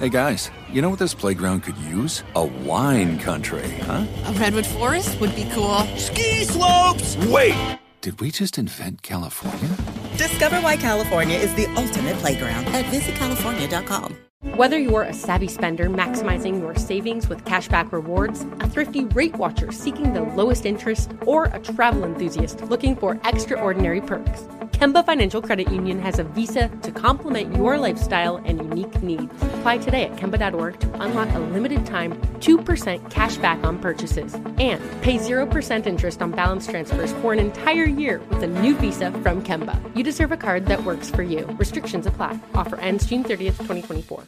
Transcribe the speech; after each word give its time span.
Hey 0.00 0.08
guys, 0.08 0.50
you 0.72 0.82
know 0.82 0.90
what 0.90 0.98
this 0.98 1.14
playground 1.14 1.62
could 1.62 1.76
use? 1.78 2.24
A 2.34 2.44
wine 2.44 3.16
country, 3.16 3.68
huh? 3.82 4.04
A 4.26 4.32
redwood 4.32 4.66
forest 4.66 5.20
would 5.20 5.36
be 5.36 5.48
cool. 5.52 5.82
Ski 5.96 6.42
slopes! 6.42 7.16
Wait! 7.28 7.78
Did 8.00 8.20
we 8.20 8.32
just 8.32 8.58
invent 8.58 9.02
California? 9.02 9.68
Discover 10.16 10.62
why 10.62 10.76
California 10.78 11.38
is 11.38 11.54
the 11.54 11.66
ultimate 11.76 12.16
playground 12.16 12.66
at 12.66 12.84
visitcalifornia.com. 12.86 14.16
Whether 14.56 14.78
you're 14.78 15.02
a 15.02 15.14
savvy 15.14 15.48
spender 15.48 15.88
maximizing 15.88 16.60
your 16.60 16.74
savings 16.74 17.28
with 17.28 17.44
cashback 17.44 17.92
rewards, 17.92 18.42
a 18.60 18.68
thrifty 18.68 19.04
rate 19.04 19.36
watcher 19.36 19.70
seeking 19.70 20.12
the 20.12 20.22
lowest 20.22 20.66
interest, 20.66 21.12
or 21.24 21.44
a 21.46 21.60
travel 21.60 22.02
enthusiast 22.04 22.60
looking 22.62 22.96
for 22.96 23.20
extraordinary 23.24 24.00
perks, 24.00 24.42
Kemba 24.72 25.04
Financial 25.04 25.42
Credit 25.42 25.70
Union 25.70 26.00
has 26.00 26.18
a 26.18 26.24
visa 26.24 26.68
to 26.82 26.90
complement 26.90 27.54
your 27.54 27.78
lifestyle 27.78 28.36
and 28.44 28.58
unique 28.58 29.02
needs. 29.02 29.32
Apply 29.58 29.78
today 29.78 30.04
at 30.04 30.16
Kemba.org 30.16 30.80
to 30.80 31.02
unlock 31.02 31.28
a 31.34 31.38
limited 31.38 31.84
time 31.84 32.12
2% 32.40 33.10
cash 33.10 33.36
back 33.38 33.62
on 33.64 33.78
purchases 33.78 34.34
and 34.34 34.80
pay 35.02 35.18
0% 35.18 35.86
interest 35.86 36.22
on 36.22 36.30
balance 36.30 36.66
transfers 36.66 37.12
for 37.14 37.32
an 37.32 37.38
entire 37.38 37.84
year 37.84 38.20
with 38.30 38.42
a 38.42 38.46
new 38.46 38.74
visa 38.76 39.10
from 39.10 39.42
Kemba. 39.42 39.80
You 39.96 40.02
deserve 40.02 40.32
a 40.32 40.36
card 40.36 40.66
that 40.66 40.84
works 40.84 41.10
for 41.10 41.22
you. 41.22 41.46
Restrictions 41.58 42.06
apply. 42.06 42.38
Offer 42.54 42.76
ends 42.76 43.06
June 43.06 43.24
30th, 43.24 43.58
2024. 43.58 44.24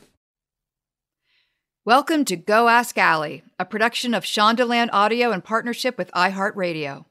Welcome 1.84 2.24
to 2.24 2.36
Go 2.36 2.68
Ask 2.68 2.98
Ali, 2.98 3.44
a 3.60 3.64
production 3.64 4.12
of 4.12 4.24
Shondaland 4.24 4.88
Audio 4.92 5.30
in 5.30 5.40
partnership 5.40 5.96
with 5.96 6.10
iHeartRadio. 6.10 7.04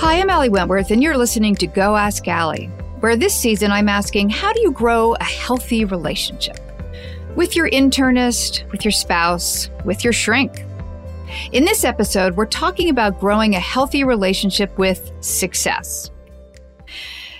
Hi, 0.00 0.18
I'm 0.18 0.30
Ali 0.30 0.48
Wentworth, 0.48 0.90
and 0.92 1.02
you're 1.02 1.18
listening 1.18 1.54
to 1.56 1.66
Go 1.66 1.94
Ask 1.94 2.26
Ali, 2.26 2.68
where 3.00 3.16
this 3.16 3.36
season 3.36 3.70
I'm 3.70 3.86
asking 3.86 4.30
how 4.30 4.50
do 4.50 4.62
you 4.62 4.72
grow 4.72 5.12
a 5.12 5.24
healthy 5.24 5.84
relationship? 5.84 6.56
With 7.36 7.54
your 7.54 7.68
internist, 7.68 8.66
with 8.72 8.82
your 8.82 8.92
spouse, 8.92 9.68
with 9.84 10.02
your 10.02 10.14
shrink. 10.14 10.64
In 11.52 11.66
this 11.66 11.84
episode, 11.84 12.34
we're 12.34 12.46
talking 12.46 12.88
about 12.88 13.20
growing 13.20 13.54
a 13.54 13.60
healthy 13.60 14.02
relationship 14.02 14.78
with 14.78 15.12
success. 15.20 16.10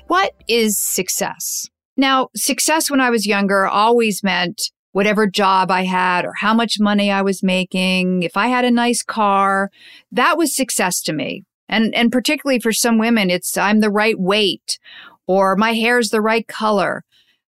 What 0.09 0.35
is 0.47 0.79
success? 0.79 1.67
Now, 1.97 2.29
success 2.37 2.91
when 2.91 3.01
I 3.01 3.09
was 3.09 3.27
younger 3.27 3.67
always 3.69 4.23
meant 4.23 4.71
whatever 4.93 5.27
job 5.27 5.71
I 5.71 5.85
had 5.85 6.27
or 6.27 6.35
how 6.35 6.53
much 6.53 6.79
money 6.79 7.11
I 7.11 7.23
was 7.23 7.43
making, 7.43 8.23
if 8.23 8.37
I 8.37 8.49
had 8.49 8.67
a 8.67 8.71
nice 8.71 9.03
car, 9.03 9.71
that 10.13 10.37
was 10.37 10.55
success 10.55 11.01
to 11.05 11.15
me. 11.15 11.47
And, 11.71 11.95
and 11.95 12.13
particularly 12.13 12.61
for 12.61 12.73
some 12.73 12.99
women, 12.99 13.31
it's 13.31 13.57
I'm 13.57 13.81
the 13.81 13.91
right 13.91 14.19
weight 14.19 14.79
or 15.27 15.57
my 15.57 15.73
hair's 15.73 16.11
the 16.11 16.21
right 16.21 16.47
color. 16.47 17.05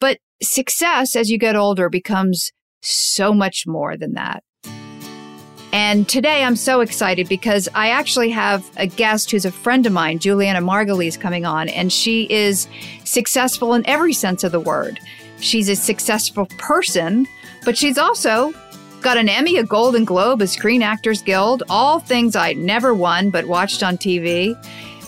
But 0.01 0.19
success 0.43 1.17
as 1.17 1.31
you 1.31 1.39
get 1.39 1.57
older 1.57 1.89
becomes 1.89 2.51
so 2.83 3.33
much 3.33 3.67
more 3.67 3.97
than 3.97 4.15
that. 4.15 4.43
And 5.73 6.09
today 6.09 6.43
I'm 6.43 6.57
so 6.57 6.81
excited 6.81 7.29
because 7.29 7.69
I 7.75 7.91
actually 7.91 8.31
have 8.31 8.69
a 8.77 8.89
guest 8.89 9.31
who's 9.31 9.45
a 9.45 9.53
friend 9.53 9.87
of 9.87 9.93
mine, 9.93 10.19
Julianna 10.19 10.61
Margulies, 10.61 11.19
coming 11.19 11.47
on, 11.47 11.69
and 11.69 11.93
she 11.93 12.25
is 12.25 12.67
successful 13.05 13.75
in 13.75 13.87
every 13.87 14.13
sense 14.13 14.43
of 14.43 14.51
the 14.51 14.59
word. 14.59 14.99
She's 15.39 15.69
a 15.69 15.77
successful 15.77 16.47
person, 16.59 17.29
but 17.65 17.79
she's 17.79 17.99
also 17.99 18.53
got 19.01 19.17
an 19.17 19.29
Emmy, 19.29 19.57
a 19.57 19.65
Golden 19.65 20.05
Globe, 20.05 20.43
a 20.43 20.47
Screen 20.47 20.83
Actors 20.83 21.23
Guild, 21.23 21.63
all 21.69 22.01
things 22.01 22.37
I 22.37 22.53
never 22.55 22.95
won 22.95 23.31
but 23.31 23.47
watched 23.47 23.83
on 23.83 23.97
TV. 23.97 24.57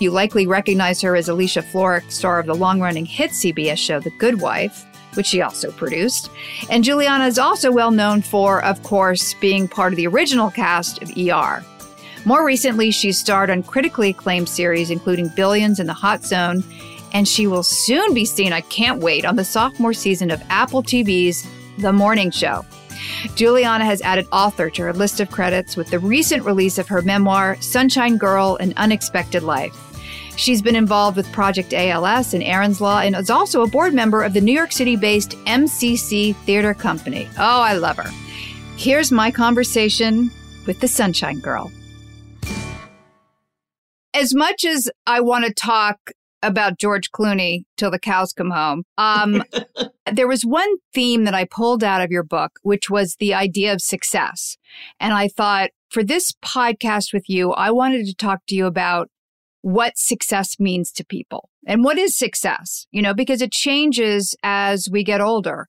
You 0.00 0.10
likely 0.10 0.46
recognize 0.46 1.00
her 1.02 1.14
as 1.14 1.28
Alicia 1.28 1.62
Florrick, 1.62 2.10
star 2.10 2.38
of 2.38 2.46
the 2.46 2.54
long 2.54 2.80
running 2.80 3.06
hit 3.06 3.30
CBS 3.30 3.78
show 3.78 4.00
The 4.00 4.10
Good 4.10 4.40
Wife 4.40 4.86
which 5.14 5.26
she 5.26 5.42
also 5.42 5.70
produced. 5.72 6.30
And 6.70 6.84
Julianna 6.84 7.26
is 7.26 7.38
also 7.38 7.70
well 7.70 7.90
known 7.90 8.22
for, 8.22 8.64
of 8.64 8.82
course, 8.82 9.34
being 9.34 9.68
part 9.68 9.92
of 9.92 9.96
the 9.96 10.06
original 10.06 10.50
cast 10.50 11.02
of 11.02 11.10
ER. 11.16 11.64
More 12.24 12.46
recently, 12.46 12.90
she's 12.90 13.18
starred 13.18 13.50
on 13.50 13.62
critically 13.62 14.10
acclaimed 14.10 14.48
series 14.48 14.90
including 14.90 15.28
Billions 15.28 15.80
and 15.80 15.88
The 15.88 15.94
Hot 15.94 16.24
Zone, 16.24 16.62
and 17.12 17.26
she 17.26 17.46
will 17.46 17.62
soon 17.62 18.14
be 18.14 18.24
seen, 18.24 18.52
I 18.52 18.60
can't 18.62 19.00
wait, 19.00 19.24
on 19.24 19.36
the 19.36 19.44
sophomore 19.44 19.92
season 19.92 20.30
of 20.30 20.42
Apple 20.48 20.82
TV's 20.82 21.46
The 21.78 21.92
Morning 21.92 22.30
Show. 22.30 22.64
Julianna 23.34 23.84
has 23.84 24.02
added 24.02 24.26
author 24.32 24.70
to 24.70 24.82
her 24.82 24.92
list 24.92 25.20
of 25.20 25.30
credits 25.30 25.76
with 25.76 25.90
the 25.90 25.98
recent 25.98 26.44
release 26.44 26.78
of 26.78 26.88
her 26.88 27.02
memoir, 27.02 27.56
Sunshine 27.60 28.16
Girl 28.16 28.56
An 28.56 28.72
Unexpected 28.76 29.42
Life. 29.42 29.76
She's 30.36 30.62
been 30.62 30.76
involved 30.76 31.16
with 31.16 31.30
Project 31.30 31.74
ALS 31.74 32.34
and 32.34 32.42
Aaron's 32.42 32.80
Law 32.80 33.00
and 33.00 33.14
is 33.14 33.30
also 33.30 33.62
a 33.62 33.68
board 33.68 33.92
member 33.92 34.22
of 34.22 34.32
the 34.32 34.40
New 34.40 34.52
York 34.52 34.72
City 34.72 34.96
based 34.96 35.32
MCC 35.44 36.34
Theater 36.34 36.74
Company. 36.74 37.28
Oh, 37.38 37.60
I 37.60 37.74
love 37.74 37.98
her. 37.98 38.10
Here's 38.76 39.12
my 39.12 39.30
conversation 39.30 40.30
with 40.66 40.80
the 40.80 40.88
Sunshine 40.88 41.38
Girl. 41.40 41.70
As 44.14 44.34
much 44.34 44.64
as 44.64 44.90
I 45.06 45.20
want 45.20 45.44
to 45.44 45.52
talk 45.54 46.10
about 46.42 46.78
George 46.78 47.10
Clooney 47.10 47.64
till 47.76 47.90
the 47.90 47.98
cows 47.98 48.32
come 48.32 48.50
home, 48.50 48.84
um, 48.98 49.42
there 50.12 50.28
was 50.28 50.42
one 50.44 50.76
theme 50.92 51.24
that 51.24 51.34
I 51.34 51.44
pulled 51.44 51.84
out 51.84 52.00
of 52.00 52.10
your 52.10 52.24
book, 52.24 52.58
which 52.62 52.90
was 52.90 53.16
the 53.16 53.34
idea 53.34 53.72
of 53.72 53.80
success. 53.80 54.56
And 55.00 55.12
I 55.12 55.28
thought 55.28 55.70
for 55.90 56.02
this 56.02 56.32
podcast 56.44 57.12
with 57.12 57.28
you, 57.28 57.52
I 57.52 57.70
wanted 57.70 58.06
to 58.06 58.14
talk 58.14 58.40
to 58.48 58.54
you 58.54 58.66
about 58.66 59.08
what 59.62 59.96
success 59.96 60.58
means 60.58 60.90
to 60.92 61.04
people 61.04 61.48
and 61.66 61.84
what 61.84 61.98
is 61.98 62.18
success, 62.18 62.86
you 62.90 63.00
know, 63.00 63.14
because 63.14 63.40
it 63.40 63.52
changes 63.52 64.36
as 64.42 64.88
we 64.90 65.04
get 65.04 65.20
older. 65.20 65.68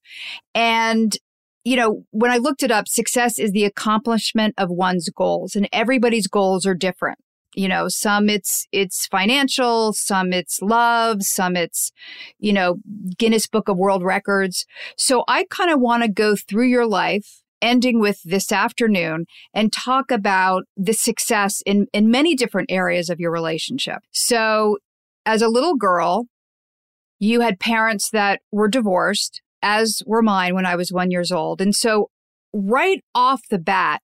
And, 0.56 1.16
you 1.64 1.76
know, 1.76 2.04
when 2.10 2.32
I 2.32 2.38
looked 2.38 2.64
it 2.64 2.72
up, 2.72 2.88
success 2.88 3.38
is 3.38 3.52
the 3.52 3.66
accomplishment 3.66 4.56
of 4.58 4.70
one's 4.72 5.10
goals 5.10 5.56
and 5.56 5.70
everybody's 5.72 6.28
goals 6.28 6.66
are 6.66 6.74
different. 6.74 7.20
You 7.56 7.68
know, 7.68 7.88
some 7.88 8.30
it's, 8.30 8.68
it's 8.72 9.08
financial, 9.08 9.94
some 9.94 10.34
it's 10.34 10.62
love, 10.62 11.24
some 11.24 11.56
it's, 11.56 11.92
you 12.40 12.54
know, 12.54 12.78
Guinness 13.18 13.48
Book 13.48 13.68
of 13.68 13.78
World 13.78 14.04
Records. 14.04 14.66
So 14.98 15.24
I 15.28 15.46
kind 15.50 15.72
of 15.72 15.80
want 15.80 16.04
to 16.04 16.10
go 16.10 16.36
through 16.36 16.68
your 16.68 16.88
life 16.88 17.44
ending 17.64 18.00
with 18.00 18.22
this 18.24 18.52
afternoon 18.52 19.26
and 19.54 19.72
talk 19.72 20.12
about 20.12 20.66
the 20.76 20.94
success 20.94 21.64
in, 21.66 21.88
in 21.94 22.12
many 22.12 22.36
different 22.36 22.70
areas 22.70 23.10
of 23.10 23.20
your 23.20 23.32
relationship. 23.32 24.00
So, 24.12 24.78
as 25.26 25.42
a 25.42 25.48
little 25.48 25.76
girl, 25.76 26.26
you 27.20 27.40
had 27.40 27.60
parents 27.60 28.10
that 28.10 28.42
were 28.52 28.68
divorced, 28.68 29.42
as 29.62 30.04
were 30.06 30.22
mine 30.22 30.54
when 30.54 30.66
I 30.66 30.76
was 30.76 30.92
one 30.92 31.10
years 31.10 31.32
old. 31.32 31.62
And 31.62 31.74
so, 31.74 32.10
right 32.52 33.02
off 33.16 33.42
the 33.50 33.58
bat, 33.58 34.02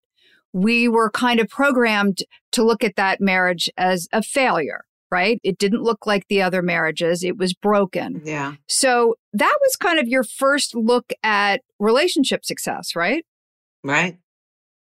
we 0.54 0.88
were 0.88 1.12
kind 1.12 1.40
of 1.40 1.48
programmed 1.50 2.20
to 2.52 2.64
look 2.64 2.84
at 2.84 2.96
that 2.96 3.22
marriage 3.22 3.70
as 3.78 4.08
a 4.12 4.22
failure 4.22 4.82
right? 5.12 5.40
It 5.44 5.58
didn't 5.58 5.82
look 5.82 6.06
like 6.06 6.28
the 6.28 6.42
other 6.42 6.62
marriages. 6.62 7.24
It 7.24 7.38
was 7.38 7.54
broken. 7.54 8.22
Yeah. 8.24 8.56
So 8.68 9.16
that 9.34 9.58
was 9.62 9.76
kind 9.76 10.00
of 10.00 10.08
your 10.08 10.24
first 10.24 10.76
look 10.76 11.12
at 11.24 11.62
relationship 11.80 12.46
success, 12.46 12.96
right? 12.96 13.26
Right. 13.84 14.18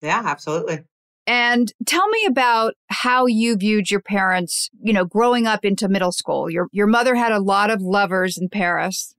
Yeah, 0.03 0.23
absolutely. 0.25 0.81
And 1.27 1.73
tell 1.87 2.07
me 2.09 2.25
about 2.27 2.75
how 2.89 3.27
you 3.27 3.57
viewed 3.57 3.91
your 3.91 4.01
parents, 4.01 4.71
you 4.81 4.93
know, 4.93 5.05
growing 5.05 5.47
up 5.47 5.65
into 5.65 5.89
middle 5.89 6.13
school. 6.13 6.49
Your 6.49 6.69
your 6.71 6.87
mother 6.87 7.17
had 7.17 7.33
a 7.33 7.41
lot 7.41 7.71
of 7.71 7.83
lovers 7.83 8.39
in 8.39 8.49
Paris. 8.49 9.15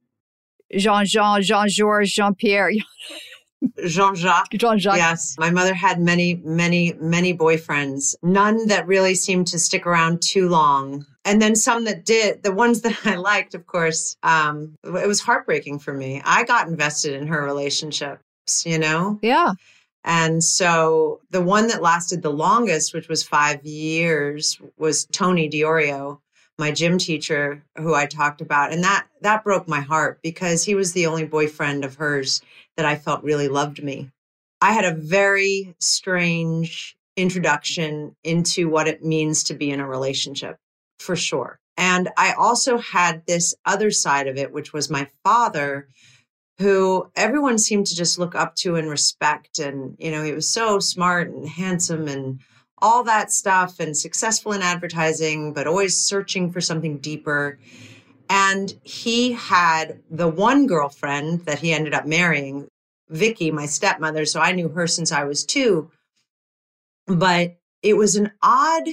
Jean-Jean, 0.76 1.42
Jean-Georges, 1.42 2.14
Jean-Pierre. 2.14 2.72
Jean-Jacques. 3.86 4.52
Jean-Jacques. 4.52 4.98
Yes. 4.98 5.36
My 5.40 5.50
mother 5.50 5.74
had 5.74 6.00
many, 6.00 6.36
many, 6.44 6.94
many 7.00 7.36
boyfriends. 7.36 8.16
None 8.22 8.68
that 8.68 8.88
really 8.88 9.16
seemed 9.16 9.48
to 9.48 9.60
stick 9.60 9.86
around 9.86 10.22
too 10.22 10.50
long. 10.50 11.06
And 11.26 11.42
then 11.42 11.56
some 11.56 11.86
that 11.86 12.06
did. 12.06 12.44
The 12.44 12.52
ones 12.52 12.82
that 12.84 12.98
I 13.06 13.16
liked, 13.16 13.56
of 13.56 13.66
course, 13.66 14.16
um, 14.24 14.76
it 14.84 15.08
was 15.08 15.22
heartbreaking 15.22 15.80
for 15.80 15.94
me. 15.94 16.22
I 16.26 16.44
got 16.44 16.68
invested 16.68 17.14
in 17.14 17.28
her 17.28 17.44
relationships, 17.44 18.66
you 18.66 18.78
know? 18.78 19.20
Yeah. 19.22 19.54
And 20.04 20.42
so 20.42 21.20
the 21.32 21.42
one 21.42 21.68
that 21.68 21.82
lasted 21.82 22.22
the 22.22 22.32
longest, 22.32 22.94
which 22.94 23.10
was 23.10 23.24
five 23.24 23.66
years, 23.66 24.60
was 24.78 25.06
Tony 25.06 25.50
Diorio, 25.50 26.20
my 26.58 26.72
gym 26.72 26.98
teacher, 26.98 27.64
who 27.78 27.94
I 27.94 28.06
talked 28.06 28.40
about. 28.40 28.72
And 28.72 28.84
that 28.84 29.08
that 29.22 29.44
broke 29.44 29.68
my 29.68 29.82
heart 29.82 30.20
because 30.24 30.64
he 30.64 30.76
was 30.76 30.94
the 30.94 31.08
only 31.08 31.26
boyfriend 31.26 31.84
of 31.84 31.96
hers 31.96 32.42
that 32.78 32.86
I 32.86 32.96
felt 32.96 33.24
really 33.24 33.50
loved 33.50 33.84
me. 33.84 34.12
I 34.62 34.72
had 34.72 34.86
a 34.86 34.96
very 34.96 35.76
strange 35.80 36.96
introduction 37.16 38.16
into 38.24 38.70
what 38.70 38.88
it 38.88 39.04
means 39.04 39.44
to 39.46 39.54
be 39.56 39.72
in 39.72 39.80
a 39.80 39.88
relationship, 39.88 40.58
for 41.00 41.16
sure. 41.16 41.60
And 41.76 42.10
I 42.18 42.34
also 42.34 42.78
had 42.78 43.26
this 43.26 43.54
other 43.66 43.92
side 43.92 44.28
of 44.28 44.38
it, 44.38 44.52
which 44.52 44.74
was 44.74 44.90
my 44.90 45.10
father, 45.24 45.90
who 46.60 47.12
everyone 47.16 47.60
seemed 47.60 47.86
to 47.88 47.96
just 47.96 48.18
look 48.18 48.34
up 48.34 48.56
to 48.56 48.76
and 48.76 48.90
respect. 48.90 49.60
And, 49.60 49.96
you 50.00 50.10
know, 50.10 50.24
he 50.24 50.32
was 50.32 50.50
so 50.50 50.80
smart 50.80 51.30
and 51.30 51.48
handsome 51.48 52.08
and 52.08 52.40
all 52.80 53.04
that 53.04 53.32
stuff 53.32 53.80
and 53.80 53.96
successful 53.96 54.54
in 54.54 54.62
advertising, 54.62 55.54
but 55.54 55.68
always 55.68 55.98
searching 55.98 56.52
for 56.52 56.62
something 56.62 56.98
deeper. 56.98 57.60
And 58.30 58.74
he 58.84 59.34
had 59.34 60.02
the 60.10 60.28
one 60.28 60.68
girlfriend 60.68 61.46
that 61.46 61.60
he 61.60 61.74
ended 61.74 61.94
up 61.94 62.06
marrying, 62.06 62.68
Vicky, 63.10 63.52
my 63.52 63.66
stepmother. 63.66 64.26
So 64.26 64.40
I 64.40 64.52
knew 64.52 64.70
her 64.70 64.88
since 64.88 65.12
I 65.12 65.24
was 65.24 65.46
two. 65.46 65.92
But 67.06 67.56
it 67.82 67.96
was 67.96 68.16
an 68.16 68.32
odd 68.42 68.90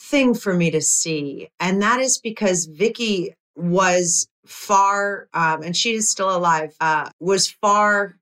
thing 0.00 0.34
for 0.34 0.54
me 0.54 0.70
to 0.70 0.80
see. 0.80 1.48
And 1.58 1.82
that 1.82 2.00
is 2.00 2.18
because 2.18 2.66
Vicky 2.66 3.34
was 3.56 4.28
far, 4.46 5.28
um, 5.34 5.62
and 5.62 5.76
she 5.76 5.94
is 5.94 6.08
still 6.08 6.34
alive, 6.34 6.74
uh, 6.80 7.10
was 7.20 7.50
far 7.50 8.16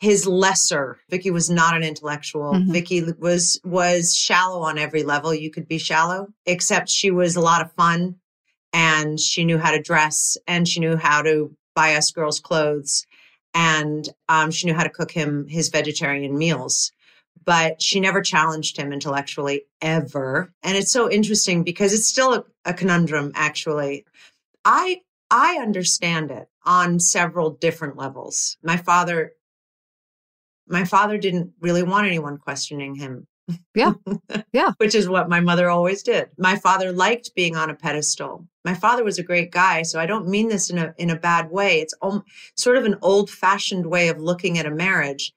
his 0.00 0.26
lesser. 0.26 0.98
Vicky 1.10 1.30
was 1.30 1.50
not 1.50 1.76
an 1.76 1.82
intellectual. 1.82 2.54
Mm-hmm. 2.54 2.72
Vicky 2.72 3.04
was 3.18 3.60
was 3.64 4.14
shallow 4.14 4.62
on 4.62 4.78
every 4.78 5.02
level 5.02 5.34
you 5.34 5.50
could 5.50 5.68
be 5.68 5.78
shallow, 5.78 6.28
except 6.46 6.88
she 6.88 7.10
was 7.10 7.36
a 7.36 7.40
lot 7.40 7.60
of 7.60 7.72
fun 7.72 8.16
and 8.72 9.18
she 9.18 9.44
knew 9.44 9.58
how 9.58 9.70
to 9.72 9.82
dress 9.82 10.36
and 10.46 10.66
she 10.66 10.80
knew 10.80 10.96
how 10.96 11.22
to 11.22 11.54
buy 11.74 11.94
us 11.94 12.10
girls 12.10 12.40
clothes 12.40 13.06
and 13.54 14.08
um, 14.28 14.50
she 14.50 14.66
knew 14.66 14.74
how 14.74 14.84
to 14.84 14.90
cook 14.90 15.10
him 15.10 15.46
his 15.48 15.68
vegetarian 15.68 16.36
meals. 16.36 16.92
But 17.44 17.80
she 17.80 18.00
never 18.00 18.20
challenged 18.20 18.76
him 18.76 18.92
intellectually 18.92 19.62
ever. 19.80 20.52
And 20.62 20.76
it's 20.76 20.92
so 20.92 21.10
interesting 21.10 21.64
because 21.64 21.92
it's 21.92 22.06
still 22.06 22.34
a, 22.34 22.44
a 22.64 22.74
conundrum 22.74 23.32
actually. 23.34 24.04
I 24.64 25.00
i 25.30 25.58
understand 25.60 26.30
it 26.30 26.48
on 26.64 27.00
several 27.00 27.50
different 27.50 27.96
levels. 27.96 28.56
My 28.62 28.76
father 28.76 29.32
my 30.68 30.84
father 30.84 31.18
didn't 31.18 31.52
really 31.60 31.82
want 31.82 32.06
anyone 32.06 32.38
questioning 32.38 32.94
him. 32.94 33.26
Yeah. 33.74 33.92
Yeah. 34.52 34.72
Which 34.78 34.96
is 34.96 35.08
what 35.08 35.28
my 35.28 35.38
mother 35.40 35.70
always 35.70 36.02
did. 36.02 36.30
My 36.36 36.56
father 36.56 36.92
liked 36.92 37.34
being 37.36 37.56
on 37.56 37.70
a 37.70 37.74
pedestal. 37.74 38.48
My 38.64 38.74
father 38.74 39.04
was 39.04 39.18
a 39.18 39.22
great 39.22 39.52
guy, 39.52 39.82
so 39.82 40.00
I 40.00 40.06
don't 40.06 40.28
mean 40.28 40.48
this 40.48 40.70
in 40.70 40.78
a 40.78 40.92
in 40.98 41.08
a 41.10 41.16
bad 41.16 41.50
way. 41.50 41.80
It's 41.80 41.94
om- 42.02 42.24
sort 42.56 42.76
of 42.76 42.84
an 42.84 42.96
old-fashioned 43.00 43.86
way 43.86 44.08
of 44.08 44.18
looking 44.18 44.58
at 44.58 44.66
a 44.66 44.70
marriage. 44.70 45.32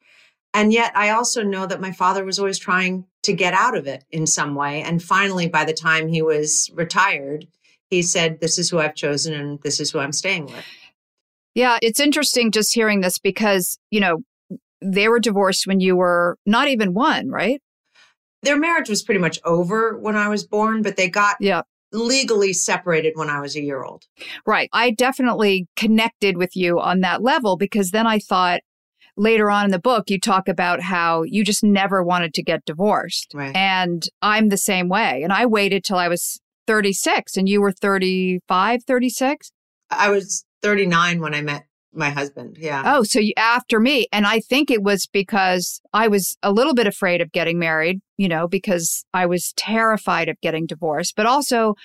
And 0.53 0.73
yet 0.73 0.91
I 0.95 1.09
also 1.09 1.43
know 1.43 1.65
that 1.67 1.81
my 1.81 1.91
father 1.91 2.25
was 2.25 2.39
always 2.39 2.59
trying 2.59 3.05
to 3.23 3.33
get 3.33 3.53
out 3.53 3.77
of 3.77 3.87
it 3.87 4.03
in 4.11 4.27
some 4.27 4.55
way. 4.55 4.81
And 4.81 5.01
finally 5.01 5.47
by 5.47 5.65
the 5.65 5.73
time 5.73 6.07
he 6.07 6.21
was 6.21 6.69
retired, 6.73 7.47
he 7.89 8.01
said 8.01 8.39
this 8.39 8.57
is 8.57 8.69
who 8.69 8.79
I've 8.79 8.95
chosen 8.95 9.33
and 9.33 9.59
this 9.63 9.79
is 9.79 9.91
who 9.91 9.99
I'm 9.99 10.11
staying 10.11 10.45
with. 10.45 10.65
Yeah, 11.55 11.77
it's 11.81 11.99
interesting 11.99 12.51
just 12.51 12.73
hearing 12.73 13.01
this 13.01 13.19
because, 13.19 13.77
you 13.91 13.99
know, 13.99 14.23
they 14.81 15.07
were 15.07 15.19
divorced 15.19 15.65
when 15.65 15.79
you 15.79 15.95
were 15.95 16.37
not 16.45 16.67
even 16.67 16.93
one, 16.93 17.29
right? 17.29 17.61
Their 18.43 18.57
marriage 18.57 18.89
was 18.89 19.03
pretty 19.03 19.19
much 19.19 19.39
over 19.43 19.97
when 19.97 20.15
I 20.15 20.27
was 20.27 20.45
born, 20.45 20.81
but 20.81 20.97
they 20.97 21.09
got 21.09 21.37
yeah. 21.39 21.63
legally 21.91 22.53
separated 22.53 23.13
when 23.15 23.29
I 23.29 23.39
was 23.39 23.55
a 23.55 23.61
year 23.61 23.83
old. 23.83 24.03
Right. 24.45 24.69
I 24.73 24.91
definitely 24.91 25.67
connected 25.75 26.37
with 26.37 26.55
you 26.55 26.79
on 26.79 26.99
that 27.01 27.21
level 27.21 27.57
because 27.57 27.91
then 27.91 28.05
I 28.05 28.19
thought 28.19 28.61
later 29.15 29.49
on 29.49 29.65
in 29.65 29.71
the 29.71 29.79
book, 29.79 30.09
you 30.09 30.19
talk 30.19 30.47
about 30.47 30.81
how 30.81 31.23
you 31.23 31.43
just 31.43 31.63
never 31.63 32.03
wanted 32.03 32.33
to 32.35 32.43
get 32.43 32.65
divorced. 32.65 33.31
Right. 33.33 33.55
And 33.55 34.03
I'm 34.21 34.49
the 34.49 34.57
same 34.57 34.89
way. 34.89 35.23
And 35.23 35.31
I 35.31 35.45
waited 35.45 35.83
till 35.83 35.97
I 35.97 36.07
was 36.07 36.39
36 36.67 37.37
and 37.37 37.47
you 37.47 37.61
were 37.61 37.71
35, 37.71 38.83
36? 38.83 39.51
I 39.89 40.09
was 40.09 40.45
39 40.61 41.21
when 41.21 41.33
I 41.33 41.41
met 41.41 41.65
my 41.93 42.09
husband. 42.09 42.57
Yeah. 42.59 42.83
Oh, 42.85 43.03
so 43.03 43.19
you 43.19 43.33
after 43.37 43.79
me. 43.79 44.07
And 44.11 44.25
I 44.25 44.39
think 44.39 44.71
it 44.71 44.83
was 44.83 45.05
because 45.05 45.81
I 45.93 46.07
was 46.07 46.37
a 46.43 46.51
little 46.51 46.73
bit 46.73 46.87
afraid 46.87 47.21
of 47.21 47.31
getting 47.31 47.59
married, 47.59 48.01
you 48.17 48.27
know, 48.27 48.47
because 48.47 49.05
I 49.13 49.25
was 49.25 49.53
terrified 49.55 50.29
of 50.29 50.39
getting 50.41 50.65
divorced. 50.65 51.15
But 51.15 51.25
also 51.25 51.75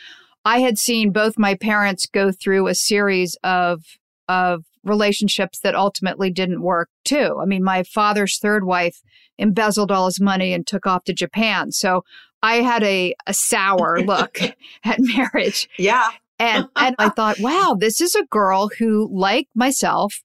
I 0.44 0.60
had 0.60 0.78
seen 0.78 1.12
both 1.12 1.38
my 1.38 1.55
parents 1.55 2.06
go 2.06 2.32
through 2.32 2.69
a 2.69 2.75
series 2.75 3.37
of 3.44 3.82
of 4.28 4.64
relationships 4.84 5.58
that 5.60 5.75
ultimately 5.75 6.31
didn't 6.31 6.62
work 6.62 6.88
too. 7.05 7.38
I 7.40 7.44
mean, 7.44 7.62
my 7.62 7.82
father's 7.82 8.38
third 8.38 8.64
wife 8.64 9.00
embezzled 9.38 9.90
all 9.90 10.06
his 10.06 10.20
money 10.20 10.52
and 10.52 10.66
took 10.66 10.87
off 10.87 11.05
to 11.05 11.12
Japan. 11.12 11.72
So 11.72 12.02
I 12.43 12.56
had 12.56 12.82
a, 12.82 13.14
a 13.26 13.34
sour 13.34 14.00
look 14.05 14.38
at 14.84 14.99
marriage. 14.99 15.69
Yeah. 15.78 16.08
And 16.38 16.67
and 16.76 16.94
I 16.99 17.08
thought, 17.11 17.40
wow, 17.40 17.76
this 17.79 18.00
is 18.00 18.14
a 18.14 18.26
girl 18.26 18.70
who, 18.79 19.08
like 19.12 19.49
myself, 19.55 20.23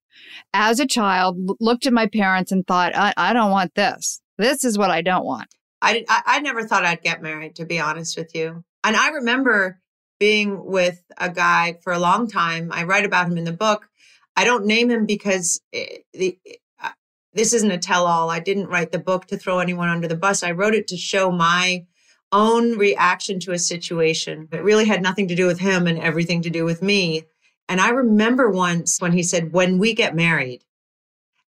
as 0.54 0.80
a 0.80 0.86
child, 0.86 1.38
looked 1.60 1.86
at 1.86 1.94
my 1.94 2.07
parents 2.07 2.51
and 2.51 2.65
thought, 2.65 2.95
I, 2.95 3.13
I 3.18 3.33
don't 3.33 3.51
want 3.51 3.75
this. 3.75 4.21
This 4.38 4.63
is 4.63 4.77
what 4.77 4.92
I 4.92 5.01
don't 5.01 5.25
want. 5.25 5.48
I, 5.81 6.06
I, 6.07 6.21
I 6.25 6.39
never 6.39 6.65
thought 6.65 6.86
I'd 6.86 7.01
get 7.01 7.21
married, 7.21 7.56
to 7.56 7.65
be 7.65 7.80
honest 7.80 8.18
with 8.18 8.33
you. 8.33 8.63
And 8.83 8.95
I 8.95 9.10
remember 9.10 9.80
being 10.19 10.65
with 10.65 11.04
a 11.18 11.30
guy 11.30 11.77
for 11.83 11.92
a 11.92 12.00
long 12.00 12.30
time. 12.30 12.69
I 12.71 12.83
write 12.83 13.06
about 13.06 13.27
him 13.27 13.38
in 13.38 13.44
the 13.44 13.51
book. 13.51 13.89
I 14.35 14.45
don't 14.45 14.66
name 14.66 14.90
him 14.90 15.06
because 15.06 15.61
it, 15.71 16.06
the, 16.14 16.38
uh, 16.81 16.92
this 17.33 17.54
isn't 17.54 17.71
a 17.71 17.78
tell 17.78 18.07
all. 18.07 18.30
I 18.30 18.40
didn't 18.40 18.68
write 18.68 18.92
the 18.92 18.99
book 18.99 19.26
to 19.28 19.38
throw 19.38 19.59
anyone 19.59 19.90
under 19.90 20.07
the 20.07 20.16
bus. 20.16 20.44
I 20.44 20.52
wrote 20.52 20.73
it 20.73 20.88
to 20.88 20.97
show 20.97 21.31
my 21.31 21.85
own 22.33 22.78
reaction 22.78 23.40
to 23.42 23.54
a 23.54 23.59
situation. 23.59 24.49
It 24.52 24.63
really 24.63 24.85
had 24.85 25.02
nothing 25.02 25.30
to 25.30 25.35
do 25.35 25.45
with 25.45 25.59
him 25.59 25.87
and 25.87 25.99
everything 25.99 26.42
to 26.42 26.49
do 26.49 26.66
with 26.66 26.81
me. 26.81 27.23
And 27.69 27.80
I 27.80 27.90
remember 27.90 28.49
once 28.49 28.99
when 28.99 29.13
he 29.13 29.23
said, 29.23 29.54
when 29.54 29.78
we 29.78 29.94
get 29.94 30.16
married 30.16 30.66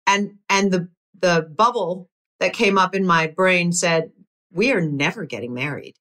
and, 0.06 0.38
and 0.48 0.70
the, 0.70 0.88
the 1.18 1.42
bubble 1.42 2.08
that 2.38 2.52
came 2.52 2.78
up 2.78 2.94
in 2.94 3.04
my 3.04 3.26
brain 3.26 3.72
said, 3.72 4.12
we 4.52 4.70
are 4.72 4.80
never 4.80 5.24
getting 5.24 5.54
married. 5.54 5.96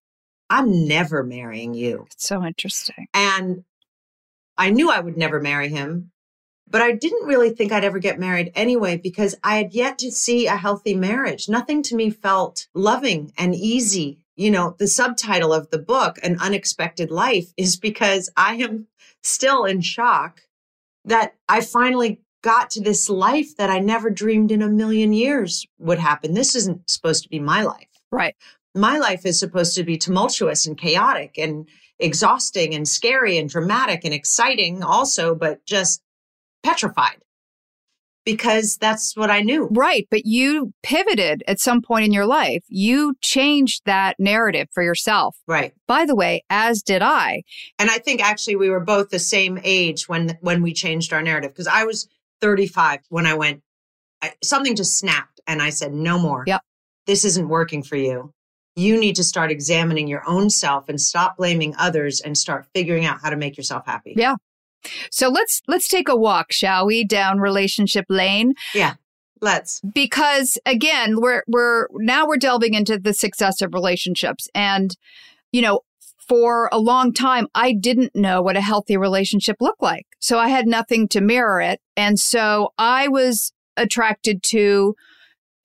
I'm 0.49 0.87
never 0.87 1.23
marrying 1.23 1.73
you. 1.73 2.05
It's 2.11 2.27
so 2.27 2.43
interesting. 2.43 3.07
And 3.13 3.63
I 4.57 4.69
knew 4.69 4.91
I 4.91 4.99
would 4.99 5.17
never 5.17 5.39
marry 5.39 5.69
him, 5.69 6.11
but 6.67 6.81
I 6.81 6.91
didn't 6.91 7.25
really 7.25 7.49
think 7.51 7.71
I'd 7.71 7.83
ever 7.83 7.99
get 7.99 8.19
married 8.19 8.51
anyway 8.53 8.97
because 8.97 9.35
I 9.43 9.55
had 9.55 9.73
yet 9.73 9.97
to 9.99 10.11
see 10.11 10.45
a 10.45 10.57
healthy 10.57 10.93
marriage. 10.93 11.49
Nothing 11.49 11.81
to 11.83 11.95
me 11.95 12.11
felt 12.11 12.67
loving 12.75 13.31
and 13.37 13.55
easy 13.55 14.22
you 14.35 14.51
know, 14.51 14.75
the 14.79 14.87
subtitle 14.87 15.53
of 15.53 15.69
the 15.69 15.79
book, 15.79 16.17
An 16.23 16.37
Unexpected 16.39 17.11
Life, 17.11 17.53
is 17.57 17.77
because 17.77 18.29
I 18.35 18.55
am 18.55 18.87
still 19.21 19.65
in 19.65 19.81
shock 19.81 20.41
that 21.05 21.35
I 21.47 21.61
finally 21.61 22.21
got 22.41 22.69
to 22.71 22.81
this 22.81 23.09
life 23.09 23.55
that 23.57 23.69
I 23.69 23.79
never 23.79 24.09
dreamed 24.09 24.51
in 24.51 24.61
a 24.61 24.67
million 24.67 25.13
years 25.13 25.65
would 25.79 25.99
happen. 25.99 26.33
This 26.33 26.55
isn't 26.55 26.89
supposed 26.89 27.23
to 27.23 27.29
be 27.29 27.39
my 27.39 27.63
life. 27.63 27.87
Right. 28.11 28.35
My 28.75 28.97
life 28.97 29.25
is 29.25 29.39
supposed 29.39 29.75
to 29.75 29.83
be 29.83 29.97
tumultuous 29.97 30.65
and 30.65 30.77
chaotic 30.77 31.37
and 31.37 31.67
exhausting 31.99 32.73
and 32.73 32.87
scary 32.87 33.37
and 33.37 33.49
dramatic 33.49 34.03
and 34.03 34.13
exciting 34.13 34.83
also, 34.83 35.35
but 35.35 35.65
just 35.65 36.01
petrified 36.63 37.17
because 38.25 38.77
that's 38.77 39.15
what 39.15 39.29
I 39.29 39.41
knew. 39.41 39.67
Right. 39.71 40.07
But 40.09 40.25
you 40.25 40.73
pivoted 40.81 41.43
at 41.47 41.59
some 41.59 41.81
point 41.81 42.05
in 42.05 42.13
your 42.13 42.25
life. 42.25 42.63
You 42.67 43.15
changed 43.21 43.83
that 43.85 44.15
narrative 44.19 44.67
for 44.73 44.83
yourself. 44.83 45.37
Right. 45.47 45.73
By 45.87 46.05
the 46.05 46.15
way, 46.15 46.43
as 46.49 46.81
did 46.81 47.01
I. 47.01 47.43
And 47.79 47.89
I 47.89 47.97
think 47.97 48.21
actually 48.21 48.55
we 48.55 48.69
were 48.69 48.79
both 48.79 49.09
the 49.09 49.19
same 49.19 49.59
age 49.63 50.07
when 50.07 50.37
when 50.41 50.61
we 50.61 50.73
changed 50.73 51.13
our 51.13 51.21
narrative 51.21 51.51
because 51.51 51.67
I 51.67 51.83
was 51.83 52.07
35 52.41 53.01
when 53.09 53.25
I 53.25 53.33
went 53.33 53.61
I, 54.21 54.31
something 54.41 54.75
just 54.75 54.97
snapped 54.97 55.41
and 55.47 55.61
I 55.61 55.69
said 55.69 55.93
no 55.93 56.17
more. 56.17 56.45
Yep. 56.47 56.61
this 57.05 57.25
isn't 57.25 57.49
working 57.49 57.83
for 57.83 57.97
you. 57.97 58.31
You 58.75 58.99
need 58.99 59.17
to 59.17 59.23
start 59.23 59.51
examining 59.51 60.07
your 60.07 60.23
own 60.27 60.49
self 60.49 60.89
and 60.89 60.99
stop 60.99 61.37
blaming 61.37 61.75
others 61.77 62.21
and 62.21 62.35
start 62.37 62.65
figuring 62.73 63.05
out 63.05 63.19
how 63.21 63.29
to 63.29 63.35
make 63.35 63.57
yourself 63.57 63.85
happy. 63.85 64.13
Yeah. 64.17 64.35
So 65.11 65.29
let's 65.29 65.61
let's 65.67 65.87
take 65.87 66.09
a 66.09 66.17
walk, 66.17 66.51
shall 66.51 66.85
we, 66.85 67.05
down 67.05 67.39
relationship 67.39 68.05
lane? 68.09 68.53
Yeah. 68.73 68.95
Let's. 69.41 69.81
Because 69.81 70.57
again, 70.65 71.19
we're 71.19 71.43
we're 71.47 71.87
now 71.93 72.25
we're 72.25 72.37
delving 72.37 72.73
into 72.73 72.97
the 72.97 73.13
success 73.13 73.61
of 73.61 73.73
relationships 73.73 74.47
and 74.55 74.95
you 75.51 75.61
know, 75.61 75.81
for 76.27 76.69
a 76.71 76.79
long 76.79 77.13
time 77.13 77.47
I 77.53 77.73
didn't 77.73 78.15
know 78.15 78.41
what 78.41 78.57
a 78.57 78.61
healthy 78.61 78.97
relationship 78.97 79.57
looked 79.59 79.81
like. 79.81 80.05
So 80.19 80.39
I 80.39 80.47
had 80.47 80.65
nothing 80.65 81.07
to 81.09 81.21
mirror 81.21 81.59
it. 81.59 81.81
And 81.97 82.17
so 82.17 82.69
I 82.77 83.09
was 83.09 83.51
attracted 83.75 84.43
to 84.43 84.95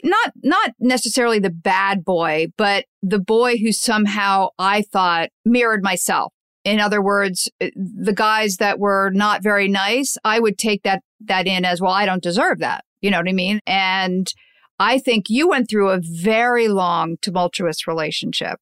not 0.03 0.33
not 0.43 0.73
necessarily 0.79 1.39
the 1.39 1.51
bad 1.51 2.05
boy, 2.05 2.49
but 2.57 2.85
the 3.03 3.19
boy 3.19 3.57
who 3.59 3.73
somehow 3.73 4.49
I 4.59 4.83
thought 4.83 5.31
mirrored 5.45 5.83
myself. 5.83 6.33
In 6.65 6.81
other 6.81 7.03
words, 7.03 7.49
uh, 7.61 7.69
the 7.75 8.13
guys 8.13 8.57
that 8.57 8.79
were 8.79 9.11
not 9.11 9.43
very 9.43 9.69
nice, 9.69 10.17
I 10.25 10.41
would 10.41 10.59
take 10.59 10.83
that 10.83 11.03
that 11.27 11.47
in 11.47 11.65
as 11.65 11.81
well. 11.81 11.93
I 11.93 12.07
don't 12.07 12.23
deserve 12.23 12.59
that. 12.59 12.85
You 13.01 13.11
know 13.11 13.19
what 13.19 13.29
I 13.29 13.33
mean? 13.33 13.61
And 13.67 14.33
I 14.79 14.99
think 14.99 15.29
you 15.29 15.49
went 15.49 15.69
through 15.69 15.91
a 15.91 16.01
very 16.03 16.69
long, 16.69 17.17
tumultuous 17.21 17.87
relationship, 17.87 18.61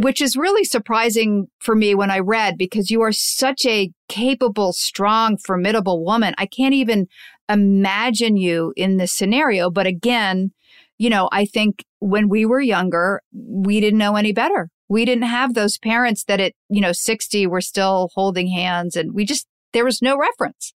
which 0.00 0.20
is 0.20 0.36
really 0.36 0.64
surprising 0.64 1.46
for 1.60 1.76
me 1.76 1.94
when 1.94 2.10
I 2.10 2.18
read 2.18 2.56
because 2.58 2.90
you 2.90 3.02
are 3.02 3.12
such 3.12 3.64
a 3.64 3.92
capable, 4.08 4.72
strong, 4.72 5.36
formidable 5.36 6.04
woman. 6.04 6.34
I 6.38 6.46
can't 6.46 6.74
even 6.74 7.06
imagine 7.48 8.36
you 8.36 8.72
in 8.76 8.96
this 8.96 9.12
scenario. 9.12 9.70
But 9.70 9.86
again, 9.86 10.52
you 10.98 11.10
know, 11.10 11.28
I 11.32 11.44
think 11.44 11.84
when 11.98 12.28
we 12.28 12.46
were 12.46 12.60
younger, 12.60 13.20
we 13.32 13.80
didn't 13.80 13.98
know 13.98 14.16
any 14.16 14.32
better. 14.32 14.70
We 14.88 15.04
didn't 15.04 15.24
have 15.24 15.54
those 15.54 15.78
parents 15.78 16.24
that 16.24 16.40
at, 16.40 16.52
you 16.68 16.80
know, 16.80 16.92
60 16.92 17.46
were 17.46 17.60
still 17.60 18.10
holding 18.14 18.48
hands 18.48 18.96
and 18.96 19.14
we 19.14 19.24
just, 19.24 19.46
there 19.72 19.84
was 19.84 20.02
no 20.02 20.16
reference. 20.16 20.74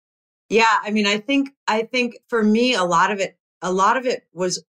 Yeah. 0.50 0.78
I 0.82 0.92
mean, 0.92 1.06
I 1.06 1.18
think, 1.18 1.50
I 1.68 1.84
think 1.84 2.18
for 2.30 2.44
me, 2.44 2.74
a 2.74 2.84
lot 2.84 3.12
of 3.12 3.20
it, 3.20 3.38
a 3.62 3.72
lot 3.72 3.98
of 3.98 4.06
it 4.06 4.24
was, 4.34 4.64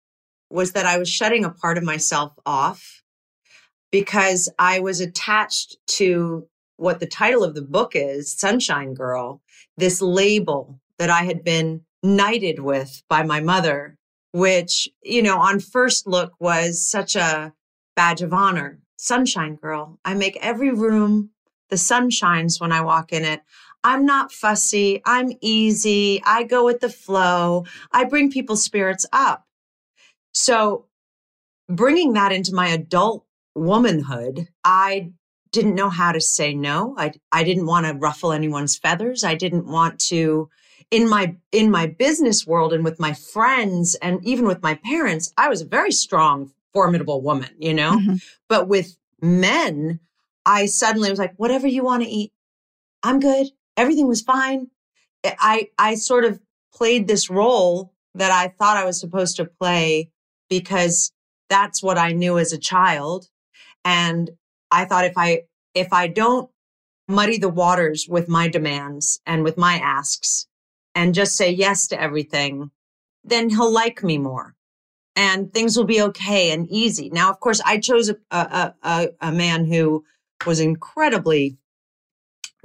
was 0.50 0.72
that 0.72 0.86
I 0.86 0.98
was 0.98 1.08
shutting 1.08 1.44
a 1.44 1.50
part 1.50 1.78
of 1.78 1.84
myself 1.84 2.32
off 2.44 3.02
because 3.92 4.52
I 4.58 4.80
was 4.80 5.00
attached 5.00 5.76
to 5.98 6.48
what 6.76 7.00
the 7.00 7.06
title 7.06 7.44
of 7.44 7.54
the 7.54 7.62
book 7.62 7.92
is, 7.94 8.36
Sunshine 8.36 8.94
Girl, 8.94 9.40
this 9.76 10.00
label 10.00 10.80
that 10.98 11.10
I 11.10 11.22
had 11.22 11.44
been 11.44 11.82
knighted 12.02 12.60
with 12.60 13.02
by 13.08 13.22
my 13.22 13.40
mother 13.40 13.98
which, 14.32 14.88
you 15.02 15.22
know, 15.22 15.38
on 15.38 15.60
first 15.60 16.06
look 16.06 16.32
was 16.38 16.86
such 16.88 17.16
a 17.16 17.52
badge 17.96 18.22
of 18.22 18.32
honor. 18.32 18.78
Sunshine 18.98 19.54
girl. 19.54 19.98
I 20.04 20.14
make 20.14 20.36
every 20.42 20.70
room 20.70 21.30
the 21.70 21.76
sun 21.76 22.10
shines 22.10 22.60
when 22.60 22.72
I 22.72 22.80
walk 22.80 23.12
in 23.12 23.24
it. 23.24 23.42
I'm 23.84 24.04
not 24.04 24.32
fussy. 24.32 25.00
I'm 25.06 25.30
easy. 25.40 26.20
I 26.24 26.42
go 26.42 26.64
with 26.64 26.80
the 26.80 26.88
flow. 26.88 27.64
I 27.92 28.04
bring 28.04 28.30
people's 28.30 28.64
spirits 28.64 29.06
up. 29.12 29.46
So 30.32 30.86
bringing 31.68 32.14
that 32.14 32.32
into 32.32 32.52
my 32.54 32.68
adult 32.68 33.24
womanhood, 33.54 34.48
I 34.64 35.12
didn't 35.52 35.76
know 35.76 35.90
how 35.90 36.12
to 36.12 36.20
say 36.20 36.52
no. 36.52 36.94
I, 36.98 37.12
I 37.30 37.44
didn't 37.44 37.66
want 37.66 37.86
to 37.86 37.94
ruffle 37.94 38.32
anyone's 38.32 38.76
feathers. 38.76 39.22
I 39.22 39.36
didn't 39.36 39.66
want 39.66 40.00
to 40.08 40.50
in 40.90 41.08
my 41.08 41.36
in 41.52 41.70
my 41.70 41.86
business 41.86 42.46
world 42.46 42.72
and 42.72 42.82
with 42.82 42.98
my 42.98 43.12
friends 43.12 43.94
and 43.96 44.24
even 44.24 44.46
with 44.46 44.62
my 44.62 44.74
parents 44.74 45.34
i 45.36 45.46
was 45.46 45.60
a 45.60 45.66
very 45.66 45.92
strong 45.92 46.50
formidable 46.72 47.22
woman 47.22 47.50
you 47.58 47.74
know? 47.74 47.92
Mm-hmm. 47.98 48.14
but 48.48 48.68
with 48.68 48.96
men 49.20 50.00
i 50.46 50.66
suddenly 50.66 51.10
was 51.10 51.18
like 51.18 51.34
whatever 51.36 51.66
you 51.66 51.84
want 51.84 52.02
to 52.02 52.08
eat 52.08 52.32
i'm 53.02 53.20
good. 53.20 53.48
Everything 53.76 54.08
was 54.08 54.22
fine. 54.22 54.68
I 55.24 55.68
i 55.78 55.94
sort 55.94 56.24
of 56.24 56.40
played 56.72 57.06
this 57.06 57.30
role 57.30 57.92
that 58.14 58.30
i 58.30 58.48
thought 58.48 58.76
i 58.76 58.84
was 58.84 59.00
supposed 59.00 59.36
to 59.36 59.44
play 59.44 60.10
because 60.48 61.12
that's 61.48 61.82
what 61.82 61.98
i 61.98 62.12
knew 62.12 62.38
as 62.38 62.52
a 62.52 62.58
child. 62.58 63.28
And 63.84 64.30
i 64.70 64.84
thought 64.84 65.04
if 65.04 65.14
i 65.16 65.42
if 65.74 65.92
i 65.92 66.08
don't 66.08 66.50
muddy 67.08 67.38
the 67.38 67.48
waters 67.48 68.06
with 68.08 68.28
my 68.28 68.48
demands 68.48 69.20
and 69.26 69.42
with 69.42 69.56
my 69.56 69.74
asks 69.74 70.46
and 70.94 71.14
just 71.14 71.36
say 71.36 71.50
yes 71.50 71.86
to 71.86 72.00
everything, 72.00 72.70
then 73.24 73.48
he'll 73.48 73.72
like 73.72 74.02
me 74.02 74.18
more 74.18 74.54
and 75.18 75.52
things 75.52 75.76
will 75.76 75.84
be 75.84 76.00
okay 76.00 76.52
and 76.52 76.70
easy. 76.70 77.10
Now, 77.10 77.28
of 77.28 77.40
course, 77.40 77.60
I 77.64 77.80
chose 77.80 78.08
a, 78.08 78.16
a, 78.30 78.74
a, 78.84 79.08
a 79.20 79.32
man 79.32 79.66
who 79.66 80.04
was 80.46 80.60
incredibly 80.60 81.58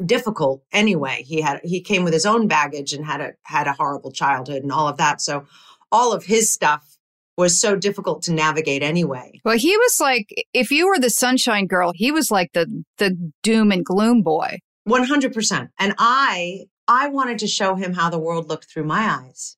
difficult 0.05 0.63
anyway. 0.71 1.23
He 1.25 1.41
had, 1.41 1.61
he 1.63 1.81
came 1.81 2.03
with 2.03 2.13
his 2.13 2.27
own 2.27 2.47
baggage 2.47 2.93
and 2.93 3.03
had 3.03 3.21
a, 3.21 3.33
had 3.41 3.65
a 3.65 3.73
horrible 3.73 4.11
childhood 4.11 4.61
and 4.61 4.71
all 4.71 4.87
of 4.87 4.97
that. 4.97 5.19
So 5.19 5.47
all 5.91 6.13
of 6.13 6.25
his 6.25 6.53
stuff 6.53 6.99
was 7.39 7.59
so 7.59 7.75
difficult 7.75 8.21
to 8.23 8.31
navigate 8.31 8.83
anyway. 8.83 9.41
Well, 9.43 9.57
he 9.57 9.75
was 9.75 9.99
like, 9.99 10.27
if 10.53 10.69
you 10.69 10.87
were 10.87 10.99
the 10.99 11.09
sunshine 11.09 11.65
girl, 11.65 11.91
he 11.95 12.11
was 12.11 12.29
like 12.29 12.51
the, 12.53 12.83
the 12.99 13.31
doom 13.41 13.71
and 13.71 13.83
gloom 13.83 14.21
boy. 14.21 14.59
100%. 14.87 15.69
And 15.79 15.95
I 15.97 16.65
I 16.87 17.07
wanted 17.07 17.39
to 17.39 17.47
show 17.47 17.75
him 17.75 17.93
how 17.93 18.09
the 18.09 18.19
world 18.19 18.49
looked 18.49 18.69
through 18.69 18.83
my 18.83 19.23
eyes. 19.23 19.57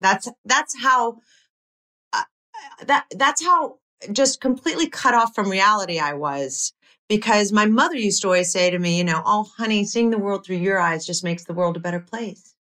That's 0.00 0.28
that's 0.44 0.74
how 0.82 1.18
that 2.86 3.06
that's 3.16 3.44
how 3.44 3.78
just 4.12 4.40
completely 4.40 4.88
cut 4.88 5.14
off 5.14 5.34
from 5.34 5.50
reality 5.50 5.98
I 5.98 6.14
was 6.14 6.72
because 7.08 7.52
my 7.52 7.66
mother 7.66 7.96
used 7.96 8.22
to 8.22 8.28
always 8.28 8.52
say 8.52 8.70
to 8.70 8.78
me, 8.78 8.98
you 8.98 9.04
know, 9.04 9.22
oh 9.24 9.48
honey, 9.56 9.84
seeing 9.84 10.10
the 10.10 10.18
world 10.18 10.44
through 10.44 10.56
your 10.56 10.78
eyes 10.78 11.06
just 11.06 11.24
makes 11.24 11.44
the 11.44 11.54
world 11.54 11.76
a 11.76 11.80
better 11.80 12.00
place. 12.00 12.54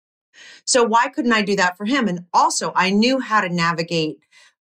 So 0.66 0.84
why 0.84 1.10
couldn't 1.10 1.34
I 1.34 1.42
do 1.42 1.56
that 1.56 1.78
for 1.78 1.86
him? 1.86 2.08
And 2.08 2.26
also, 2.34 2.72
I 2.76 2.90
knew 2.90 3.20
how 3.20 3.42
to 3.42 3.50
navigate 3.50 4.20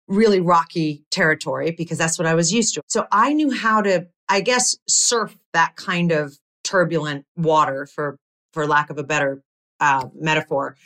really 0.09 0.41
rocky 0.41 1.05
territory 1.11 1.71
because 1.71 1.99
that's 1.99 2.19
what 2.19 2.27
I 2.27 2.35
was 2.35 2.53
used 2.53 2.75
to. 2.75 2.83
So 2.87 3.07
I 3.11 3.33
knew 3.33 3.51
how 3.51 3.83
to, 3.83 4.07
I 4.29 4.41
guess, 4.41 4.77
surf 4.87 5.37
that 5.53 5.77
kind 5.77 6.13
of 6.13 6.39
turbulent 6.65 7.25
water 7.37 7.87
for 7.87 8.19
for 8.53 8.67
lack 8.67 8.91
of 8.91 8.99
a 8.99 9.03
better 9.03 9.43
uh, 9.81 10.09
metaphor. 10.15 10.77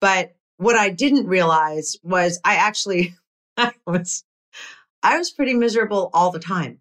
But 0.00 0.34
what 0.58 0.76
I 0.76 0.90
didn't 0.90 1.26
realize 1.26 1.96
was 2.02 2.38
I 2.44 2.56
actually 2.56 3.14
I 3.56 3.72
was 3.86 4.24
I 5.02 5.18
was 5.18 5.30
pretty 5.30 5.54
miserable 5.54 6.10
all 6.12 6.30
the 6.30 6.40
time. 6.40 6.80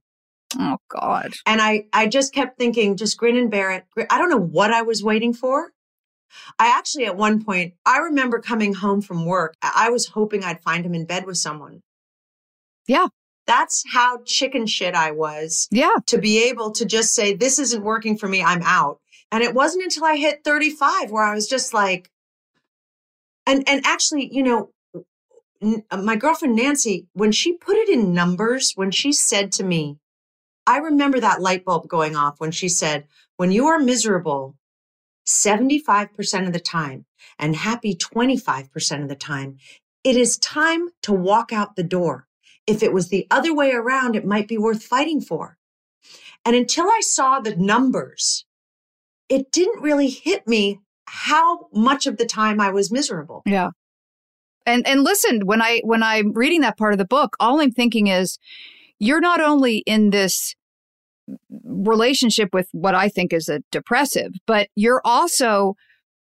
Oh 0.58 0.77
God. 0.89 1.34
And 1.46 1.62
I 1.62 1.86
I 1.94 2.08
just 2.08 2.34
kept 2.34 2.58
thinking, 2.58 2.98
just 2.98 3.18
grin 3.18 3.38
and 3.38 3.51
bear 3.51 3.72
it. 3.72 3.86
I 4.10 4.18
don't 4.18 4.30
know 4.30 4.38
what 4.38 4.72
I 4.72 4.82
was 4.82 5.03
waiting 5.03 5.34
for. 5.34 5.72
I 6.58 6.68
actually 6.68 7.06
at 7.06 7.18
one 7.18 7.44
point 7.44 7.74
I 7.86 8.00
remember 8.00 8.39
coming 8.39 8.74
home 8.74 9.01
from 9.01 9.25
work. 9.25 9.56
I 9.62 9.89
was 9.89 10.08
hoping 10.08 10.44
I'd 10.44 10.63
find 10.63 10.86
him 10.86 10.96
in 10.96 11.06
bed 11.06 11.25
with 11.25 11.38
someone. 11.38 11.82
Yeah. 12.88 13.08
That's 13.46 13.84
how 13.92 14.22
chicken 14.25 14.68
shit 14.68 14.96
I 14.96 15.12
was. 15.12 15.68
Yeah. 15.72 15.96
To 16.08 16.18
be 16.18 16.50
able 16.50 16.72
to 16.72 16.86
just 16.86 17.13
say, 17.13 17.34
this 17.34 17.60
isn't 17.60 17.84
working 17.84 18.18
for 18.18 18.27
me, 18.27 18.42
I'm 18.42 18.62
out. 18.63 19.00
And 19.32 19.44
it 19.44 19.53
wasn't 19.53 19.84
until 19.84 20.06
I 20.06 20.15
hit 20.15 20.44
35 20.44 21.12
where 21.12 21.24
I 21.24 21.34
was 21.34 21.48
just 21.48 21.74
like, 21.74 22.10
and, 23.46 23.68
and 23.68 23.86
actually, 23.86 24.34
you 24.34 24.44
know, 24.44 24.70
Uh, 25.91 25.98
my 25.98 26.15
girlfriend 26.15 26.55
Nancy, 26.55 27.08
when 27.13 27.32
she 27.32 27.53
put 27.58 27.77
it 27.77 27.89
in 27.89 28.13
numbers, 28.13 28.74
when 28.75 28.91
she 28.91 29.13
said 29.13 29.51
to 29.53 29.63
me, 29.63 29.98
I 30.67 30.77
remember 30.77 31.20
that 31.20 31.41
light 31.41 31.65
bulb 31.65 31.88
going 31.88 32.15
off 32.15 32.39
when 32.39 32.51
she 32.51 32.70
said, 32.70 33.08
when 33.38 33.51
you 33.51 33.67
are 33.67 33.79
miserable 33.79 34.55
75% 35.27 36.48
of 36.48 36.53
the 36.53 36.60
time 36.60 37.05
and 37.39 37.55
happy 37.55 37.96
25% 37.96 39.03
of 39.03 39.10
the 39.10 39.15
time, 39.15 39.58
it 40.03 40.17
is 40.17 40.38
time 40.38 40.89
to 41.03 41.13
walk 41.13 41.53
out 41.53 41.75
the 41.75 41.84
door. 41.84 42.27
If 42.67 42.84
it 42.84 42.93
was 42.93 43.10
the 43.10 43.27
other 43.32 43.55
way 43.55 43.72
around, 43.72 44.15
it 44.15 44.25
might 44.25 44.48
be 44.48 44.58
worth 44.58 44.84
fighting 44.84 45.22
for. 45.22 45.58
And 46.46 46.55
until 46.55 46.88
I 46.88 47.01
saw 47.01 47.39
the 47.39 47.55
numbers 47.55 48.46
it 49.29 49.51
didn't 49.51 49.82
really 49.82 50.10
hit 50.10 50.48
me 50.48 50.79
how 51.08 51.67
much 51.74 52.08
of 52.08 52.17
the 52.17 52.25
time 52.25 52.62
I 52.62 52.72
was 52.72 52.91
miserable. 52.91 53.43
Yeah. 53.46 53.72
And 54.65 54.88
and 54.88 55.03
listen, 55.03 55.46
when 55.46 55.62
I 55.62 55.82
when 55.84 56.03
I'm 56.03 56.32
reading 56.34 56.62
that 56.62 56.77
part 56.77 56.93
of 56.93 57.00
the 57.00 57.05
book, 57.05 57.36
all 57.39 57.60
I'm 57.60 57.72
thinking 57.72 58.08
is 58.08 58.38
you're 59.00 59.22
not 59.22 59.41
only 59.41 59.84
in 59.86 60.10
this 60.10 60.55
relationship 61.63 62.50
with 62.53 62.67
what 62.72 62.96
I 62.96 63.10
think 63.10 63.34
is 63.34 63.50
a 63.50 63.62
depressive, 63.72 64.34
but 64.46 64.70
you're 64.75 65.01
also 65.03 65.75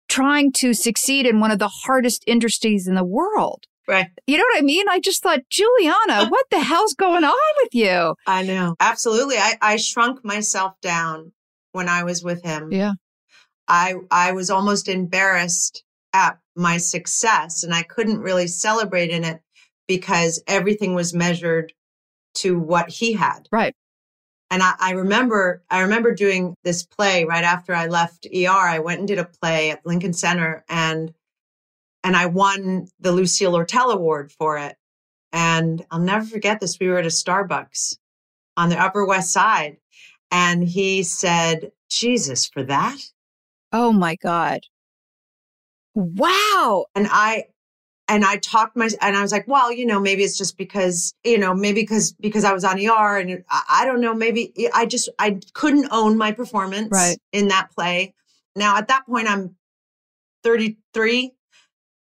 trying 0.08 0.52
to 0.54 0.74
succeed 0.74 1.26
in 1.26 1.40
one 1.40 1.52
of 1.52 1.60
the 1.60 1.68
hardest 1.68 2.24
industries 2.28 2.88
in 2.88 2.96
the 2.96 3.04
world. 3.04 3.66
Right. 3.88 4.08
You 4.26 4.38
know 4.38 4.46
what 4.52 4.60
I 4.60 4.62
mean? 4.62 4.88
I 4.90 5.00
just 5.00 5.22
thought, 5.22 5.42
Julianna, 5.50 6.28
what 6.30 6.46
the 6.50 6.60
hell's 6.60 6.94
going 6.94 7.24
on 7.24 7.54
with 7.64 7.74
you? 7.74 8.16
I 8.26 8.44
know. 8.44 8.76
Absolutely. 8.80 9.38
I, 9.38 9.54
I 9.62 9.76
shrunk 9.78 10.26
myself 10.26 10.74
down 10.82 11.34
when 11.72 11.88
I 11.88 12.04
was 12.04 12.24
with 12.24 12.44
him. 12.44 12.72
Yeah. 12.72 12.94
I 13.68 13.96
I 14.12 14.32
was 14.32 14.50
almost 14.50 14.88
embarrassed 14.88 15.84
at 16.14 16.38
my 16.56 16.78
success 16.78 17.64
and 17.64 17.74
I 17.74 17.84
couldn't 17.84 18.20
really 18.20 18.48
celebrate 18.48 19.10
in 19.10 19.24
it 19.24 19.42
because 19.88 20.42
everything 20.48 20.96
was 20.96 21.14
measured 21.14 21.74
to 22.36 22.60
what 22.60 22.90
he 22.90 23.14
had. 23.14 23.48
Right. 23.52 23.76
And 24.52 24.62
I, 24.62 24.74
I, 24.80 24.92
remember, 24.92 25.64
I 25.70 25.82
remember 25.82 26.14
doing 26.14 26.56
this 26.64 26.86
play 26.86 27.26
right 27.26 27.44
after 27.44 27.74
I 27.74 27.88
left 27.88 28.28
ER. 28.34 28.50
I 28.50 28.80
went 28.80 29.00
and 29.00 29.08
did 29.08 29.18
a 29.18 29.26
play 29.26 29.72
at 29.72 29.86
Lincoln 29.86 30.14
Center, 30.14 30.64
and 30.70 31.14
and 32.04 32.16
I 32.16 32.28
won 32.28 32.88
the 33.00 33.12
Lucille 33.12 33.54
Lortel 33.54 33.92
Award 33.92 34.32
for 34.32 34.60
it. 34.60 34.78
And 35.34 35.84
I'll 35.90 36.00
never 36.00 36.24
forget 36.24 36.60
this. 36.60 36.80
We 36.80 36.88
were 36.88 37.00
at 37.00 37.06
a 37.06 37.10
Starbucks 37.10 37.98
on 38.56 38.70
the 38.70 38.80
Upper 38.80 39.06
West 39.06 39.34
Side, 39.34 39.78
and 40.30 40.64
he 40.64 41.02
said, 41.02 41.72
"Jesus, 41.90 42.46
for 42.46 42.64
that." 42.64 43.00
Oh 43.74 43.92
my 43.92 44.16
God. 44.16 44.62
Wow. 45.96 46.86
And 46.94 47.08
I 47.10 47.46
and 48.08 48.24
I 48.24 48.38
talked 48.38 48.76
my 48.76 48.90
and 49.02 49.18
I 49.18 49.22
was 49.22 49.32
like, 49.32 49.48
well, 49.48 49.72
you 49.72 49.86
know, 49.86 50.00
maybe 50.00 50.24
it's 50.24 50.38
just 50.38 50.58
because, 50.58 51.14
you 51.24 51.40
know, 51.40 51.56
maybe 51.56 51.82
because 51.82 52.14
because 52.14 52.44
I 52.44 52.54
was 52.54 52.64
on 52.64 52.78
ER 52.80 53.18
and 53.18 53.44
I, 53.50 53.64
I 53.70 53.86
don't 53.86 54.02
know, 54.02 54.14
maybe 54.14 54.54
I 54.74 54.86
just 54.86 55.10
I 55.18 55.40
couldn't 55.54 55.88
own 55.92 56.18
my 56.18 56.32
performance 56.32 56.90
right. 56.92 57.18
in 57.32 57.48
that 57.48 57.72
play. 57.72 58.14
Now 58.56 58.78
at 58.78 58.90
that 58.90 59.06
point 59.08 59.28
I'm 59.28 59.56
33. 60.44 61.32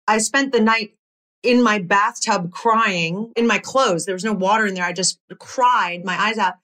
I 0.07 0.19
spent 0.19 0.53
the 0.53 0.61
night 0.61 0.97
in 1.43 1.63
my 1.63 1.79
bathtub 1.79 2.51
crying 2.51 3.33
in 3.37 3.47
my 3.47 3.59
clothes. 3.59 4.05
There 4.05 4.15
was 4.15 4.25
no 4.25 4.33
water 4.33 4.67
in 4.67 4.75
there. 4.75 4.85
I 4.85 4.93
just 4.93 5.21
cried 5.39 6.05
my 6.05 6.21
eyes 6.21 6.39
out. 6.39 6.55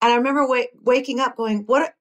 And 0.00 0.12
I 0.12 0.16
remember 0.16 0.42
w- 0.42 0.66
waking 0.82 1.20
up 1.20 1.36
going, 1.36 1.60
what 1.60 1.94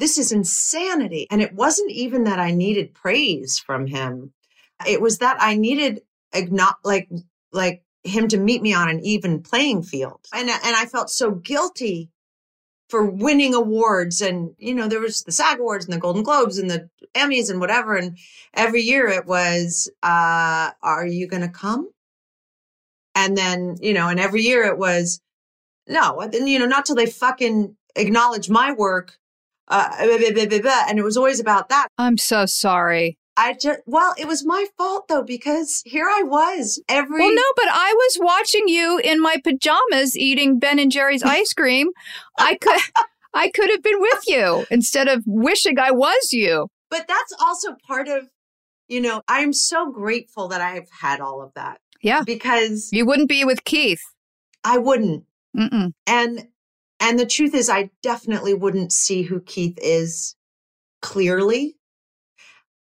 this 0.00 0.18
is 0.18 0.32
insanity. 0.32 1.26
And 1.30 1.42
it 1.42 1.54
wasn't 1.54 1.92
even 1.92 2.24
that 2.24 2.40
I 2.40 2.52
needed 2.52 2.94
praise 2.94 3.58
from 3.58 3.86
him. 3.86 4.32
It 4.86 5.00
was 5.00 5.18
that 5.18 5.36
I 5.38 5.56
needed 5.56 6.00
like 6.82 7.08
like 7.52 7.82
him 8.02 8.28
to 8.28 8.38
meet 8.38 8.62
me 8.62 8.72
on 8.72 8.88
an 8.88 9.00
even 9.04 9.42
playing 9.42 9.82
field. 9.82 10.26
And 10.32 10.48
and 10.48 10.76
I 10.76 10.86
felt 10.86 11.10
so 11.10 11.32
guilty 11.32 12.10
for 12.88 13.04
winning 13.04 13.54
awards 13.54 14.20
and 14.20 14.54
you 14.58 14.74
know 14.74 14.88
there 14.88 15.00
was 15.00 15.22
the 15.22 15.32
SAG 15.32 15.60
awards 15.60 15.84
and 15.84 15.92
the 15.94 16.00
Golden 16.00 16.22
Globes 16.22 16.58
and 16.58 16.70
the 16.70 16.88
Emmys 17.14 17.50
and 17.50 17.60
whatever 17.60 17.94
and 17.94 18.16
every 18.54 18.80
year 18.80 19.06
it 19.06 19.26
was 19.26 19.90
uh 20.02 20.70
are 20.82 21.06
you 21.06 21.28
going 21.28 21.42
to 21.42 21.48
come? 21.48 21.90
And 23.14 23.36
then, 23.36 23.76
you 23.80 23.92
know, 23.92 24.08
and 24.08 24.18
every 24.18 24.42
year 24.42 24.64
it 24.64 24.78
was 24.78 25.20
no, 25.86 26.20
and 26.20 26.48
you 26.48 26.58
know, 26.58 26.66
not 26.66 26.86
till 26.86 26.96
they 26.96 27.06
fucking 27.06 27.76
acknowledge 27.96 28.48
my 28.48 28.72
work 28.72 29.19
uh, 29.70 29.88
and 29.98 30.98
it 30.98 31.02
was 31.02 31.16
always 31.16 31.40
about 31.40 31.68
that. 31.68 31.88
I'm 31.96 32.18
so 32.18 32.44
sorry. 32.46 33.16
I 33.36 33.54
just, 33.54 33.80
well, 33.86 34.12
it 34.18 34.26
was 34.26 34.44
my 34.44 34.66
fault 34.76 35.08
though, 35.08 35.22
because 35.22 35.82
here 35.86 36.08
I 36.08 36.22
was 36.22 36.82
every. 36.88 37.20
Well, 37.20 37.34
no, 37.34 37.42
but 37.56 37.68
I 37.70 37.94
was 37.96 38.18
watching 38.20 38.68
you 38.68 38.98
in 39.02 39.22
my 39.22 39.36
pajamas 39.42 40.16
eating 40.16 40.58
Ben 40.58 40.78
and 40.78 40.92
Jerry's 40.92 41.22
ice 41.24 41.54
cream. 41.54 41.88
I 42.38 42.56
could, 42.56 42.80
I 43.32 43.50
could 43.50 43.70
have 43.70 43.82
been 43.82 44.00
with 44.00 44.24
you 44.26 44.66
instead 44.70 45.08
of 45.08 45.22
wishing 45.26 45.78
I 45.78 45.90
was 45.92 46.32
you. 46.32 46.68
But 46.90 47.06
that's 47.08 47.32
also 47.40 47.76
part 47.86 48.08
of, 48.08 48.28
you 48.88 49.00
know, 49.00 49.22
I'm 49.28 49.52
so 49.52 49.90
grateful 49.90 50.48
that 50.48 50.60
I've 50.60 50.88
had 51.00 51.20
all 51.20 51.40
of 51.40 51.52
that. 51.54 51.78
Yeah. 52.02 52.22
Because 52.26 52.90
you 52.92 53.06
wouldn't 53.06 53.28
be 53.28 53.44
with 53.44 53.64
Keith. 53.64 54.02
I 54.64 54.78
wouldn't. 54.78 55.24
Mm-mm. 55.56 55.92
And, 56.06 56.48
and 57.00 57.18
the 57.18 57.26
truth 57.26 57.54
is, 57.54 57.68
I 57.68 57.90
definitely 58.02 58.54
wouldn't 58.54 58.92
see 58.92 59.22
who 59.22 59.40
Keith 59.40 59.78
is 59.80 60.36
clearly 61.02 61.76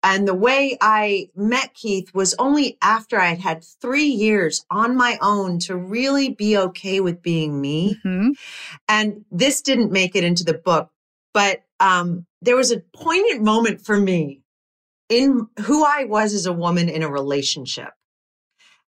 and 0.02 0.26
the 0.26 0.34
way 0.34 0.76
I 0.80 1.28
met 1.36 1.74
Keith 1.74 2.12
was 2.12 2.34
only 2.38 2.76
after 2.82 3.20
I 3.20 3.28
had 3.28 3.38
had 3.38 3.64
three 3.64 4.06
years 4.06 4.64
on 4.68 4.96
my 4.96 5.16
own 5.22 5.60
to 5.60 5.76
really 5.76 6.30
be 6.30 6.58
okay 6.58 7.00
with 7.00 7.22
being 7.22 7.60
me. 7.60 8.00
Mm-hmm. 8.04 8.30
And 8.88 9.24
this 9.30 9.62
didn't 9.62 9.92
make 9.92 10.16
it 10.16 10.24
into 10.24 10.42
the 10.44 10.54
book, 10.54 10.90
but 11.32 11.62
um, 11.78 12.26
there 12.40 12.56
was 12.56 12.72
a 12.72 12.82
poignant 12.94 13.42
moment 13.42 13.84
for 13.84 13.96
me 13.96 14.42
in 15.08 15.46
who 15.60 15.84
I 15.84 16.04
was 16.04 16.34
as 16.34 16.46
a 16.46 16.52
woman 16.52 16.88
in 16.88 17.04
a 17.04 17.10
relationship. 17.10 17.90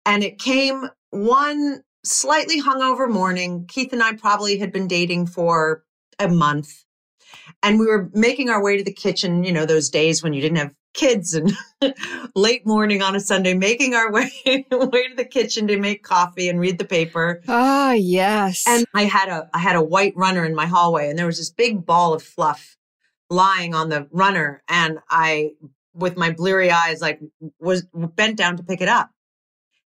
And 0.05 0.23
it 0.23 0.39
came 0.39 0.91
one 1.11 1.83
slightly 2.05 2.61
hungover 2.61 3.11
morning. 3.11 3.67
Keith 3.67 3.93
and 3.93 4.03
I 4.03 4.15
probably 4.15 4.59
had 4.59 4.73
been 4.73 4.89
dating 4.89 5.27
for 5.27 5.85
a 6.19 6.29
month. 6.29 6.85
And 7.63 7.79
we 7.79 7.87
were 7.87 8.11
making 8.13 8.51
our 8.51 8.63
way 8.63 8.77
to 8.77 8.85
the 8.85 8.93
kitchen, 8.93 9.45
you 9.45 9.53
know, 9.53 9.67
those 9.67 9.91
days 9.91 10.23
when 10.23 10.33
you 10.33 10.41
didn't 10.41 10.59
have 10.59 10.75
kids 10.95 11.35
and 11.35 11.53
late 12.35 12.67
morning 12.67 13.03
on 13.03 13.15
a 13.15 13.21
Sunday, 13.21 13.55
making 13.55 13.95
our 13.95 14.11
way, 14.13 14.31
way 14.45 14.65
to 15.09 15.15
the 15.17 15.27
kitchen 15.29 15.67
to 15.69 15.79
make 15.79 16.03
coffee 16.03 16.49
and 16.49 16.61
read 16.61 16.79
the 16.79 16.85
paper. 16.85 17.43
Ah, 17.49 17.93
yes. 17.93 18.65
And 18.67 18.87
I 18.95 19.05
had 19.05 19.29
a, 19.29 19.49
I 19.53 19.59
had 19.59 19.77
a 19.77 19.83
white 19.83 20.15
runner 20.17 20.45
in 20.45 20.55
my 20.55 20.67
hallway 20.67 21.09
and 21.09 21.19
there 21.19 21.27
was 21.27 21.39
this 21.39 21.51
big 21.51 21.85
ball 21.85 22.15
of 22.15 22.23
fluff 22.23 22.77
lying 23.31 23.75
on 23.75 23.89
the 23.89 24.09
runner. 24.11 24.63
And 24.69 24.99
I, 25.11 25.53
with 25.95 26.17
my 26.17 26.31
bleary 26.31 26.71
eyes, 26.71 27.01
like 27.01 27.21
was 27.61 27.87
bent 27.93 28.37
down 28.37 28.57
to 28.57 28.63
pick 28.63 28.81
it 28.81 28.89
up. 28.89 29.11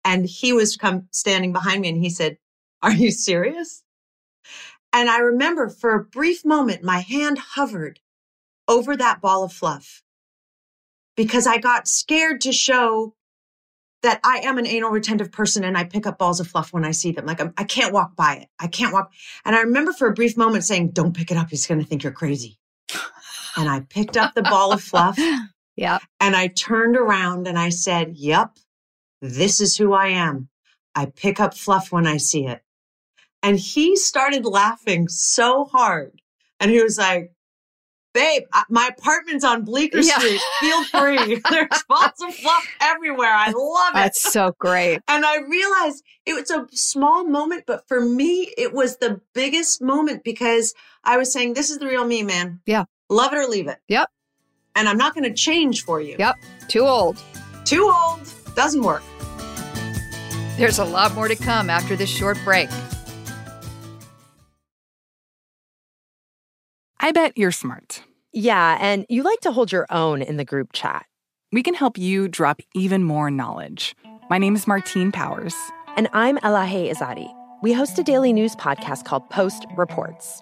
And 0.03 0.25
he 0.25 0.53
was 0.53 0.77
come 0.77 1.07
standing 1.11 1.53
behind 1.53 1.81
me 1.81 1.89
and 1.89 1.97
he 1.97 2.09
said, 2.09 2.37
are 2.81 2.91
you 2.91 3.11
serious? 3.11 3.83
And 4.93 5.09
I 5.09 5.19
remember 5.19 5.69
for 5.69 5.93
a 5.95 6.03
brief 6.03 6.43
moment, 6.43 6.83
my 6.83 6.99
hand 6.99 7.37
hovered 7.37 7.99
over 8.67 8.95
that 8.97 9.21
ball 9.21 9.43
of 9.43 9.53
fluff 9.53 10.03
because 11.15 11.47
I 11.47 11.57
got 11.57 11.87
scared 11.87 12.41
to 12.41 12.51
show 12.51 13.15
that 14.01 14.19
I 14.23 14.39
am 14.39 14.57
an 14.57 14.65
anal 14.65 14.89
retentive 14.89 15.31
person 15.31 15.63
and 15.63 15.77
I 15.77 15.83
pick 15.83 16.07
up 16.07 16.17
balls 16.17 16.39
of 16.39 16.47
fluff 16.47 16.73
when 16.73 16.83
I 16.83 16.91
see 16.91 17.11
them. 17.11 17.25
Like 17.25 17.39
I'm, 17.39 17.53
I 17.57 17.63
can 17.63 17.85
not 17.85 17.93
walk 17.93 18.15
by 18.15 18.35
it. 18.35 18.47
I 18.59 18.67
can't 18.67 18.93
walk. 18.93 19.13
And 19.45 19.55
I 19.55 19.61
remember 19.61 19.93
for 19.93 20.07
a 20.07 20.13
brief 20.13 20.35
moment 20.35 20.63
saying, 20.63 20.91
don't 20.91 21.15
pick 21.15 21.29
it 21.29 21.37
up. 21.37 21.49
He's 21.49 21.67
going 21.67 21.79
to 21.79 21.85
think 21.85 22.03
you're 22.03 22.11
crazy. 22.11 22.57
And 23.55 23.69
I 23.69 23.81
picked 23.81 24.17
up 24.17 24.33
the 24.33 24.41
ball 24.41 24.73
of 24.73 24.81
fluff. 24.81 25.17
Yeah. 25.77 25.99
And 26.19 26.35
I 26.35 26.47
turned 26.47 26.97
around 26.97 27.47
and 27.47 27.57
I 27.57 27.69
said, 27.69 28.15
yep, 28.15 28.57
this 29.21 29.61
is 29.61 29.77
who 29.77 29.93
I 29.93 30.07
am. 30.07 30.49
I 30.95 31.05
pick 31.05 31.39
up 31.39 31.55
fluff 31.55 31.91
when 31.91 32.07
I 32.07 32.17
see 32.17 32.45
it. 32.47 32.61
And 33.43 33.57
he 33.57 33.95
started 33.95 34.45
laughing 34.45 35.07
so 35.07 35.65
hard. 35.65 36.21
And 36.59 36.69
he 36.69 36.81
was 36.81 36.97
like, 36.97 37.33
babe, 38.13 38.43
my 38.69 38.89
apartment's 38.97 39.43
on 39.43 39.63
Bleecker 39.63 39.99
yeah. 39.99 40.17
Street. 40.17 40.41
Feel 40.59 40.83
free. 40.85 41.41
There's 41.49 41.83
lots 41.89 42.21
of 42.21 42.33
fluff 42.35 42.67
everywhere. 42.81 43.33
I 43.33 43.51
love 43.51 43.91
it. 43.91 43.95
That's 43.95 44.21
so 44.21 44.53
great. 44.59 44.99
And 45.07 45.25
I 45.25 45.37
realized 45.37 46.03
it 46.25 46.33
was 46.33 46.51
a 46.51 46.67
small 46.71 47.23
moment, 47.23 47.63
but 47.65 47.87
for 47.87 48.01
me, 48.01 48.53
it 48.57 48.73
was 48.73 48.97
the 48.97 49.21
biggest 49.33 49.81
moment 49.81 50.23
because 50.23 50.73
I 51.03 51.17
was 51.17 51.31
saying, 51.31 51.53
this 51.53 51.69
is 51.69 51.79
the 51.79 51.87
real 51.87 52.05
me, 52.05 52.23
man. 52.23 52.61
Yeah. 52.65 52.85
Love 53.09 53.33
it 53.33 53.37
or 53.37 53.47
leave 53.47 53.67
it. 53.67 53.79
Yep. 53.87 54.09
And 54.75 54.87
I'm 54.87 54.97
not 54.97 55.13
going 55.13 55.25
to 55.25 55.33
change 55.33 55.83
for 55.83 55.99
you. 55.99 56.15
Yep. 56.17 56.35
Too 56.67 56.81
old. 56.81 57.21
Too 57.65 57.91
old. 57.93 58.40
Doesn't 58.55 58.83
work. 58.83 59.03
There's 60.57 60.79
a 60.79 60.85
lot 60.85 61.15
more 61.15 61.27
to 61.27 61.35
come 61.35 61.69
after 61.69 61.95
this 61.95 62.09
short 62.09 62.37
break. 62.43 62.69
I 66.99 67.11
bet 67.11 67.37
you're 67.37 67.51
smart. 67.51 68.03
Yeah, 68.31 68.77
and 68.79 69.05
you 69.09 69.23
like 69.23 69.39
to 69.41 69.51
hold 69.51 69.71
your 69.71 69.87
own 69.89 70.21
in 70.21 70.37
the 70.37 70.45
group 70.45 70.69
chat. 70.71 71.05
We 71.51 71.63
can 71.63 71.73
help 71.73 71.97
you 71.97 72.27
drop 72.27 72.61
even 72.75 73.03
more 73.03 73.31
knowledge. 73.31 73.95
My 74.29 74.37
name 74.37 74.55
is 74.55 74.67
Martine 74.67 75.11
Powers. 75.11 75.55
And 75.97 76.07
I'm 76.13 76.37
Elahe 76.37 76.89
Izadi. 76.89 77.29
We 77.61 77.73
host 77.73 77.99
a 77.99 78.03
daily 78.03 78.31
news 78.31 78.55
podcast 78.55 79.03
called 79.03 79.29
Post 79.29 79.65
Reports. 79.75 80.41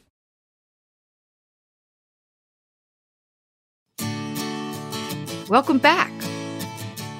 Welcome 5.51 5.79
back. 5.79 6.13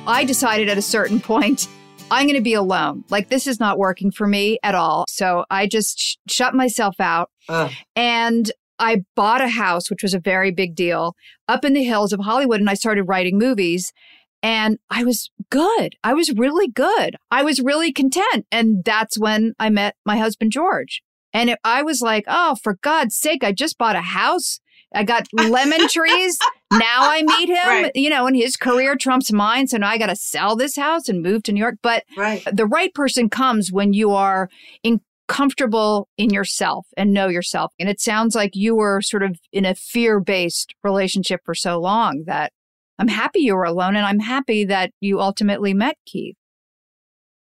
I 0.07 0.23
decided 0.23 0.69
at 0.69 0.77
a 0.77 0.81
certain 0.81 1.19
point, 1.19 1.67
I'm 2.09 2.27
going 2.27 2.37
to 2.37 2.41
be 2.41 2.53
alone. 2.53 3.03
Like, 3.09 3.27
this 3.27 3.45
is 3.45 3.59
not 3.59 3.77
working 3.77 4.09
for 4.09 4.25
me 4.25 4.57
at 4.63 4.73
all. 4.73 5.03
So 5.09 5.43
I 5.49 5.67
just 5.67 5.99
sh- 5.99 6.15
shut 6.29 6.53
myself 6.53 6.95
out. 7.01 7.29
Ugh. 7.49 7.69
And 7.93 8.49
I 8.79 9.03
bought 9.17 9.41
a 9.41 9.49
house, 9.49 9.89
which 9.89 10.01
was 10.01 10.13
a 10.13 10.19
very 10.19 10.49
big 10.49 10.75
deal, 10.75 11.13
up 11.49 11.65
in 11.65 11.73
the 11.73 11.83
hills 11.83 12.13
of 12.13 12.21
Hollywood. 12.21 12.61
And 12.61 12.69
I 12.69 12.75
started 12.75 13.03
writing 13.03 13.37
movies. 13.37 13.91
And 14.41 14.79
I 14.89 15.03
was 15.03 15.29
good. 15.49 15.97
I 16.01 16.13
was 16.13 16.31
really 16.31 16.69
good. 16.69 17.17
I 17.31 17.43
was 17.43 17.59
really 17.59 17.91
content. 17.91 18.45
And 18.49 18.85
that's 18.85 19.19
when 19.19 19.55
I 19.59 19.69
met 19.69 19.97
my 20.05 20.15
husband, 20.15 20.53
George. 20.53 21.03
And 21.33 21.49
it, 21.49 21.59
I 21.65 21.83
was 21.83 21.99
like, 21.99 22.23
oh, 22.29 22.55
for 22.63 22.77
God's 22.81 23.17
sake, 23.17 23.43
I 23.43 23.51
just 23.51 23.77
bought 23.77 23.97
a 23.97 24.01
house. 24.01 24.61
I 24.93 25.03
got 25.03 25.27
lemon 25.33 25.87
trees. 25.87 26.37
Now 26.71 26.79
I 27.11 27.23
meet 27.23 27.49
him, 27.49 27.67
Right. 27.67 27.91
you 27.95 28.09
know, 28.09 28.27
and 28.27 28.35
his 28.35 28.55
career 28.57 28.95
trumps 28.95 29.31
mine. 29.31 29.67
So 29.67 29.77
now 29.77 29.89
I 29.89 29.97
got 29.97 30.07
to 30.07 30.15
sell 30.15 30.55
this 30.55 30.75
house 30.75 31.07
and 31.09 31.21
move 31.21 31.43
to 31.43 31.51
New 31.53 31.59
York. 31.59 31.75
But 31.81 32.03
Right. 32.17 32.43
the 32.51 32.65
right 32.65 32.93
person 32.93 33.29
comes 33.29 33.71
when 33.71 33.93
you 33.93 34.11
are 34.11 34.49
in 34.83 35.01
comfortable 35.27 36.09
in 36.17 36.29
yourself 36.29 36.87
and 36.97 37.13
know 37.13 37.29
yourself. 37.29 37.71
And 37.79 37.87
it 37.87 38.01
sounds 38.01 38.35
like 38.35 38.51
you 38.53 38.75
were 38.75 39.01
sort 39.01 39.23
of 39.23 39.39
in 39.53 39.63
a 39.63 39.75
fear 39.75 40.19
based 40.19 40.73
relationship 40.83 41.39
for 41.45 41.55
so 41.55 41.79
long 41.79 42.23
that 42.25 42.51
I'm 42.99 43.07
happy 43.07 43.39
you 43.39 43.55
were 43.55 43.63
alone 43.63 43.95
and 43.95 44.05
I'm 44.05 44.19
happy 44.19 44.65
that 44.65 44.91
you 44.99 45.21
ultimately 45.21 45.73
met 45.73 45.95
Keith. 46.05 46.35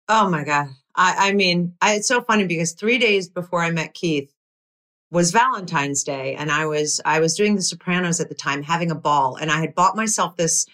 Oh 0.09 0.29
my 0.29 0.43
God. 0.43 0.67
I, 0.95 1.29
I 1.29 1.33
mean, 1.33 1.75
I, 1.81 1.95
it's 1.95 2.07
so 2.07 2.21
funny 2.21 2.45
because 2.47 2.73
three 2.73 2.97
days 2.97 3.29
before 3.29 3.61
I 3.63 3.69
met 3.71 3.93
Keith 3.93 4.31
was 5.15 5.31
Valentine's 5.31 6.03
Day. 6.03 6.35
And 6.35 6.51
I 6.51 6.65
was, 6.65 6.99
I 7.05 7.21
was 7.21 7.35
doing 7.35 7.55
the 7.55 7.61
Sopranos 7.61 8.19
at 8.19 8.27
the 8.27 8.35
time, 8.35 8.63
having 8.63 8.91
a 8.91 8.95
ball. 8.95 9.37
And 9.37 9.49
I 9.49 9.61
had 9.61 9.73
bought 9.73 9.95
myself 9.95 10.35
this 10.35 10.65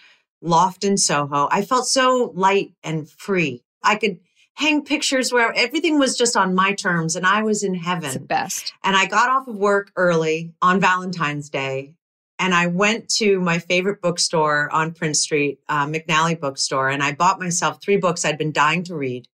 loft 0.42 0.84
in 0.84 0.98
Soho. 0.98 1.48
I 1.52 1.62
felt 1.64 1.86
so 1.86 2.32
light 2.34 2.74
and 2.84 3.08
free. 3.08 3.62
I 3.84 3.96
could 3.96 4.20
hang 4.56 4.84
pictures 4.84 5.32
where 5.32 5.54
everything 5.56 6.00
was 6.00 6.18
just 6.18 6.36
on 6.36 6.56
my 6.56 6.74
terms 6.74 7.16
and 7.16 7.26
I 7.26 7.44
was 7.44 7.64
in 7.64 7.76
It's 7.76 7.84
the 7.84 7.90
heaven. 7.90 8.26
best. 8.26 8.74
And 8.84 8.96
I 8.96 9.06
got 9.06 9.30
off 9.30 9.48
of 9.48 9.56
work 9.58 9.92
early 9.96 10.54
on 10.60 10.80
Valentine's 10.82 11.50
Day. 11.50 11.94
And 12.40 12.56
I 12.56 12.66
went 12.66 13.08
to 13.18 13.40
my 13.40 13.60
favorite 13.60 14.02
bookstore 14.02 14.72
on 14.74 14.94
Prince 14.94 15.20
Street, 15.20 15.60
uh, 15.70 15.86
McNally 15.86 16.40
Bookstore, 16.40 16.90
and 16.90 17.04
I 17.04 17.12
bought 17.12 17.40
myself 17.40 17.80
three 17.80 17.98
books 17.98 18.26
I'd 18.26 18.40
been 18.40 18.52
dying 18.52 18.84
to 18.86 18.96
read. 18.96 19.28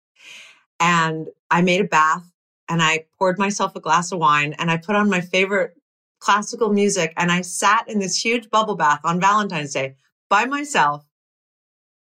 And 0.81 1.29
I 1.49 1.62
made 1.62 1.81
a 1.81 1.85
bath 1.85 2.25
and 2.68 2.83
I 2.83 3.05
poured 3.18 3.38
myself 3.38 3.76
a 3.76 3.81
glass 3.81 4.12
of 4.12 4.18
wine 4.18 4.55
and 4.59 4.70
I 4.70 4.76
put 4.76 4.96
on 4.96 5.11
my 5.11 5.20
favorite 5.20 5.76
classical 6.18 6.72
music 6.72 7.12
and 7.16 7.31
I 7.31 7.42
sat 7.42 7.88
in 7.88 7.98
this 7.98 8.22
huge 8.22 8.50
bubble 8.50 8.76
bath 8.76 9.00
on 9.05 9.20
Valentine's 9.20 9.72
Day 9.72 9.94
by 10.29 10.44
myself, 10.46 11.05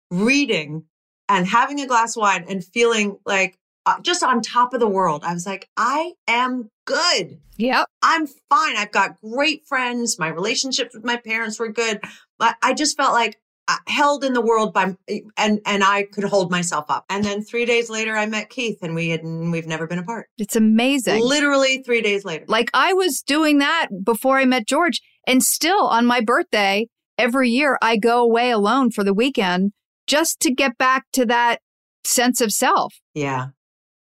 reading 0.10 0.84
and 1.30 1.47
having 1.47 1.80
a 1.80 1.88
glass 1.88 2.15
of 2.15 2.21
wine 2.21 2.45
and 2.47 2.63
feeling 2.63 3.17
like 3.26 3.58
uh, 3.86 4.00
just 4.02 4.24
on 4.24 4.41
top 4.41 4.74
of 4.74 4.80
the 4.80 4.88
world. 4.88 5.24
I 5.24 5.34
was 5.34 5.45
like, 5.45 5.67
I 5.78 6.13
am 6.28 6.69
good. 6.86 7.39
Yep. 7.58 7.88
I'm 8.02 8.28
fine. 8.28 8.78
I've 8.78 8.91
got 8.91 9.19
great 9.21 9.65
friends. 9.65 10.19
My 10.19 10.28
relationships 10.28 10.93
with 10.93 11.04
my 11.04 11.17
parents 11.17 11.60
were 11.60 11.71
good. 11.71 12.00
But 12.38 12.58
I 12.62 12.74
just 12.74 12.97
felt 12.97 13.13
like 13.13 13.39
Uh, 13.72 13.78
held 13.88 14.26
in 14.26 14.34
the 14.34 14.42
world 14.42 14.74
by 14.74 14.94
and 15.38 15.62
and 15.66 15.82
I 15.82 16.04
could 16.04 16.26
hold 16.26 16.52
myself 16.52 16.90
up. 16.90 17.06
And 17.10 17.24
then 17.24 17.42
3 17.42 17.64
days 17.64 17.90
later 17.90 18.18
I 18.18 18.26
met 18.26 18.50
Keith 18.50 18.80
and 18.82 18.94
we 18.94 19.10
had 19.10 19.22
we've 19.24 19.66
never 19.66 19.88
been 19.88 20.00
apart. 20.00 20.28
It's 20.38 20.58
amazing. 20.58 21.24
Literally 21.24 21.82
3 21.84 22.02
days 22.02 22.26
later. 22.26 22.44
Like 22.50 22.70
I 22.74 22.92
was 22.92 23.22
doing 23.22 23.60
that 23.60 23.88
before 24.04 24.40
I 24.40 24.46
met 24.46 24.68
George. 24.68 25.00
And 25.26 25.42
still 25.42 25.88
on 25.88 26.06
my 26.06 26.20
birthday, 26.20 26.88
every 27.18 27.50
year 27.50 27.78
I 27.82 27.96
go 27.96 28.22
away 28.22 28.52
alone 28.52 28.92
for 28.92 29.06
the 29.06 29.14
weekend 29.14 29.72
just 30.06 30.42
to 30.42 30.54
get 30.54 30.78
back 30.78 31.06
to 31.14 31.26
that 31.28 31.60
sense 32.04 32.42
of 32.42 32.52
self. 32.52 32.96
Yeah. 33.14 33.48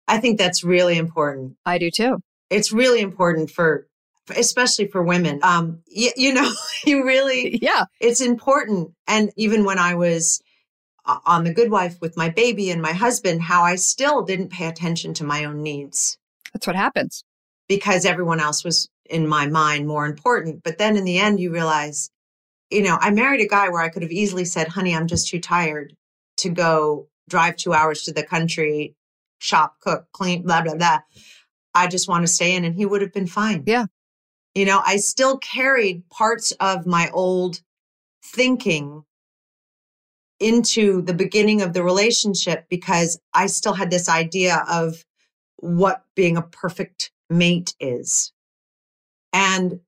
I 0.08 0.20
think 0.20 0.38
that's 0.38 0.64
really 0.64 0.98
important. 0.98 1.58
I 1.66 1.80
do 1.80 1.92
too. 1.92 2.20
It's 2.50 2.72
really 2.72 3.02
important 3.02 3.52
for 3.52 3.89
especially 4.36 4.88
for 4.88 5.02
women. 5.04 5.40
Um 5.44 5.82
you, 5.88 6.12
you 6.16 6.34
know, 6.34 6.52
you 6.86 7.06
really 7.06 7.60
Yeah. 7.62 7.86
it's 8.00 8.22
important. 8.22 8.94
And 9.08 9.32
even 9.36 9.64
when 9.66 9.80
I 9.80 9.96
was 9.96 10.42
uh, 11.06 11.20
on 11.26 11.44
The 11.44 11.54
Good 11.54 11.72
Wife 11.72 11.98
with 12.02 12.16
my 12.18 12.30
baby 12.30 12.70
and 12.72 12.82
my 12.82 12.94
husband, 12.94 13.42
how 13.42 13.64
I 13.64 13.76
still 13.76 14.24
didn't 14.24 14.50
pay 14.52 14.68
attention 14.68 15.14
to 15.16 15.24
my 15.24 15.46
own 15.46 15.62
needs 15.64 16.18
That's 16.54 16.68
what 16.68 16.76
happens. 16.76 17.24
because 17.68 18.06
everyone 18.06 18.40
else 18.40 18.64
was 18.64 18.90
in 19.10 19.28
my 19.28 19.48
mind 19.48 19.88
more 19.88 20.06
important. 20.06 20.62
But 20.64 20.78
then 20.78 20.96
in 20.98 21.04
the 21.06 21.18
end, 21.18 21.40
you 21.40 21.52
realize, 21.52 22.12
you 22.70 22.84
know, 22.84 22.98
I 23.02 23.10
married 23.12 23.42
a 23.42 23.48
guy 23.48 23.70
where 23.70 23.82
I 23.82 23.90
could 23.90 24.04
have 24.04 24.12
easily 24.12 24.46
said, 24.46 24.68
honey, 24.68 24.94
I'm 24.96 25.08
just 25.08 25.28
too 25.30 25.40
tired 25.40 25.94
to 26.38 26.50
go 26.50 27.08
drive 27.28 27.56
two 27.56 27.74
hours 27.74 28.04
to 28.04 28.12
the 28.14 28.22
country, 28.24 28.96
shop, 29.40 29.76
cook, 29.82 30.06
clean, 30.12 30.44
blah, 30.44 30.62
blah, 30.62 30.76
blah. 30.76 31.00
I 31.74 31.88
just 31.88 32.08
want 32.08 32.24
to 32.24 32.32
stay 32.32 32.56
in. 32.56 32.66
And 32.66 32.76
he 32.76 32.86
would 32.86 33.02
have 33.02 33.14
been 33.14 33.28
fine. 33.28 33.64
Yeah. 33.66 33.86
You 34.60 34.66
know, 34.66 34.82
I 34.86 34.98
still 34.98 35.38
carried 35.38 36.10
parts 36.10 36.52
of 36.60 36.86
my 36.86 37.10
old 37.12 37.62
thinking 38.22 39.06
into 40.42 41.02
the 41.02 41.14
beginning 41.14 41.62
of 41.62 41.72
the 41.72 41.82
relationship 41.82 42.66
because 42.70 43.22
I 43.34 43.46
still 43.46 43.72
had 43.72 43.90
this 43.90 44.10
idea 44.10 44.66
of 44.70 45.06
what 45.56 46.04
being 46.14 46.36
a 46.36 46.42
perfect 46.42 47.14
mate 47.30 47.74
is. 47.80 48.34
And 49.32 49.80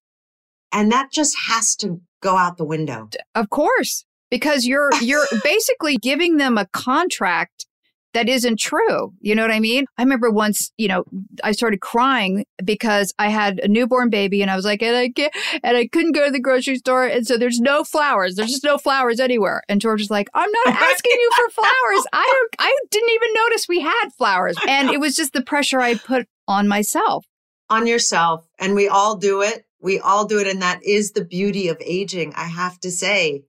and 0.71 0.89
that 0.93 1.11
just 1.11 1.35
has 1.49 1.75
to 1.75 1.99
go 2.21 2.37
out 2.37 2.55
the 2.55 2.63
window. 2.63 3.09
Of 3.35 3.49
course, 3.49 4.05
because 4.29 4.63
you're 4.63 4.91
you're 5.01 5.27
basically 5.43 5.97
giving 5.97 6.37
them 6.37 6.57
a 6.57 6.67
contract 6.67 7.65
that 8.13 8.29
isn't 8.29 8.59
true. 8.59 9.13
You 9.19 9.35
know 9.35 9.41
what 9.41 9.51
I 9.51 9.59
mean? 9.59 9.85
I 9.97 10.03
remember 10.03 10.29
once, 10.29 10.71
you 10.77 10.87
know, 10.87 11.03
I 11.43 11.51
started 11.51 11.81
crying 11.81 12.45
because 12.63 13.13
I 13.17 13.29
had 13.29 13.59
a 13.59 13.67
newborn 13.67 14.09
baby 14.09 14.41
and 14.41 14.51
I 14.51 14.55
was 14.55 14.65
like, 14.65 14.81
and 14.81 14.95
I 14.95 15.09
can't, 15.09 15.33
and 15.63 15.77
I 15.77 15.87
couldn't 15.87 16.13
go 16.13 16.25
to 16.25 16.31
the 16.31 16.39
grocery 16.39 16.77
store. 16.77 17.05
And 17.05 17.25
so 17.25 17.37
there's 17.37 17.59
no 17.59 17.83
flowers. 17.83 18.35
There's 18.35 18.51
just 18.51 18.63
no 18.63 18.77
flowers 18.77 19.19
anywhere. 19.19 19.63
And 19.69 19.81
George 19.81 20.01
was 20.01 20.11
like, 20.11 20.29
I'm 20.33 20.51
not 20.65 20.67
asking 20.75 21.11
you 21.13 21.31
for 21.35 21.49
flowers. 21.51 22.05
I 22.13 22.27
don't, 22.31 22.55
I 22.59 22.77
didn't 22.89 23.09
even 23.09 23.33
notice 23.33 23.67
we 23.67 23.79
had 23.79 24.09
flowers. 24.17 24.57
And 24.67 24.89
it 24.89 24.99
was 24.99 25.15
just 25.15 25.33
the 25.33 25.43
pressure 25.43 25.79
I 25.79 25.95
put 25.95 26.27
on 26.47 26.67
myself. 26.67 27.25
On 27.69 27.87
yourself. 27.87 28.45
And 28.59 28.75
we 28.75 28.87
all 28.89 29.15
do 29.15 29.41
it. 29.41 29.65
We 29.79 29.99
all 29.99 30.25
do 30.25 30.39
it. 30.39 30.47
And 30.47 30.61
that 30.61 30.83
is 30.83 31.11
the 31.11 31.23
beauty 31.23 31.69
of 31.69 31.77
aging, 31.81 32.33
I 32.35 32.45
have 32.45 32.79
to 32.81 32.91
say. 32.91 33.43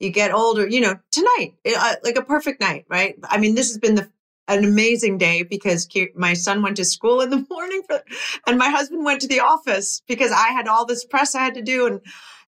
You 0.00 0.10
get 0.10 0.32
older, 0.34 0.68
you 0.68 0.80
know, 0.80 0.96
tonight, 1.12 1.54
uh, 1.66 1.94
like 2.04 2.16
a 2.18 2.22
perfect 2.24 2.60
night, 2.60 2.86
right? 2.88 3.16
I 3.24 3.38
mean, 3.38 3.54
this 3.54 3.68
has 3.68 3.78
been 3.78 3.94
the 3.96 4.10
an 4.48 4.64
amazing 4.64 5.18
day 5.18 5.42
because 5.42 5.88
my 6.14 6.34
son 6.34 6.62
went 6.62 6.76
to 6.76 6.84
school 6.84 7.20
in 7.22 7.30
the 7.30 7.46
morning 7.50 7.82
for, 7.88 8.02
and 8.46 8.58
my 8.58 8.68
husband 8.70 9.04
went 9.04 9.20
to 9.22 9.28
the 9.28 9.40
office 9.40 10.02
because 10.08 10.32
I 10.32 10.48
had 10.48 10.68
all 10.68 10.86
this 10.86 11.04
press 11.04 11.34
I 11.34 11.44
had 11.44 11.54
to 11.54 11.62
do. 11.62 11.86
And, 11.86 12.00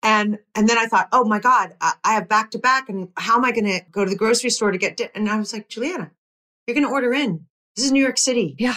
And 0.03 0.39
and 0.55 0.69
then 0.69 0.79
I 0.79 0.87
thought, 0.87 1.09
oh 1.13 1.25
my 1.25 1.41
God, 1.41 1.75
I, 1.81 1.95
I 2.05 2.15
have 2.15 2.29
back 2.29 2.51
to 2.53 2.59
back, 2.59 2.89
and 2.91 3.09
how 3.17 3.37
am 3.37 3.45
I 3.45 3.53
going 3.53 3.67
to 3.67 3.81
go 3.91 4.05
to 4.05 4.11
the 4.11 4.17
grocery 4.17 4.51
store 4.51 4.73
to 4.73 4.79
get? 4.79 4.97
Di-? 4.99 5.11
And 5.15 5.29
I 5.31 5.39
was 5.39 5.53
like, 5.53 5.69
Julianna, 5.69 6.11
you're 6.67 6.75
going 6.75 6.87
to 6.87 6.93
order 6.93 7.13
in. 7.15 7.47
This 7.77 7.87
is 7.87 7.93
New 7.93 8.03
York 8.03 8.19
City. 8.19 8.57
Yeah. 8.59 8.77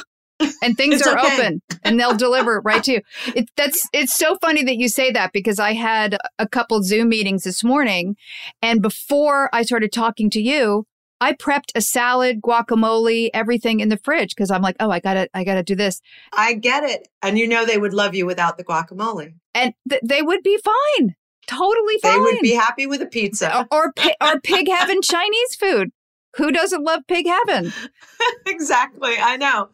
And 0.61 0.77
things 0.77 1.01
are 1.01 1.17
okay. 1.17 1.35
open 1.35 1.61
and 1.83 1.99
they'll 1.99 2.15
deliver 2.15 2.57
it 2.57 2.61
right 2.61 2.83
to 2.83 2.93
you. 2.93 3.01
It, 3.35 3.49
that's 3.55 3.87
it's 3.91 4.15
so 4.15 4.37
funny 4.37 4.63
that 4.63 4.77
you 4.77 4.87
say 4.87 5.11
that 5.11 5.33
because 5.33 5.59
I 5.59 5.73
had 5.73 6.17
a 6.37 6.47
couple 6.47 6.83
Zoom 6.83 7.09
meetings 7.09 7.43
this 7.43 7.63
morning 7.63 8.15
and 8.61 8.81
before 8.81 9.49
I 9.51 9.63
started 9.63 9.91
talking 9.91 10.29
to 10.31 10.41
you, 10.41 10.85
I 11.19 11.33
prepped 11.33 11.71
a 11.75 11.81
salad, 11.81 12.41
guacamole, 12.41 13.29
everything 13.33 13.79
in 13.79 13.89
the 13.89 13.97
fridge 13.97 14.29
because 14.35 14.51
I'm 14.51 14.61
like, 14.61 14.75
oh, 14.79 14.91
I 14.91 14.99
gotta, 14.99 15.29
I 15.33 15.43
gotta 15.43 15.63
do 15.63 15.75
this. 15.75 16.01
I 16.33 16.53
get 16.53 16.83
it, 16.83 17.07
and 17.21 17.39
you 17.39 17.47
know 17.47 17.65
they 17.65 17.77
would 17.77 17.93
love 17.93 18.13
you 18.13 18.25
without 18.25 18.57
the 18.57 18.63
guacamole, 18.63 19.33
and 19.55 19.73
th- 19.89 20.01
they 20.03 20.21
would 20.21 20.43
be 20.43 20.59
fine, 20.63 21.15
totally 21.47 21.97
fine. 22.01 22.13
They 22.13 22.19
would 22.19 22.41
be 22.41 22.53
happy 22.53 22.85
with 22.85 23.01
a 23.01 23.07
pizza 23.07 23.57
or 23.57 23.67
or, 23.71 23.93
or 24.21 24.39
pig 24.41 24.67
heaven 24.69 25.01
Chinese 25.03 25.55
food. 25.55 25.89
Who 26.35 26.51
doesn't 26.51 26.83
love 26.83 27.01
pig 27.07 27.25
heaven? 27.25 27.73
exactly, 28.45 29.15
I 29.19 29.37
know. 29.37 29.69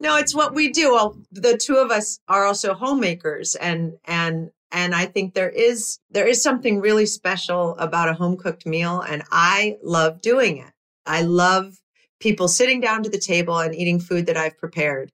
No, 0.00 0.16
it's 0.16 0.34
what 0.34 0.54
we 0.54 0.70
do. 0.70 0.92
Well, 0.94 1.16
the 1.30 1.56
two 1.56 1.76
of 1.76 1.90
us 1.90 2.18
are 2.26 2.46
also 2.46 2.74
homemakers, 2.74 3.54
and 3.54 3.98
and 4.06 4.50
and 4.72 4.94
I 4.94 5.06
think 5.06 5.34
there 5.34 5.50
is 5.50 5.98
there 6.10 6.26
is 6.26 6.42
something 6.42 6.80
really 6.80 7.06
special 7.06 7.76
about 7.78 8.08
a 8.08 8.14
home 8.14 8.36
cooked 8.36 8.66
meal 8.66 9.00
and 9.00 9.22
I 9.30 9.78
love 9.82 10.20
doing 10.20 10.58
it. 10.58 10.72
I 11.06 11.22
love 11.22 11.78
people 12.20 12.48
sitting 12.48 12.80
down 12.80 13.02
to 13.02 13.10
the 13.10 13.18
table 13.18 13.58
and 13.58 13.74
eating 13.74 13.98
food 13.98 14.26
that 14.26 14.36
I've 14.36 14.58
prepared. 14.58 15.10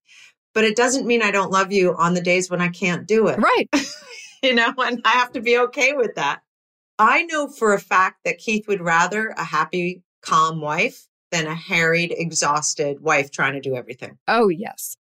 But 0.53 0.65
it 0.65 0.77
doesn't 0.77 1.07
mean 1.07 1.23
I 1.23 1.31
don't 1.31 1.51
love 1.51 1.73
you 1.73 1.95
on 1.97 2.15
the 2.15 2.21
days 2.21 2.51
when 2.51 2.61
I 2.61 2.69
can't 2.69 3.07
do 3.07 3.29
it. 3.29 3.39
Right. 3.39 3.69
you 4.43 4.55
know, 4.55 4.73
and 4.79 5.01
I 5.05 5.11
have 5.11 5.33
to 5.33 5.41
be 5.41 5.59
okay 5.59 5.93
with 5.93 6.15
that. 6.17 6.41
I 6.99 7.25
know 7.25 7.49
for 7.49 7.75
a 7.75 7.81
fact 7.81 8.21
that 8.25 8.39
Keith 8.39 8.67
would 8.67 8.81
rather 8.81 9.29
a 9.37 9.45
happy, 9.45 10.03
calm 10.23 10.61
wife 10.61 11.07
than 11.31 11.47
a 11.47 11.55
harried, 11.55 12.15
exhausted 12.17 13.01
wife 13.01 13.31
trying 13.31 13.55
to 13.55 13.61
do 13.61 13.75
everything. 13.77 14.19
Oh, 14.29 14.49
yes 14.49 14.97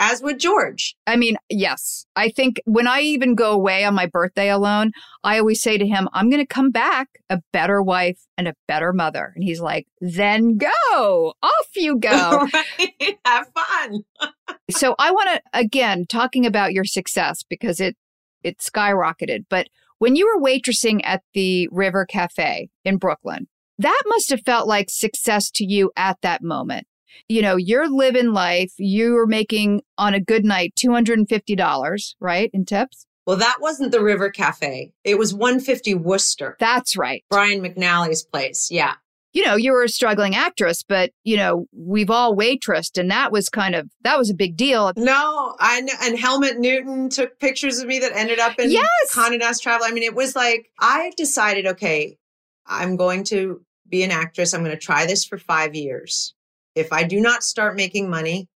as 0.00 0.22
would 0.22 0.40
George. 0.40 0.96
I 1.06 1.16
mean, 1.16 1.36
yes. 1.50 2.06
I 2.16 2.30
think 2.30 2.60
when 2.64 2.88
I 2.88 3.02
even 3.02 3.34
go 3.34 3.52
away 3.52 3.84
on 3.84 3.94
my 3.94 4.06
birthday 4.06 4.50
alone, 4.50 4.92
I 5.22 5.38
always 5.38 5.62
say 5.62 5.76
to 5.76 5.86
him, 5.86 6.08
I'm 6.14 6.30
going 6.30 6.42
to 6.42 6.46
come 6.46 6.70
back 6.70 7.08
a 7.28 7.40
better 7.52 7.82
wife 7.82 8.18
and 8.38 8.48
a 8.48 8.54
better 8.66 8.94
mother. 8.94 9.32
And 9.36 9.44
he's 9.44 9.60
like, 9.60 9.86
then 10.00 10.56
go. 10.56 11.34
Off 11.42 11.68
you 11.76 11.98
go. 11.98 12.48
right. 12.54 13.18
Have 13.26 13.50
fun. 13.54 14.04
so 14.70 14.94
I 14.98 15.10
want 15.10 15.28
to, 15.34 15.42
again, 15.52 16.06
talking 16.08 16.46
about 16.46 16.72
your 16.72 16.86
success 16.86 17.44
because 17.48 17.78
it, 17.78 17.94
it 18.42 18.58
skyrocketed. 18.58 19.44
But 19.50 19.68
when 19.98 20.16
you 20.16 20.26
were 20.26 20.42
waitressing 20.42 21.02
at 21.04 21.22
the 21.34 21.68
River 21.70 22.06
Cafe 22.06 22.70
in 22.86 22.96
Brooklyn, 22.96 23.48
that 23.82 24.02
must 24.06 24.30
have 24.30 24.42
felt 24.46 24.66
like 24.68 24.88
success 24.90 25.50
to 25.52 25.64
you 25.64 25.90
at 25.96 26.18
that 26.22 26.42
moment 26.42 26.86
you 27.28 27.42
know, 27.42 27.56
you're 27.56 27.88
living 27.88 28.32
life, 28.32 28.72
you're 28.76 29.26
making 29.26 29.82
on 29.98 30.14
a 30.14 30.20
good 30.20 30.44
night 30.44 30.74
$250, 30.74 32.14
right, 32.20 32.50
in 32.52 32.64
tips? 32.64 33.06
Well, 33.26 33.36
that 33.36 33.58
wasn't 33.60 33.92
the 33.92 34.02
River 34.02 34.30
Cafe. 34.30 34.92
It 35.04 35.18
was 35.18 35.32
150 35.32 35.94
Wooster. 35.94 36.56
That's 36.58 36.96
right. 36.96 37.24
Brian 37.30 37.62
McNally's 37.62 38.24
place. 38.24 38.68
Yeah. 38.70 38.94
You 39.32 39.44
know, 39.44 39.54
you 39.54 39.70
were 39.70 39.84
a 39.84 39.88
struggling 39.88 40.34
actress, 40.34 40.82
but 40.82 41.12
you 41.22 41.36
know, 41.36 41.66
we've 41.72 42.10
all 42.10 42.34
waitressed 42.34 42.98
and 42.98 43.12
that 43.12 43.30
was 43.30 43.48
kind 43.48 43.76
of 43.76 43.88
that 44.02 44.18
was 44.18 44.28
a 44.28 44.34
big 44.34 44.56
deal. 44.56 44.90
No, 44.96 45.54
I 45.60 45.82
know 45.82 45.92
and 46.02 46.18
Helmut 46.18 46.58
Newton 46.58 47.10
took 47.10 47.38
pictures 47.38 47.78
of 47.78 47.86
me 47.86 48.00
that 48.00 48.10
ended 48.12 48.40
up 48.40 48.58
in 48.58 48.72
yes. 48.72 48.88
Condé 49.12 49.38
Nast 49.38 49.62
Travel. 49.62 49.86
I 49.86 49.92
mean, 49.92 50.02
it 50.02 50.16
was 50.16 50.34
like 50.34 50.66
I 50.80 51.12
decided, 51.16 51.68
okay, 51.68 52.18
I'm 52.66 52.96
going 52.96 53.22
to 53.24 53.64
be 53.90 54.02
an 54.02 54.10
actress. 54.10 54.54
I'm 54.54 54.64
going 54.64 54.76
to 54.76 54.80
try 54.80 55.06
this 55.06 55.24
for 55.24 55.38
5 55.38 55.74
years. 55.74 56.34
If 56.74 56.92
I 56.92 57.02
do 57.02 57.20
not 57.20 57.42
start 57.42 57.76
making 57.76 58.08
money 58.08 58.48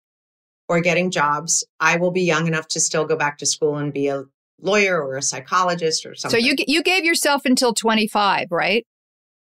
or 0.69 0.81
getting 0.81 1.11
jobs, 1.11 1.65
I 1.81 1.97
will 1.97 2.11
be 2.11 2.23
young 2.23 2.47
enough 2.47 2.69
to 2.69 2.81
still 2.81 3.05
go 3.05 3.17
back 3.17 3.39
to 3.39 3.47
school 3.47 3.77
and 3.77 3.93
be 3.93 4.09
a 4.09 4.25
lawyer 4.61 5.03
or 5.03 5.17
a 5.17 5.23
psychologist 5.23 6.07
or 6.07 6.15
something. 6.15 6.41
So 6.41 6.47
you 6.47 6.55
you 6.69 6.83
gave 6.83 7.05
yourself 7.05 7.45
until 7.45 7.75
25, 7.75 8.49
right? 8.51 8.87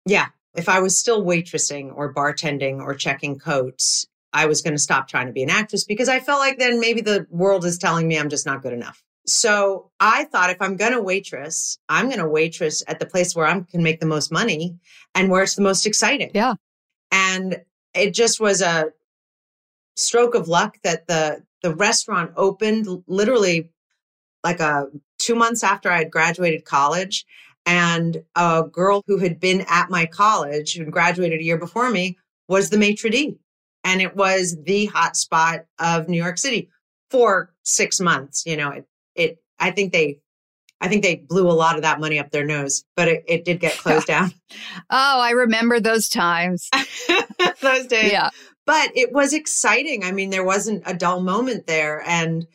Yeah. 0.06 0.28
If 0.56 0.68
I 0.68 0.80
was 0.80 0.98
still 0.98 1.24
waitressing 1.24 1.96
or 1.96 2.14
bartending 2.14 2.82
or 2.82 2.96
checking 2.96 3.38
coats, 3.38 4.06
I 4.34 4.48
was 4.48 4.62
going 4.62 4.74
to 4.74 4.80
stop 4.80 5.08
trying 5.08 5.28
to 5.28 5.34
be 5.34 5.44
an 5.44 5.50
actress 5.50 5.86
because 5.86 6.10
I 6.10 6.20
felt 6.20 6.40
like 6.40 6.60
then 6.60 6.80
maybe 6.80 7.02
the 7.02 7.28
world 7.30 7.64
is 7.66 7.78
telling 7.78 8.08
me 8.08 8.18
I'm 8.18 8.30
just 8.30 8.46
not 8.46 8.62
good 8.62 8.74
enough. 8.74 9.02
So 9.28 9.90
I 10.00 10.26
thought 10.26 10.50
if 10.50 10.62
I'm 10.62 10.76
going 10.76 10.94
to 10.94 11.02
waitress, 11.02 11.80
I'm 11.90 12.08
going 12.08 12.20
to 12.20 12.28
waitress 12.28 12.84
at 12.88 13.00
the 13.00 13.06
place 13.06 13.36
where 13.36 13.48
I 13.48 13.60
can 13.62 13.82
make 13.82 14.00
the 14.00 14.06
most 14.06 14.32
money 14.32 14.78
and 15.16 15.30
where 15.30 15.44
it's 15.44 15.56
the 15.56 15.62
most 15.62 15.86
exciting. 15.86 16.32
Yeah. 16.34 16.56
And 17.12 17.62
it 17.94 18.14
just 18.14 18.40
was 18.40 18.62
a 18.62 18.92
stroke 19.96 20.36
of 20.36 20.48
luck 20.48 20.78
that 20.84 21.08
the 21.08 21.44
the 21.62 21.74
restaurant 21.74 22.32
opened 22.36 22.88
literally 23.08 23.72
like 24.44 24.60
a 24.60 24.88
two 25.18 25.34
months 25.34 25.64
after 25.64 25.90
I 25.90 25.98
had 26.00 26.12
graduated 26.12 26.66
college. 26.66 27.26
And 27.66 28.24
a 28.36 28.62
girl 28.72 29.04
who 29.08 29.18
had 29.18 29.40
been 29.40 29.66
at 29.68 29.90
my 29.90 30.06
college, 30.06 30.78
and 30.78 30.94
graduated 30.94 31.40
a 31.40 31.44
year 31.44 31.58
before 31.58 31.90
me, 31.90 32.16
was 32.48 32.70
the 32.70 32.78
maitre 32.78 33.10
d'. 33.10 33.40
And 33.84 34.04
it 34.04 34.16
was 34.16 34.56
the 34.66 34.86
hot 34.86 35.18
spot 35.18 35.66
of 35.80 36.08
New 36.08 36.22
York 36.22 36.38
City 36.38 36.70
for 37.10 37.52
six 37.64 38.00
months. 38.00 38.46
You 38.46 38.58
know, 38.58 38.70
it 38.70 38.88
I 39.60 39.72
think 39.72 39.94
they 39.94 40.20
I 40.82 40.88
think 40.88 41.04
they 41.04 41.16
blew 41.16 41.50
a 41.50 41.54
lot 41.54 41.78
of 41.78 41.82
that 41.84 42.00
money 42.00 42.20
up 42.20 42.32
their 42.32 42.46
nose, 42.46 42.84
but 42.96 43.08
it, 43.08 43.24
it 43.28 43.46
did 43.46 43.60
get 43.60 43.74
closed 43.78 44.08
down. 44.08 44.32
oh, 44.90 45.20
I 45.20 45.32
remember 45.32 45.80
those 45.80 46.10
times. 46.10 46.70
those 47.62 47.88
days. 47.88 48.12
Yeah. 48.12 48.30
But 48.66 48.92
it 48.96 49.12
was 49.12 49.34
exciting. 49.34 50.04
I 50.04 50.12
mean, 50.12 50.32
there 50.32 50.44
wasn't 50.44 50.84
a 50.86 50.94
dull 50.94 51.22
moment 51.22 51.68
there. 51.68 52.04
And 52.06 52.48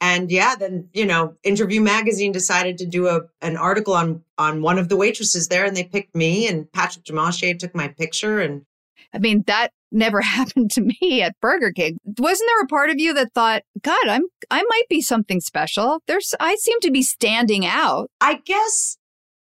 and 0.00 0.30
yeah, 0.30 0.54
then 0.54 0.88
you 0.92 1.04
know, 1.04 1.34
Interview 1.42 1.80
Magazine 1.80 2.32
decided 2.32 2.78
to 2.78 2.86
do 2.86 3.08
a 3.08 3.22
an 3.42 3.56
article 3.56 3.94
on 3.94 4.22
on 4.38 4.62
one 4.62 4.78
of 4.78 4.88
the 4.88 4.96
waitresses 4.96 5.48
there, 5.48 5.64
and 5.64 5.76
they 5.76 5.84
picked 5.84 6.14
me. 6.14 6.48
And 6.48 6.70
Patrick 6.72 7.04
Demarchelier 7.04 7.58
took 7.58 7.74
my 7.74 7.88
picture. 7.88 8.40
And 8.40 8.64
I 9.12 9.18
mean, 9.18 9.44
that 9.46 9.72
never 9.90 10.20
happened 10.22 10.70
to 10.72 10.80
me 10.80 11.22
at 11.22 11.38
Burger 11.40 11.72
King. 11.72 11.98
Wasn't 12.04 12.48
there 12.48 12.62
a 12.62 12.66
part 12.66 12.90
of 12.90 12.98
you 12.98 13.14
that 13.14 13.32
thought, 13.32 13.62
God, 13.82 14.08
I'm 14.08 14.22
I 14.50 14.62
might 14.68 14.88
be 14.88 15.00
something 15.00 15.40
special? 15.40 16.02
There's 16.06 16.34
I 16.40 16.56
seem 16.56 16.80
to 16.80 16.90
be 16.90 17.02
standing 17.02 17.66
out. 17.66 18.10
I 18.20 18.40
guess 18.44 18.98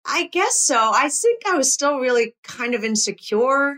I 0.07 0.27
guess 0.27 0.61
so. 0.61 0.77
I 0.77 1.09
think 1.09 1.43
I 1.47 1.57
was 1.57 1.73
still 1.73 1.99
really 1.99 2.35
kind 2.43 2.75
of 2.75 2.85
insecure 2.85 3.77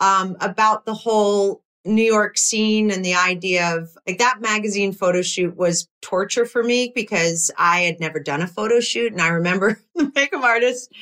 um, 0.00 0.36
about 0.40 0.84
the 0.84 0.94
whole 0.94 1.62
New 1.84 2.04
York 2.04 2.36
scene 2.36 2.90
and 2.90 3.04
the 3.04 3.14
idea 3.14 3.76
of 3.76 3.96
like 4.06 4.18
that 4.18 4.40
magazine 4.40 4.92
photo 4.92 5.22
shoot 5.22 5.56
was 5.56 5.88
torture 6.02 6.44
for 6.44 6.62
me 6.62 6.92
because 6.94 7.50
I 7.56 7.80
had 7.80 8.00
never 8.00 8.20
done 8.20 8.42
a 8.42 8.46
photo 8.46 8.80
shoot. 8.80 9.12
And 9.12 9.20
I 9.20 9.28
remember 9.28 9.80
the 9.94 10.10
makeup 10.14 10.42
artist 10.42 10.92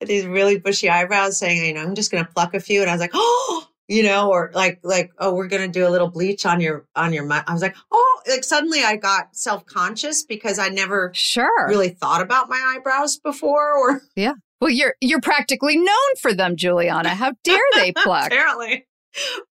with 0.00 0.08
these 0.08 0.26
really 0.26 0.58
bushy 0.58 0.90
eyebrows 0.90 1.38
saying, 1.38 1.64
you 1.64 1.74
know, 1.74 1.82
I'm 1.82 1.94
just 1.94 2.10
going 2.10 2.24
to 2.24 2.30
pluck 2.30 2.54
a 2.54 2.60
few. 2.60 2.80
And 2.80 2.90
I 2.90 2.94
was 2.94 3.00
like, 3.00 3.12
oh, 3.14 3.66
you 3.88 4.02
know, 4.02 4.30
or 4.30 4.50
like, 4.54 4.80
like, 4.82 5.10
oh, 5.18 5.34
we're 5.34 5.48
going 5.48 5.62
to 5.62 5.78
do 5.78 5.86
a 5.86 5.90
little 5.90 6.08
bleach 6.08 6.46
on 6.46 6.60
your, 6.60 6.86
on 6.94 7.12
your, 7.12 7.24
mind. 7.24 7.44
I 7.46 7.52
was 7.52 7.62
like, 7.62 7.76
oh, 7.90 8.20
like 8.28 8.44
suddenly 8.44 8.82
I 8.82 8.96
got 8.96 9.34
self 9.36 9.66
conscious 9.66 10.24
because 10.24 10.58
I 10.58 10.68
never 10.68 11.10
sure 11.14 11.68
really 11.68 11.90
thought 11.90 12.22
about 12.22 12.48
my 12.48 12.74
eyebrows 12.76 13.18
before 13.18 13.72
or 13.72 14.02
yeah. 14.16 14.34
Well, 14.60 14.70
you're 14.70 14.94
you're 15.00 15.20
practically 15.20 15.76
known 15.76 16.16
for 16.20 16.32
them, 16.32 16.54
Julianna. 16.56 17.10
How 17.10 17.32
dare 17.44 17.58
they 17.74 17.92
pluck? 17.92 18.26
Apparently. 18.26 18.86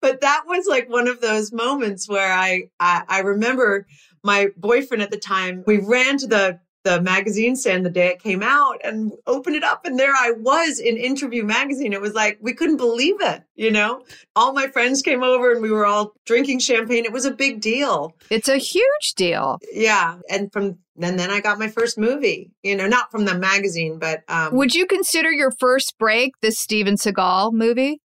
But 0.01 0.21
that 0.21 0.45
was 0.47 0.65
like 0.67 0.89
one 0.89 1.07
of 1.07 1.21
those 1.21 1.51
moments 1.51 2.09
where 2.09 2.31
I, 2.33 2.69
I 2.79 3.03
I 3.07 3.19
remember 3.19 3.85
my 4.23 4.47
boyfriend 4.57 5.03
at 5.03 5.11
the 5.11 5.17
time, 5.17 5.63
we 5.67 5.79
ran 5.79 6.17
to 6.19 6.27
the 6.27 6.59
the 6.83 7.01
magazine 7.01 7.55
stand 7.55 7.85
the 7.85 7.89
day 7.89 8.07
it 8.07 8.21
came 8.21 8.41
out 8.41 8.79
and 8.83 9.11
opened 9.27 9.55
it 9.55 9.63
up 9.63 9.85
and 9.85 9.99
there 9.99 10.13
I 10.13 10.31
was 10.31 10.79
in 10.79 10.97
interview 10.97 11.43
magazine. 11.43 11.93
It 11.93 12.01
was 12.01 12.13
like 12.13 12.39
we 12.41 12.53
couldn't 12.53 12.77
believe 12.77 13.21
it, 13.21 13.43
you 13.55 13.71
know? 13.71 14.03
All 14.35 14.53
my 14.53 14.67
friends 14.67 15.01
came 15.01 15.23
over 15.23 15.51
and 15.51 15.61
we 15.61 15.71
were 15.71 15.85
all 15.85 16.13
drinking 16.25 16.59
champagne. 16.59 17.05
It 17.05 17.11
was 17.11 17.25
a 17.25 17.31
big 17.31 17.61
deal. 17.61 18.15
It's 18.29 18.49
a 18.49 18.57
huge 18.57 19.13
deal. 19.15 19.59
Yeah. 19.71 20.17
And 20.29 20.51
from 20.51 20.79
then 20.95 21.17
then 21.17 21.29
I 21.29 21.39
got 21.39 21.59
my 21.59 21.67
first 21.67 21.97
movie, 21.97 22.51
you 22.63 22.75
know, 22.75 22.87
not 22.87 23.11
from 23.11 23.25
the 23.25 23.35
magazine, 23.35 23.99
but 23.99 24.23
um 24.27 24.55
Would 24.55 24.73
you 24.73 24.87
consider 24.87 25.31
your 25.31 25.51
first 25.51 25.97
break 25.99 26.33
the 26.41 26.51
Steven 26.51 26.95
Seagal 26.95 27.53
movie? 27.53 28.01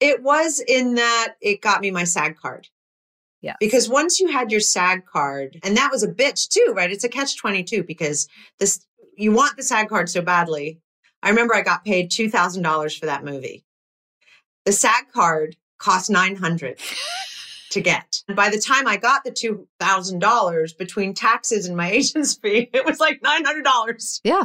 It 0.00 0.22
was 0.22 0.62
in 0.66 0.94
that 0.94 1.34
it 1.40 1.60
got 1.60 1.80
me 1.80 1.90
my 1.90 2.04
SAG 2.04 2.36
card. 2.36 2.68
Yeah. 3.44 3.56
Because 3.60 3.90
once 3.90 4.20
you 4.20 4.32
had 4.32 4.50
your 4.50 4.60
SAG 4.60 5.04
card, 5.04 5.60
and 5.62 5.76
that 5.76 5.90
was 5.92 6.02
a 6.02 6.08
bitch 6.08 6.48
too, 6.48 6.72
right? 6.74 6.90
It's 6.90 7.04
a 7.04 7.10
catch 7.10 7.36
22 7.36 7.84
because 7.84 8.26
this, 8.58 8.86
you 9.18 9.32
want 9.32 9.58
the 9.58 9.62
SAG 9.62 9.90
card 9.90 10.08
so 10.08 10.22
badly. 10.22 10.80
I 11.22 11.28
remember 11.28 11.54
I 11.54 11.60
got 11.60 11.84
paid 11.84 12.10
$2,000 12.10 12.98
for 12.98 13.04
that 13.04 13.22
movie. 13.22 13.66
The 14.64 14.72
SAG 14.72 15.12
card 15.12 15.56
cost 15.78 16.08
900 16.08 16.78
to 17.72 17.80
get. 17.82 18.22
And 18.28 18.36
by 18.36 18.48
the 18.48 18.58
time 18.58 18.88
I 18.88 18.96
got 18.96 19.24
the 19.24 19.30
$2,000 19.30 20.78
between 20.78 21.12
taxes 21.12 21.66
and 21.66 21.76
my 21.76 21.90
agent's 21.92 22.36
fee, 22.36 22.70
it 22.72 22.86
was 22.86 22.98
like 22.98 23.20
$900. 23.20 24.20
Yeah. 24.24 24.44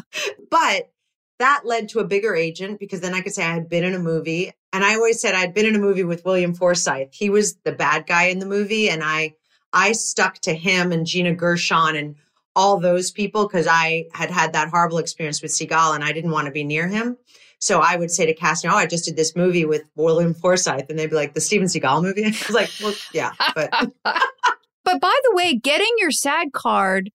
But 0.52 0.92
that 1.40 1.62
led 1.64 1.88
to 1.90 2.00
a 2.00 2.06
bigger 2.06 2.36
agent 2.36 2.82
because 2.82 3.00
then 3.00 3.14
I 3.14 3.22
could 3.22 3.34
say 3.34 3.46
I 3.46 3.54
had 3.54 3.70
been 3.70 3.86
in 3.86 3.96
a 3.96 4.00
movie. 4.00 4.52
And 4.72 4.84
I 4.84 4.96
always 4.96 5.20
said 5.20 5.36
I'd 5.36 5.54
been 5.54 5.66
in 5.66 5.76
a 5.76 5.80
movie 5.80 6.04
with 6.04 6.26
William 6.26 6.54
Forsythe. 6.54 7.10
He 7.12 7.30
was 7.30 7.56
the 7.64 7.72
bad 7.72 8.06
guy 8.06 8.26
in 8.26 8.40
the 8.40 8.46
movie. 8.46 8.90
And 8.90 9.04
I, 9.04 9.36
I 9.74 9.94
stuck 9.94 10.40
to 10.40 10.54
him 10.54 10.92
and 10.92 11.06
Gina 11.06 11.34
Gershon 11.34 11.96
and 11.96 12.16
all 12.56 12.80
those 12.80 13.12
people 13.12 13.48
because 13.48 13.68
I 13.70 14.06
had 14.14 14.30
had 14.30 14.54
that 14.54 14.70
horrible 14.70 14.98
experience 14.98 15.42
with 15.42 15.52
Seagal 15.52 15.96
and 15.96 16.04
I 16.04 16.12
didn't 16.12 16.32
want 16.32 16.46
to 16.46 16.52
be 16.52 16.64
near 16.64 16.88
him. 16.88 17.18
So 17.60 17.80
I 17.80 17.98
would 17.98 18.10
say 18.10 18.26
to 18.26 18.34
casting, 18.34 18.72
"Oh, 18.72 18.76
I 18.76 18.86
just 18.86 19.06
did 19.06 19.18
this 19.18 19.36
movie 19.36 19.66
with 19.66 19.84
William 19.96 20.34
Forsythe," 20.34 20.90
and 20.90 20.98
they'd 20.98 21.10
be 21.10 21.16
like, 21.16 21.34
"The 21.34 21.42
Steven 21.42 21.68
Seagal 21.68 22.02
movie." 22.02 22.24
I 22.26 22.30
was 22.30 22.52
like, 22.52 22.70
"Well, 22.82 22.94
yeah, 23.14 23.34
but." 23.54 23.70
but 24.04 25.02
by 25.02 25.20
the 25.24 25.36
way, 25.36 25.56
getting 25.56 25.94
your 25.98 26.12
SAG 26.12 26.54
card 26.54 27.12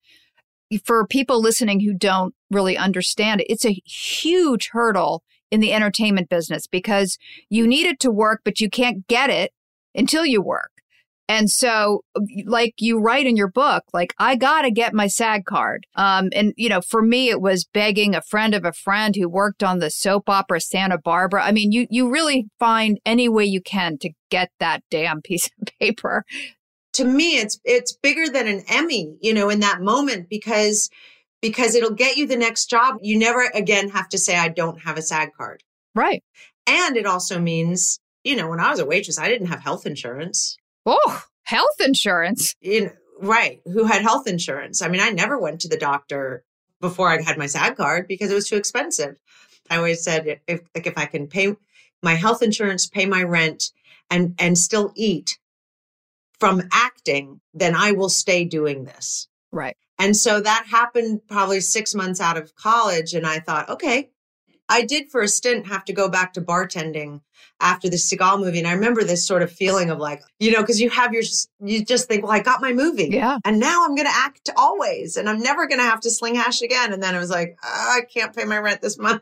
for 0.83 1.05
people 1.07 1.41
listening 1.41 1.79
who 1.79 1.93
don't 1.93 2.33
really 2.51 2.77
understand 2.77 3.41
it, 3.41 3.47
it's 3.49 3.65
a 3.65 3.81
huge 3.85 4.69
hurdle 4.71 5.23
in 5.55 5.61
the 5.61 5.73
entertainment 5.73 6.29
business 6.29 6.67
because 6.67 7.17
you 7.49 7.65
need 7.65 7.87
it 7.87 7.99
to 8.01 8.11
work, 8.11 8.41
but 8.43 8.59
you 8.59 8.69
can't 8.69 9.07
get 9.07 9.29
it 9.29 9.53
until 9.95 10.25
you 10.25 10.41
work. 10.41 10.69
And 11.27 11.49
so, 11.49 12.03
like 12.45 12.75
you 12.77 12.99
write 12.99 13.25
in 13.25 13.35
your 13.35 13.47
book, 13.47 13.85
like, 13.93 14.13
I 14.19 14.35
got 14.35 14.61
to 14.61 14.69
get 14.69 14.93
my 14.93 15.07
SAG 15.07 15.45
card. 15.45 15.87
Um, 15.95 16.29
and, 16.33 16.53
you 16.55 16.69
know, 16.69 16.81
for 16.81 17.01
me, 17.01 17.29
it 17.29 17.41
was 17.41 17.65
begging 17.65 18.13
a 18.13 18.21
friend 18.21 18.53
of 18.53 18.63
a 18.63 18.73
friend 18.73 19.15
who 19.15 19.27
worked 19.27 19.63
on 19.63 19.79
the 19.79 19.89
soap 19.89 20.29
opera 20.29 20.61
Santa 20.61 20.99
Barbara. 20.99 21.43
I 21.43 21.51
mean, 21.51 21.71
you, 21.71 21.87
you 21.89 22.11
really 22.11 22.45
find 22.59 22.99
any 23.05 23.27
way 23.27 23.45
you 23.45 23.61
can 23.61 23.97
to 23.99 24.11
get 24.29 24.51
that 24.59 24.83
damn 24.91 25.21
piece 25.21 25.49
of 25.59 25.67
paper. 25.79 26.25
To 26.93 27.05
me, 27.05 27.39
it's, 27.39 27.59
it's 27.63 27.93
bigger 27.93 28.31
than 28.31 28.47
an 28.47 28.63
Emmy, 28.67 29.15
you 29.19 29.33
know, 29.33 29.49
in 29.49 29.61
that 29.61 29.81
moment 29.81 30.29
because, 30.29 30.91
because 31.41 31.75
it'll 31.75 31.93
get 31.93 32.17
you 32.17 32.27
the 32.27 32.37
next 32.37 32.69
job. 32.69 32.97
You 33.01 33.17
never 33.17 33.49
again 33.53 33.89
have 33.89 34.09
to 34.09 34.17
say, 34.17 34.37
I 34.37 34.49
don't 34.49 34.81
have 34.81 34.97
a 34.97 35.01
SAG 35.01 35.33
card. 35.37 35.63
Right. 35.93 36.23
And 36.67 36.97
it 36.97 37.05
also 37.05 37.39
means, 37.39 37.99
you 38.23 38.35
know, 38.35 38.49
when 38.49 38.59
I 38.59 38.71
was 38.71 38.79
a 38.79 38.85
waitress, 38.85 39.19
I 39.19 39.29
didn't 39.29 39.47
have 39.47 39.61
health 39.61 39.85
insurance. 39.85 40.57
Oh, 40.85 41.23
health 41.43 41.79
insurance. 41.79 42.55
You 42.61 42.85
know, 42.85 42.91
right. 43.21 43.61
Who 43.65 43.85
had 43.85 44.01
health 44.01 44.27
insurance? 44.27 44.81
I 44.81 44.87
mean, 44.87 45.01
I 45.01 45.09
never 45.09 45.39
went 45.39 45.61
to 45.61 45.69
the 45.69 45.77
doctor 45.77 46.43
before 46.81 47.09
I 47.09 47.21
had 47.21 47.37
my 47.37 47.45
SAG 47.45 47.77
card 47.77 48.07
because 48.07 48.31
it 48.31 48.35
was 48.35 48.49
too 48.49 48.57
expensive. 48.57 49.15
I 49.69 49.77
always 49.77 50.03
said 50.03 50.39
if 50.47 50.61
like 50.75 50.87
if 50.87 50.97
I 50.97 51.05
can 51.05 51.27
pay 51.27 51.55
my 52.03 52.13
health 52.13 52.43
insurance, 52.43 52.87
pay 52.87 53.05
my 53.05 53.23
rent, 53.23 53.71
and 54.09 54.35
and 54.39 54.57
still 54.57 54.91
eat 54.95 55.39
from 56.39 56.63
acting, 56.71 57.41
then 57.53 57.75
I 57.75 57.93
will 57.93 58.09
stay 58.09 58.45
doing 58.45 58.83
this. 58.83 59.27
Right. 59.51 59.77
And 59.97 60.15
so 60.15 60.41
that 60.41 60.65
happened 60.69 61.21
probably 61.27 61.61
six 61.61 61.95
months 61.95 62.19
out 62.19 62.37
of 62.37 62.55
college. 62.55 63.13
And 63.13 63.25
I 63.25 63.39
thought, 63.39 63.69
okay, 63.69 64.09
I 64.67 64.81
did 64.81 65.09
for 65.09 65.21
a 65.21 65.27
stint 65.27 65.67
have 65.67 65.85
to 65.85 65.93
go 65.93 66.09
back 66.09 66.33
to 66.33 66.41
bartending 66.41 67.21
after 67.59 67.89
the 67.89 67.95
Seagal 67.95 68.39
movie. 68.39 68.59
And 68.59 68.67
I 68.67 68.73
remember 68.73 69.03
this 69.03 69.25
sort 69.25 69.41
of 69.41 69.51
feeling 69.51 69.89
of 69.89 69.99
like, 69.99 70.21
you 70.39 70.51
know, 70.51 70.61
because 70.61 70.81
you 70.81 70.89
have 70.89 71.13
your, 71.13 71.23
you 71.63 71.85
just 71.85 72.07
think, 72.07 72.23
well, 72.23 72.31
I 72.31 72.39
got 72.39 72.61
my 72.61 72.73
movie. 72.73 73.09
Yeah. 73.11 73.37
And 73.45 73.59
now 73.59 73.85
I'm 73.85 73.95
going 73.95 74.07
to 74.07 74.13
act 74.13 74.49
always 74.57 75.17
and 75.17 75.29
I'm 75.29 75.39
never 75.39 75.67
going 75.67 75.79
to 75.79 75.85
have 75.85 76.01
to 76.01 76.11
sling 76.11 76.35
hash 76.35 76.61
again. 76.61 76.91
And 76.91 77.01
then 77.01 77.15
it 77.15 77.19
was 77.19 77.29
like, 77.29 77.57
oh, 77.63 77.97
I 77.97 78.01
can't 78.01 78.35
pay 78.35 78.43
my 78.43 78.57
rent 78.57 78.81
this 78.81 78.97
month. 78.97 79.21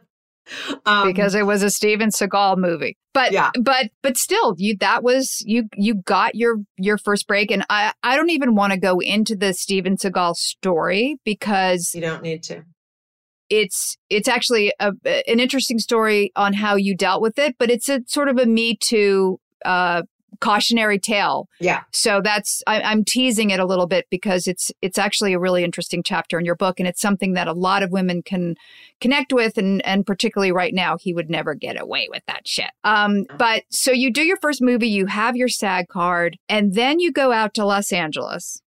Um, 0.86 1.08
because 1.08 1.36
it 1.36 1.46
was 1.46 1.64
a 1.64 1.70
Steven 1.70 2.10
Seagal 2.10 2.58
movie. 2.58 2.98
But 3.14 3.32
yeah. 3.32 3.52
but 3.62 3.92
but 4.02 4.18
still 4.18 4.56
you 4.58 4.76
that 4.80 5.04
was 5.04 5.42
you 5.46 5.70
you 5.76 5.96
got 5.96 6.36
your 6.36 6.58
your 6.78 6.98
first 6.98 7.28
break 7.28 7.52
and 7.52 7.64
I 7.70 7.94
I 8.04 8.16
don't 8.16 8.30
even 8.30 8.56
want 8.56 8.74
to 8.74 8.80
go 8.80 9.00
into 9.00 9.36
the 9.36 9.54
Steven 9.54 9.96
Seagal 9.96 10.36
story 10.36 11.18
because 11.24 11.92
you 11.94 12.02
don't 12.02 12.24
need 12.24 12.44
to 12.44 12.64
it's 13.50 13.98
it's 14.10 14.28
actually 14.28 14.74
a, 14.80 14.94
an 15.06 15.40
interesting 15.40 15.78
story 15.78 16.32
on 16.36 16.54
how 16.54 16.76
you 16.76 16.96
dealt 16.96 17.22
with 17.22 17.38
it, 17.38 17.56
but 17.60 17.70
it's 17.70 17.88
a 17.88 18.02
sort 18.08 18.28
of 18.28 18.38
a 18.38 18.46
me 18.46 18.76
too 18.76 19.40
uh, 19.64 20.02
cautionary 20.40 21.00
tale. 21.00 21.48
Yeah. 21.60 21.84
So 21.92 22.22
that's 22.22 22.64
I, 22.68 22.82
I'm 22.82 23.04
teasing 23.04 23.50
it 23.50 23.60
a 23.60 23.66
little 23.66 23.88
bit 23.88 24.08
because 24.10 24.48
it's 24.48 24.72
it's 24.82 24.98
actually 24.98 25.34
a 25.34 25.40
really 25.40 25.64
interesting 25.64 26.04
chapter 26.04 26.40
in 26.40 26.46
your 26.46 26.56
book, 26.56 26.80
and 26.80 26.88
it's 26.88 27.02
something 27.02 27.34
that 27.34 27.48
a 27.48 27.54
lot 27.54 27.84
of 27.84 27.92
women 27.92 28.22
can 28.22 28.56
connect 29.02 29.34
with, 29.34 29.58
and 29.58 29.86
and 29.86 30.06
particularly 30.06 30.52
right 30.52 30.74
now, 30.74 30.98
he 30.98 31.14
would 31.14 31.30
never 31.30 31.54
get 31.54 31.80
away 31.80 32.08
with 32.10 32.24
that 32.28 32.48
shit. 32.48 32.72
Um, 32.84 33.26
but 33.38 33.64
so 33.70 33.92
you 33.92 34.12
do 34.12 34.24
your 34.24 34.38
first 34.38 34.62
movie, 34.62 34.90
you 34.90 35.08
have 35.08 35.36
your 35.36 35.50
SAG 35.50 35.88
card, 35.88 36.38
and 36.50 36.74
then 36.74 37.00
you 37.00 37.12
go 37.12 37.32
out 37.32 37.54
to 37.56 37.66
Los 37.66 37.92
Angeles. 37.92 38.62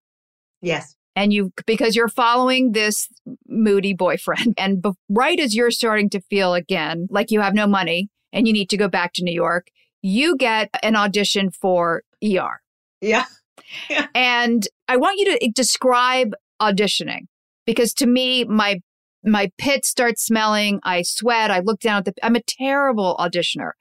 Yes 0.61 0.97
and 1.17 1.33
you 1.33 1.53
because 1.67 1.97
you're 1.97 2.09
following 2.09 2.73
this 2.73 3.09
moody 3.49 3.95
boyfriend 3.95 4.55
and 4.59 4.83
be, 4.83 4.91
right 5.09 5.41
as 5.41 5.57
you're 5.57 5.71
starting 5.71 6.11
to 6.11 6.21
feel 6.21 6.55
again 6.55 7.09
like 7.11 7.31
you 7.31 7.41
have 7.41 7.55
no 7.55 7.67
money 7.67 8.09
and 8.33 8.47
you 8.47 8.53
need 8.53 8.71
to 8.71 8.77
go 8.77 8.87
back 8.87 9.13
to 9.15 9.25
New 9.25 9.35
York 9.35 9.69
you 10.07 10.37
get 10.37 10.71
an 10.83 10.97
audition 10.97 11.51
for 11.51 12.03
ER 12.23 12.61
yeah, 13.01 13.25
yeah. 13.91 14.07
and 14.15 14.67
I 14.89 14.97
want 14.97 15.19
you 15.19 15.39
to 15.39 15.51
describe 15.55 16.35
auditioning 16.61 17.27
because 17.67 17.93
to 17.95 18.07
me 18.07 18.45
my 18.45 18.81
my 19.27 19.51
pit 19.59 19.85
starts 19.85 20.25
smelling. 20.25 20.81
I 20.85 21.03
sweat. 21.03 21.51
I 21.51 21.59
look 21.59 21.81
down 21.81 21.99
at 21.99 22.05
the, 22.05 22.15
I'm 22.23 22.37
a 22.37 22.43
terrible 22.43 23.17
auditioner, 23.19 23.73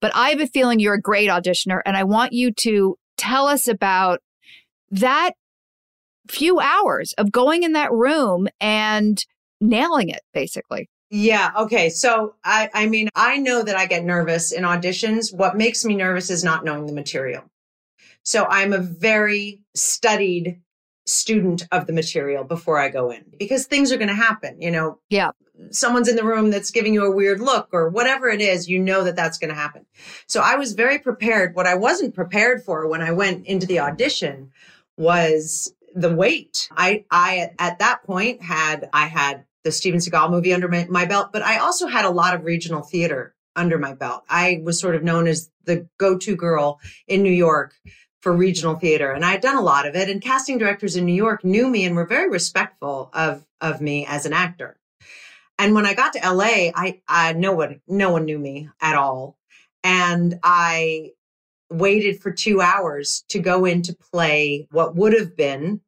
but 0.00 0.14
I 0.14 0.28
have 0.30 0.40
a 0.40 0.46
feeling 0.46 0.78
you're 0.78 0.94
a 0.94 1.00
great 1.00 1.30
auditioner. 1.30 1.80
And 1.86 1.96
I 1.96 2.04
want 2.04 2.34
you 2.34 2.52
to 2.52 2.96
tell 3.16 3.46
us 3.46 3.66
about 3.66 4.20
that 4.90 5.32
few 6.28 6.60
hours 6.60 7.14
of 7.14 7.32
going 7.32 7.62
in 7.62 7.72
that 7.72 7.90
room 7.92 8.46
and 8.60 9.24
nailing 9.60 10.10
it 10.10 10.20
basically. 10.32 10.88
Yeah. 11.10 11.50
Okay. 11.58 11.90
So 11.90 12.36
I, 12.44 12.70
I 12.72 12.86
mean, 12.86 13.08
I 13.16 13.38
know 13.38 13.62
that 13.62 13.76
I 13.76 13.86
get 13.86 14.04
nervous 14.04 14.52
in 14.52 14.62
auditions. 14.62 15.34
What 15.34 15.56
makes 15.56 15.84
me 15.84 15.96
nervous 15.96 16.30
is 16.30 16.44
not 16.44 16.64
knowing 16.64 16.86
the 16.86 16.92
material. 16.92 17.42
So 18.22 18.44
I'm 18.44 18.72
a 18.72 18.78
very 18.78 19.62
studied 19.74 20.60
student 21.06 21.66
of 21.72 21.86
the 21.86 21.92
material 21.92 22.44
before 22.44 22.78
I 22.78 22.88
go 22.88 23.10
in 23.10 23.24
because 23.38 23.66
things 23.66 23.90
are 23.90 23.96
going 23.96 24.08
to 24.08 24.14
happen. 24.14 24.60
You 24.62 24.70
know, 24.70 24.98
yeah. 25.08 25.30
Someone's 25.70 26.08
in 26.08 26.16
the 26.16 26.24
room 26.24 26.50
that's 26.50 26.70
giving 26.70 26.94
you 26.94 27.04
a 27.04 27.14
weird 27.14 27.40
look 27.40 27.68
or 27.72 27.90
whatever 27.90 28.28
it 28.28 28.40
is, 28.40 28.66
you 28.66 28.78
know 28.78 29.04
that 29.04 29.14
that's 29.14 29.36
going 29.36 29.50
to 29.50 29.54
happen. 29.54 29.84
So 30.26 30.40
I 30.40 30.54
was 30.54 30.72
very 30.72 30.98
prepared. 30.98 31.54
What 31.54 31.66
I 31.66 31.74
wasn't 31.74 32.14
prepared 32.14 32.62
for 32.62 32.88
when 32.88 33.02
I 33.02 33.10
went 33.10 33.44
into 33.46 33.66
the 33.66 33.80
audition 33.80 34.52
was 34.96 35.74
the 35.94 36.14
weight. 36.14 36.70
I, 36.74 37.04
I, 37.10 37.50
at 37.58 37.78
that 37.78 38.04
point 38.04 38.40
had, 38.40 38.88
I 38.94 39.06
had 39.06 39.44
the 39.64 39.72
Steven 39.72 40.00
Seagal 40.00 40.30
movie 40.30 40.54
under 40.54 40.68
my, 40.68 40.86
my 40.88 41.04
belt, 41.04 41.30
but 41.32 41.42
I 41.42 41.58
also 41.58 41.86
had 41.86 42.04
a 42.04 42.10
lot 42.10 42.34
of 42.34 42.44
regional 42.44 42.82
theater 42.82 43.34
under 43.56 43.78
my 43.78 43.94
belt. 43.94 44.24
I 44.28 44.60
was 44.64 44.80
sort 44.80 44.94
of 44.94 45.02
known 45.02 45.26
as 45.26 45.50
the 45.64 45.88
go-to 45.98 46.36
girl 46.36 46.80
in 47.06 47.22
New 47.22 47.32
York 47.32 47.74
for 48.20 48.32
regional 48.32 48.76
theater. 48.76 49.12
And 49.12 49.24
I 49.24 49.32
had 49.32 49.40
done 49.40 49.56
a 49.56 49.62
lot 49.62 49.86
of 49.86 49.96
it. 49.96 50.08
And 50.08 50.20
casting 50.20 50.58
directors 50.58 50.96
in 50.96 51.04
New 51.04 51.14
York 51.14 51.44
knew 51.44 51.68
me 51.68 51.84
and 51.84 51.96
were 51.96 52.06
very 52.06 52.28
respectful 52.28 53.10
of, 53.12 53.46
of 53.60 53.80
me 53.80 54.06
as 54.06 54.26
an 54.26 54.32
actor. 54.32 54.76
And 55.58 55.74
when 55.74 55.86
I 55.86 55.94
got 55.94 56.14
to 56.14 56.32
LA, 56.32 56.70
I, 56.74 57.00
I 57.06 57.32
no 57.34 57.52
one, 57.52 57.80
no 57.86 58.10
one 58.12 58.24
knew 58.24 58.38
me 58.38 58.68
at 58.80 58.96
all. 58.96 59.36
And 59.84 60.38
I 60.42 61.12
waited 61.70 62.20
for 62.20 62.30
two 62.30 62.60
hours 62.60 63.24
to 63.28 63.38
go 63.38 63.64
in 63.64 63.82
to 63.82 63.94
play 63.94 64.66
what 64.70 64.96
would 64.96 65.12
have 65.12 65.36
been 65.36 65.80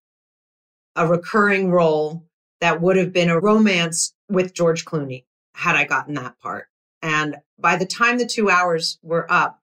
a 0.95 1.07
recurring 1.07 1.71
role 1.71 2.25
that 2.63 2.81
would 2.81 2.97
have 2.97 3.13
been 3.13 3.29
a 3.29 3.39
romance 3.39 4.15
with 4.29 4.55
George 4.55 4.85
Clooney 4.85 5.25
had 5.55 5.77
I 5.77 5.85
gotten 5.85 6.15
that 6.15 6.39
part. 6.41 6.69
And 7.03 7.37
by 7.59 7.77
the 7.77 7.85
time 7.85 8.19
the 8.19 8.27
two 8.27 8.49
hours 8.49 8.99
were 9.03 9.31
up, 9.31 9.61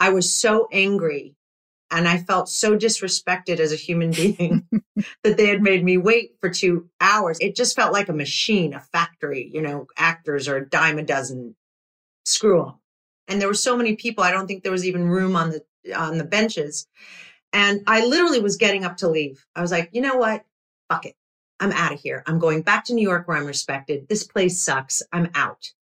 I 0.00 0.08
was 0.08 0.34
so 0.34 0.66
angry 0.72 1.36
and 1.90 2.08
I 2.08 2.18
felt 2.18 2.48
so 2.48 2.76
disrespected 2.76 3.60
as 3.60 3.72
a 3.72 3.76
human 3.76 4.10
being 4.10 4.66
that 5.22 5.36
they 5.36 5.46
had 5.46 5.62
made 5.62 5.84
me 5.84 5.98
wait 5.98 6.32
for 6.40 6.50
two 6.50 6.88
hours. 7.00 7.38
It 7.40 7.54
just 7.54 7.76
felt 7.76 7.92
like 7.92 8.08
a 8.08 8.14
machine, 8.14 8.74
a 8.74 8.80
factory, 8.80 9.48
you 9.52 9.62
know, 9.62 9.86
actors 9.96 10.48
are 10.48 10.56
a 10.56 10.68
dime 10.68 10.98
a 10.98 11.02
dozen. 11.02 11.54
Screw 12.24 12.64
them 12.64 12.74
and 13.28 13.40
there 13.40 13.48
were 13.48 13.54
so 13.54 13.76
many 13.76 13.96
people 13.96 14.24
i 14.24 14.30
don't 14.30 14.46
think 14.46 14.62
there 14.62 14.72
was 14.72 14.86
even 14.86 15.08
room 15.08 15.36
on 15.36 15.50
the 15.50 15.94
on 15.94 16.18
the 16.18 16.24
benches 16.24 16.86
and 17.52 17.82
i 17.86 18.04
literally 18.04 18.40
was 18.40 18.56
getting 18.56 18.84
up 18.84 18.96
to 18.96 19.08
leave 19.08 19.46
i 19.54 19.60
was 19.60 19.70
like 19.70 19.90
you 19.92 20.00
know 20.00 20.16
what 20.16 20.44
fuck 20.90 21.06
it 21.06 21.14
i'm 21.64 21.72
out 21.72 21.92
of 21.92 22.00
here. 22.00 22.22
I'm 22.26 22.38
going 22.38 22.62
back 22.62 22.84
to 22.86 22.94
new 22.94 23.02
york 23.02 23.26
where 23.26 23.36
i'm 23.36 23.46
respected. 23.46 24.08
This 24.08 24.24
place 24.24 24.62
sucks. 24.62 25.02
I'm 25.12 25.30
out. 25.34 25.72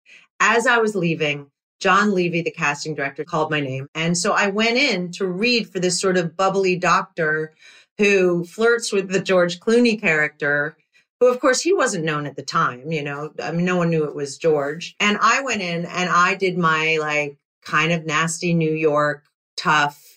As 0.41 0.66
i 0.66 0.78
was 0.78 0.95
leaving 0.95 1.51
john 1.80 2.12
levey 2.12 2.43
the 2.43 2.51
casting 2.51 2.95
director 2.95 3.24
called 3.24 3.51
my 3.51 3.61
name. 3.61 3.89
And 3.95 4.16
so 4.16 4.33
i 4.33 4.49
went 4.49 4.78
in 4.78 5.11
to 5.12 5.26
read 5.26 5.68
for 5.70 5.80
this 5.80 6.01
sort 6.01 6.16
of 6.16 6.37
bubbly 6.37 6.76
doctor 6.76 7.55
who 7.99 8.45
flirts 8.45 8.93
with 8.93 9.11
the 9.11 9.20
george 9.20 9.61
clooney 9.61 10.01
character 10.01 10.76
who 11.22 11.28
of 11.28 11.39
course 11.39 11.61
he 11.61 11.72
wasn't 11.72 12.05
known 12.05 12.26
at 12.26 12.35
the 12.35 12.43
time, 12.43 12.91
you 12.91 13.01
know, 13.01 13.33
I 13.41 13.53
mean, 13.53 13.64
no 13.64 13.76
one 13.76 13.91
knew 13.91 14.03
it 14.03 14.14
was 14.16 14.39
George. 14.39 14.97
And 14.99 15.16
I 15.22 15.41
went 15.43 15.62
in 15.62 15.85
and 15.85 16.11
I 16.11 16.35
did 16.35 16.59
my 16.59 16.99
like 17.01 17.39
kind 17.64 17.93
of 17.93 18.05
nasty 18.05 18.55
New 18.55 18.72
York, 18.72 19.22
tough, 19.57 20.12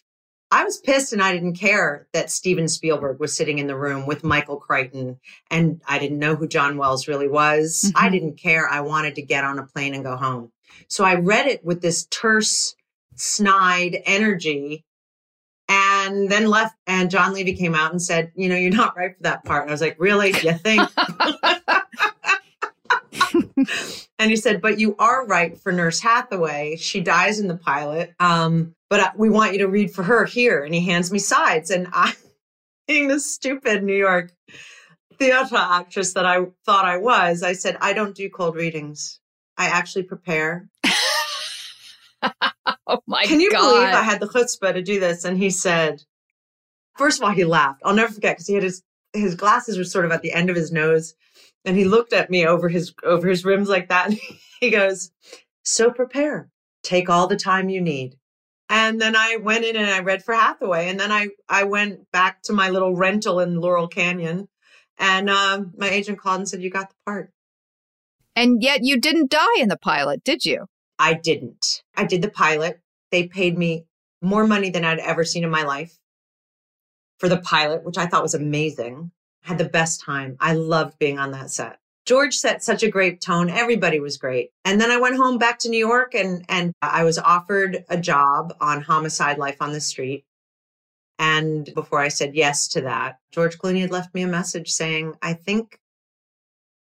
I 0.52 0.64
was 0.64 0.78
pissed 0.78 1.12
and 1.12 1.22
I 1.22 1.34
didn't 1.34 1.56
care 1.56 2.08
that 2.14 2.30
Steven 2.30 2.68
Spielberg 2.68 3.20
was 3.20 3.36
sitting 3.36 3.58
in 3.58 3.68
the 3.68 3.78
room 3.78 4.06
with 4.06 4.24
Michael 4.24 4.58
Crichton 4.58 5.20
and 5.50 5.82
I 5.88 6.00
didn't 6.00 6.20
know 6.20 6.36
who 6.36 6.48
John 6.48 6.78
Wells 6.78 7.08
really 7.08 7.28
was. 7.28 7.86
Mm-hmm. 7.86 8.06
I 8.06 8.10
didn't 8.10 8.38
care. 8.38 8.68
I 8.68 8.82
wanted 8.82 9.16
to 9.16 9.22
get 9.22 9.44
on 9.44 9.60
a 9.60 9.66
plane 9.66 9.94
and 9.94 10.04
go 10.04 10.16
home. 10.16 10.52
So 10.88 11.04
I 11.04 11.16
read 11.16 11.48
it 11.48 11.66
with 11.66 11.82
this 11.82 12.06
terse, 12.06 12.76
snide 13.16 13.98
energy 14.06 14.86
and 15.68 16.30
then 16.30 16.48
left. 16.48 16.76
And 16.86 17.10
John 17.10 17.34
Levey 17.34 17.54
came 17.54 17.76
out 17.76 17.92
and 17.92 18.02
said, 18.02 18.32
You 18.36 18.50
know, 18.50 18.56
you're 18.56 18.72
not 18.72 18.96
right 18.96 19.16
for 19.16 19.24
that 19.24 19.46
part. 19.46 19.64
And 19.64 19.72
I 19.72 19.74
was 19.74 19.82
like, 19.82 19.98
Really? 20.00 20.30
You 20.30 20.54
think? 20.54 20.90
and 24.20 24.30
he 24.30 24.36
said, 24.36 24.62
But 24.62 24.80
you 24.80 24.96
are 24.98 25.26
right 25.26 25.58
for 25.58 25.72
Nurse 25.72 26.00
Hathaway. 26.00 26.76
She 26.78 27.02
dies 27.02 27.40
in 27.40 27.48
the 27.48 27.58
pilot. 27.58 28.14
Um, 28.20 28.76
but 28.90 29.18
we 29.18 29.30
want 29.30 29.54
you 29.54 29.60
to 29.60 29.68
read 29.68 29.92
for 29.92 30.04
her 30.04 30.26
here. 30.26 30.64
And 30.64 30.74
he 30.74 30.86
hands 30.86 31.12
me 31.12 31.20
sides. 31.20 31.72
And 31.72 31.88
I, 31.92 32.14
being 32.88 33.08
the 33.08 33.20
stupid 33.20 33.84
New 33.84 33.96
York 33.96 34.32
theater 35.18 35.56
actress 35.56 36.14
that 36.14 36.26
I 36.26 36.46
thought 36.66 36.86
I 36.86 36.98
was, 36.98 37.44
I 37.44 37.54
said, 37.54 37.78
I 37.82 37.94
don't 37.94 38.16
do 38.16 38.30
cold 38.30 38.56
readings. 38.56 39.20
I 39.58 39.68
actually 39.68 40.04
prepare. 40.04 40.70
oh 42.88 43.00
my 43.08 43.26
Can 43.26 43.40
you 43.40 43.52
God. 43.52 43.62
believe 43.62 43.94
I 43.94 44.04
had 44.04 44.20
the 44.20 44.28
chutzpah 44.28 44.74
to 44.74 44.82
do 44.82 45.00
this? 45.00 45.24
And 45.24 45.38
he 45.38 45.50
said, 45.50 46.04
first 46.98 47.20
of 47.20 47.24
all, 47.24 47.32
he 47.32 47.46
laughed. 47.46 47.82
I'll 47.86 47.94
never 47.94 48.12
forget 48.12 48.36
because 48.36 48.48
he 48.48 48.56
had 48.56 48.64
his, 48.64 48.84
his 49.14 49.36
glasses 49.36 49.78
were 49.78 49.86
sort 49.86 50.06
of 50.06 50.12
at 50.12 50.22
the 50.22 50.34
end 50.34 50.50
of 50.50 50.56
his 50.56 50.72
nose. 50.72 51.16
And 51.66 51.76
he 51.76 51.86
looked 51.86 52.14
at 52.14 52.30
me 52.30 52.46
over 52.46 52.70
his, 52.70 52.94
over 53.04 53.28
his 53.28 53.44
rims 53.44 53.70
like 53.70 53.90
that. 53.90 54.10
And 54.10 54.20
he 54.60 54.70
goes, 54.70 55.12
so 55.64 55.92
prepare, 55.92 56.50
take 56.84 57.10
all 57.10 57.28
the 57.28 57.36
time 57.36 57.70
you 57.70 57.82
need. 57.82 58.18
And 58.70 59.00
then 59.00 59.16
I 59.16 59.38
went 59.38 59.66
in 59.66 59.76
and 59.76 59.90
I 59.90 60.00
read 60.00 60.24
for 60.24 60.34
Hathaway. 60.34 60.90
And 60.90 61.00
then 61.00 61.12
I, 61.12 61.30
I 61.50 61.64
went 61.64 62.12
back 62.12 62.42
to 62.44 62.54
my 62.54 62.70
little 62.70 62.96
rental 62.96 63.40
in 63.40 63.60
Laurel 63.60 63.88
Canyon. 63.88 64.48
And 64.98 65.30
um, 65.30 65.74
my 65.78 65.90
agent 65.90 66.20
called 66.20 66.40
and 66.40 66.50
said, 66.50 66.62
You 66.62 66.70
got 66.70 66.90
the 66.90 66.96
part. 67.06 67.32
And 68.36 68.62
yet 68.62 68.84
you 68.84 69.00
didn't 69.00 69.30
die 69.30 69.60
in 69.60 69.70
the 69.70 69.78
pilot, 69.78 70.24
did 70.24 70.46
you? 70.46 70.66
I 70.98 71.14
didn't. 71.14 71.84
I 71.96 72.06
did 72.06 72.22
the 72.22 72.30
pilot. 72.30 72.80
They 73.12 73.28
paid 73.28 73.58
me 73.58 73.86
more 74.22 74.48
money 74.48 74.70
than 74.70 74.84
I'd 74.84 75.00
ever 75.00 75.24
seen 75.24 75.44
in 75.44 75.50
my 75.50 75.64
life 75.64 75.98
for 77.20 77.30
the 77.30 77.38
pilot, 77.38 77.84
which 77.84 77.98
I 77.98 78.08
thought 78.08 78.24
was 78.24 78.34
amazing. 78.34 79.12
Had 79.46 79.58
the 79.58 79.66
best 79.66 80.02
time. 80.02 80.38
I 80.40 80.54
loved 80.54 80.98
being 80.98 81.20
on 81.20 81.32
that 81.32 81.52
set. 81.52 81.78
George 82.06 82.36
set 82.36 82.64
such 82.64 82.84
a 82.84 82.90
great 82.90 83.22
tone. 83.22 83.50
Everybody 83.50 84.00
was 84.00 84.18
great. 84.18 84.52
And 84.64 84.80
then 84.80 84.92
I 84.92 84.98
went 84.98 85.18
home 85.18 85.38
back 85.38 85.60
to 85.60 85.70
New 85.70 85.80
York 85.80 86.14
and, 86.14 86.46
and 86.50 86.74
I 86.82 87.04
was 87.04 87.18
offered 87.18 87.84
a 87.90 87.98
job 87.98 88.56
on 88.60 88.82
Homicide 88.82 89.38
Life 89.38 89.58
on 89.60 89.72
the 89.72 89.82
Street. 89.82 90.24
And 91.18 91.72
before 91.74 92.00
I 92.00 92.10
said 92.10 92.36
yes 92.36 92.68
to 92.70 92.82
that, 92.82 93.20
George 93.32 93.58
Clooney 93.58 93.82
had 93.82 93.92
left 93.92 94.14
me 94.14 94.22
a 94.22 94.28
message 94.28 94.72
saying, 94.72 95.14
I 95.22 95.34
think 95.34 95.80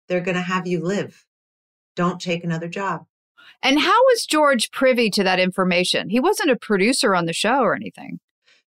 they're 0.09 0.21
going 0.21 0.37
to 0.37 0.43
have 0.43 0.67
you 0.67 0.81
live. 0.81 1.25
Don't 1.97 2.21
take 2.21 2.43
another 2.43 2.69
job. 2.69 3.05
And 3.63 3.79
how 3.81 4.03
was 4.05 4.27
George 4.27 4.71
privy 4.71 5.11
to 5.11 5.25
that 5.25 5.41
information? 5.41 6.11
He 6.11 6.21
wasn't 6.21 6.51
a 6.51 6.57
producer 6.57 7.15
on 7.15 7.27
the 7.27 7.33
show 7.33 7.61
or 7.61 7.75
anything. 7.75 8.21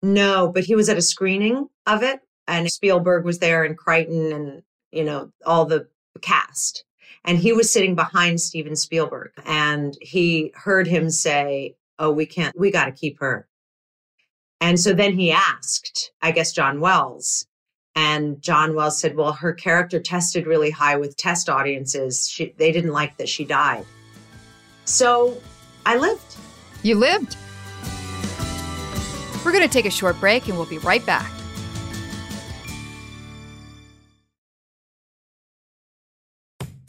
No, 0.02 0.50
but 0.52 0.64
he 0.64 0.74
was 0.74 0.88
at 0.88 0.96
a 0.96 1.02
screening 1.02 1.68
of 1.86 2.02
it 2.02 2.20
and 2.48 2.70
Spielberg 2.72 3.24
was 3.24 3.38
there 3.38 3.62
and 3.62 3.76
Crichton 3.76 4.32
and, 4.32 4.62
you 4.90 5.04
know, 5.04 5.30
all 5.44 5.66
the 5.66 5.86
cast. 6.22 6.84
And 7.24 7.38
he 7.38 7.52
was 7.52 7.72
sitting 7.72 7.94
behind 7.94 8.40
Steven 8.40 8.74
Spielberg 8.74 9.32
and 9.44 9.96
he 10.00 10.52
heard 10.54 10.86
him 10.86 11.10
say, 11.10 11.76
Oh, 12.00 12.10
we 12.10 12.26
can't, 12.26 12.58
we 12.58 12.70
got 12.70 12.86
to 12.86 12.92
keep 12.92 13.18
her. 13.20 13.46
And 14.60 14.80
so 14.80 14.92
then 14.92 15.12
he 15.12 15.30
asked, 15.30 16.12
I 16.22 16.30
guess, 16.30 16.52
John 16.52 16.80
Wells. 16.80 17.46
And 17.94 18.40
John 18.40 18.74
Wells 18.74 19.00
said, 19.00 19.16
Well, 19.16 19.32
her 19.32 19.52
character 19.52 20.00
tested 20.00 20.46
really 20.46 20.70
high 20.70 20.96
with 20.96 21.16
test 21.16 21.50
audiences. 21.50 22.28
She, 22.28 22.54
they 22.56 22.72
didn't 22.72 22.92
like 22.92 23.18
that 23.18 23.28
she 23.28 23.44
died. 23.44 23.84
So 24.84 25.40
I 25.84 25.96
lived. 25.96 26.36
You 26.82 26.94
lived. 26.94 27.36
We're 29.44 29.52
going 29.52 29.66
to 29.66 29.72
take 29.72 29.86
a 29.86 29.90
short 29.90 30.18
break 30.20 30.48
and 30.48 30.56
we'll 30.56 30.66
be 30.66 30.78
right 30.78 31.04
back. 31.04 31.30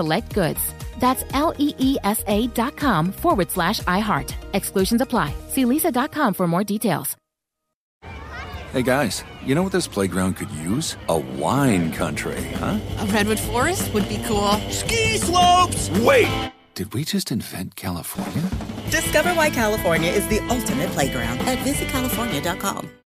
select 0.00 0.34
goods. 0.34 0.60
That's 0.98 1.24
L 1.32 1.52
E 1.58 1.74
E 1.78 1.96
S 2.04 2.24
A 2.26 2.46
dot 2.48 2.76
com 2.76 3.12
forward 3.12 3.50
slash 3.50 3.80
iHeart. 3.80 4.34
Exclusions 4.54 5.00
apply. 5.02 5.34
See 5.48 5.64
leesa.com 5.64 6.34
for 6.34 6.46
more 6.46 6.64
details. 6.64 7.16
Hey 8.72 8.82
guys, 8.82 9.24
you 9.44 9.56
know 9.56 9.64
what 9.64 9.72
this 9.72 9.88
playground 9.88 10.34
could 10.36 10.50
use? 10.52 10.96
A 11.08 11.18
wine 11.18 11.90
country, 11.92 12.40
huh? 12.54 12.78
A 13.00 13.06
redwood 13.06 13.40
forest 13.40 13.92
would 13.92 14.08
be 14.08 14.18
cool. 14.28 14.52
Ski 14.70 15.18
slopes! 15.18 15.90
Wait! 16.06 16.52
Did 16.76 16.94
we 16.94 17.02
just 17.04 17.32
invent 17.32 17.74
California? 17.74 18.48
Discover 18.90 19.34
why 19.34 19.50
California 19.50 20.12
is 20.12 20.24
the 20.28 20.38
ultimate 20.48 20.88
playground 20.90 21.40
at 21.40 21.58
visitcalifornia.com. 21.66 22.88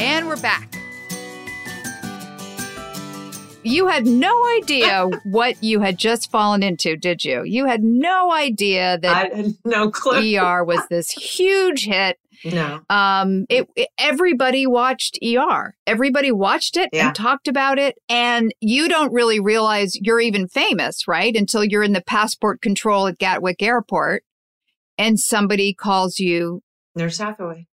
And 0.00 0.26
we're 0.26 0.40
back. 0.40 0.68
You 3.62 3.88
had 3.88 4.06
no 4.06 4.34
idea 4.58 5.06
what 5.24 5.62
you 5.62 5.80
had 5.80 5.98
just 5.98 6.30
fallen 6.30 6.62
into, 6.62 6.96
did 6.96 7.24
you? 7.24 7.42
You 7.44 7.66
had 7.66 7.82
no 7.82 8.32
idea 8.32 8.98
that 9.02 9.32
I 9.32 9.36
had 9.36 9.54
no 9.64 9.90
clue. 9.90 10.36
ER 10.38 10.64
was 10.64 10.80
this 10.88 11.10
huge 11.10 11.84
hit. 11.84 12.18
No. 12.44 12.80
Um, 12.88 13.44
it, 13.50 13.68
it- 13.76 13.90
everybody 13.98 14.66
watched 14.66 15.18
ER. 15.22 15.74
Everybody 15.86 16.32
watched 16.32 16.78
it 16.78 16.88
Yeah. 16.92 17.08
and 17.08 17.14
talked 17.14 17.48
about 17.48 17.78
it, 17.78 17.98
and 18.08 18.54
you 18.60 18.88
don't 18.88 19.12
really 19.12 19.40
realize 19.40 19.94
you're 20.00 20.20
even 20.20 20.48
famous, 20.48 21.06
right? 21.06 21.36
Until 21.36 21.62
you're 21.62 21.82
in 21.82 21.92
the 21.92 22.00
passport 22.02 22.62
control 22.62 23.06
at 23.06 23.18
Gatwick 23.18 23.62
Airport, 23.62 24.24
and 24.96 25.20
somebody 25.20 25.74
calls 25.74 26.18
you. 26.18 26.62
Nurse 26.96 27.18
Hathaway. 27.18 27.66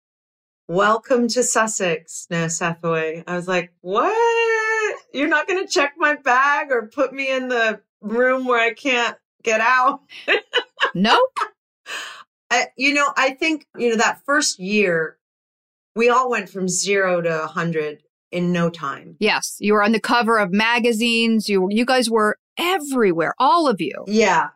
Welcome 0.70 1.28
to 1.28 1.42
Sussex, 1.42 2.26
Nurse 2.30 2.58
Hathaway. 2.58 3.24
I 3.26 3.36
was 3.36 3.48
like, 3.48 3.72
what? 3.80 4.96
You're 5.14 5.26
not 5.26 5.48
going 5.48 5.66
to 5.66 5.72
check 5.72 5.94
my 5.96 6.14
bag 6.16 6.70
or 6.70 6.88
put 6.88 7.14
me 7.14 7.30
in 7.30 7.48
the 7.48 7.80
room 8.02 8.44
where 8.44 8.60
I 8.60 8.74
can't 8.74 9.16
get 9.42 9.60
out? 9.60 10.00
Nope. 10.94 11.38
I, 12.50 12.66
you 12.76 12.94
know, 12.94 13.12
I 13.16 13.30
think, 13.30 13.66
you 13.76 13.90
know, 13.90 13.96
that 13.96 14.20
first 14.24 14.58
year, 14.58 15.18
we 15.94 16.08
all 16.08 16.30
went 16.30 16.48
from 16.48 16.66
zero 16.68 17.20
to 17.20 17.28
100 17.28 18.02
in 18.32 18.52
no 18.52 18.70
time. 18.70 19.16
Yes, 19.18 19.56
you 19.60 19.74
were 19.74 19.82
on 19.82 19.92
the 19.92 20.00
cover 20.00 20.38
of 20.38 20.50
magazines. 20.50 21.48
You 21.48 21.68
you 21.70 21.84
guys 21.84 22.08
were 22.08 22.38
everywhere, 22.58 23.34
all 23.38 23.68
of 23.68 23.80
you. 23.80 24.04
Yeah. 24.06 24.48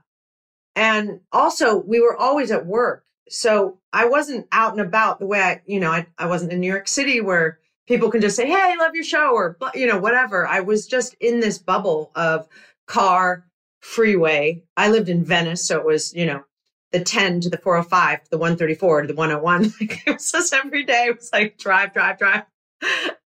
And 0.74 1.20
also, 1.32 1.82
we 1.82 2.00
were 2.00 2.16
always 2.16 2.50
at 2.50 2.64
work. 2.66 3.04
So 3.29 3.79
I 3.93 4.07
wasn't 4.07 4.47
out 4.53 4.73
and 4.73 4.81
about 4.81 5.18
the 5.18 5.27
way 5.27 5.41
I, 5.41 5.62
you 5.66 5.81
know, 5.81 5.91
I, 5.91 6.07
I 6.18 6.27
wasn't 6.27 6.53
in 6.53 6.61
New 6.61 6.70
York 6.70 6.89
City 6.89 7.20
where 7.20 7.59
people 7.87 8.11
can 8.11 8.20
just 8.20 8.37
say, 8.37 8.47
Hey, 8.47 8.55
I 8.55 8.77
love 8.77 8.95
your 8.95 9.05
show 9.05 9.33
or, 9.35 9.57
you 9.75 9.87
know, 9.87 9.99
whatever. 9.99 10.47
I 10.47 10.61
was 10.61 10.87
just 10.87 11.14
in 11.20 11.41
this 11.41 11.59
bubble 11.59 12.11
of 12.14 12.49
car, 12.87 13.47
freeway. 13.81 14.62
I 14.77 14.89
lived 14.89 15.09
in 15.09 15.25
Venice. 15.25 15.66
So 15.66 15.79
it 15.79 15.87
was, 15.87 16.14
you 16.14 16.27
know, 16.27 16.45
the 16.93 17.01
10 17.01 17.41
to 17.41 17.51
the 17.51 17.59
405 17.59 18.25
to 18.25 18.31
the 18.31 18.39
134 18.39 19.03
to 19.03 19.09
the 19.09 19.14
101. 19.14 19.73
Like 19.81 20.03
it 20.07 20.12
was 20.12 20.31
just 20.31 20.55
every 20.55 20.85
day. 20.85 21.07
It 21.09 21.16
was 21.16 21.31
like 21.33 21.59
drive, 21.59 21.93
drive, 21.93 22.18
drive. 22.18 22.45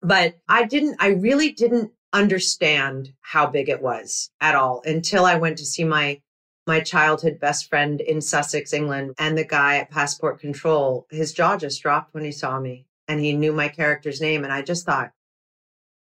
But 0.02 0.38
I 0.48 0.66
didn't, 0.66 0.96
I 1.00 1.10
really 1.10 1.52
didn't 1.52 1.92
understand 2.14 3.14
how 3.22 3.48
big 3.48 3.70
it 3.70 3.82
was 3.82 4.32
at 4.42 4.56
all 4.56 4.82
until 4.86 5.26
I 5.26 5.36
went 5.36 5.58
to 5.58 5.66
see 5.66 5.84
my 5.84 6.22
my 6.70 6.80
childhood 6.80 7.40
best 7.40 7.68
friend 7.68 8.00
in 8.00 8.22
Sussex, 8.22 8.74
England, 8.74 9.16
and 9.18 9.36
the 9.36 9.44
guy 9.44 9.78
at 9.78 9.90
Passport 9.90 10.40
Control, 10.40 11.08
his 11.10 11.34
jaw 11.34 11.58
just 11.58 11.82
dropped 11.82 12.14
when 12.14 12.24
he 12.24 12.32
saw 12.32 12.60
me 12.60 12.86
and 13.08 13.20
he 13.20 13.34
knew 13.34 13.52
my 13.52 13.70
character's 13.70 14.22
name. 14.22 14.44
And 14.44 14.54
I 14.54 14.62
just 14.62 14.86
thought, 14.86 15.12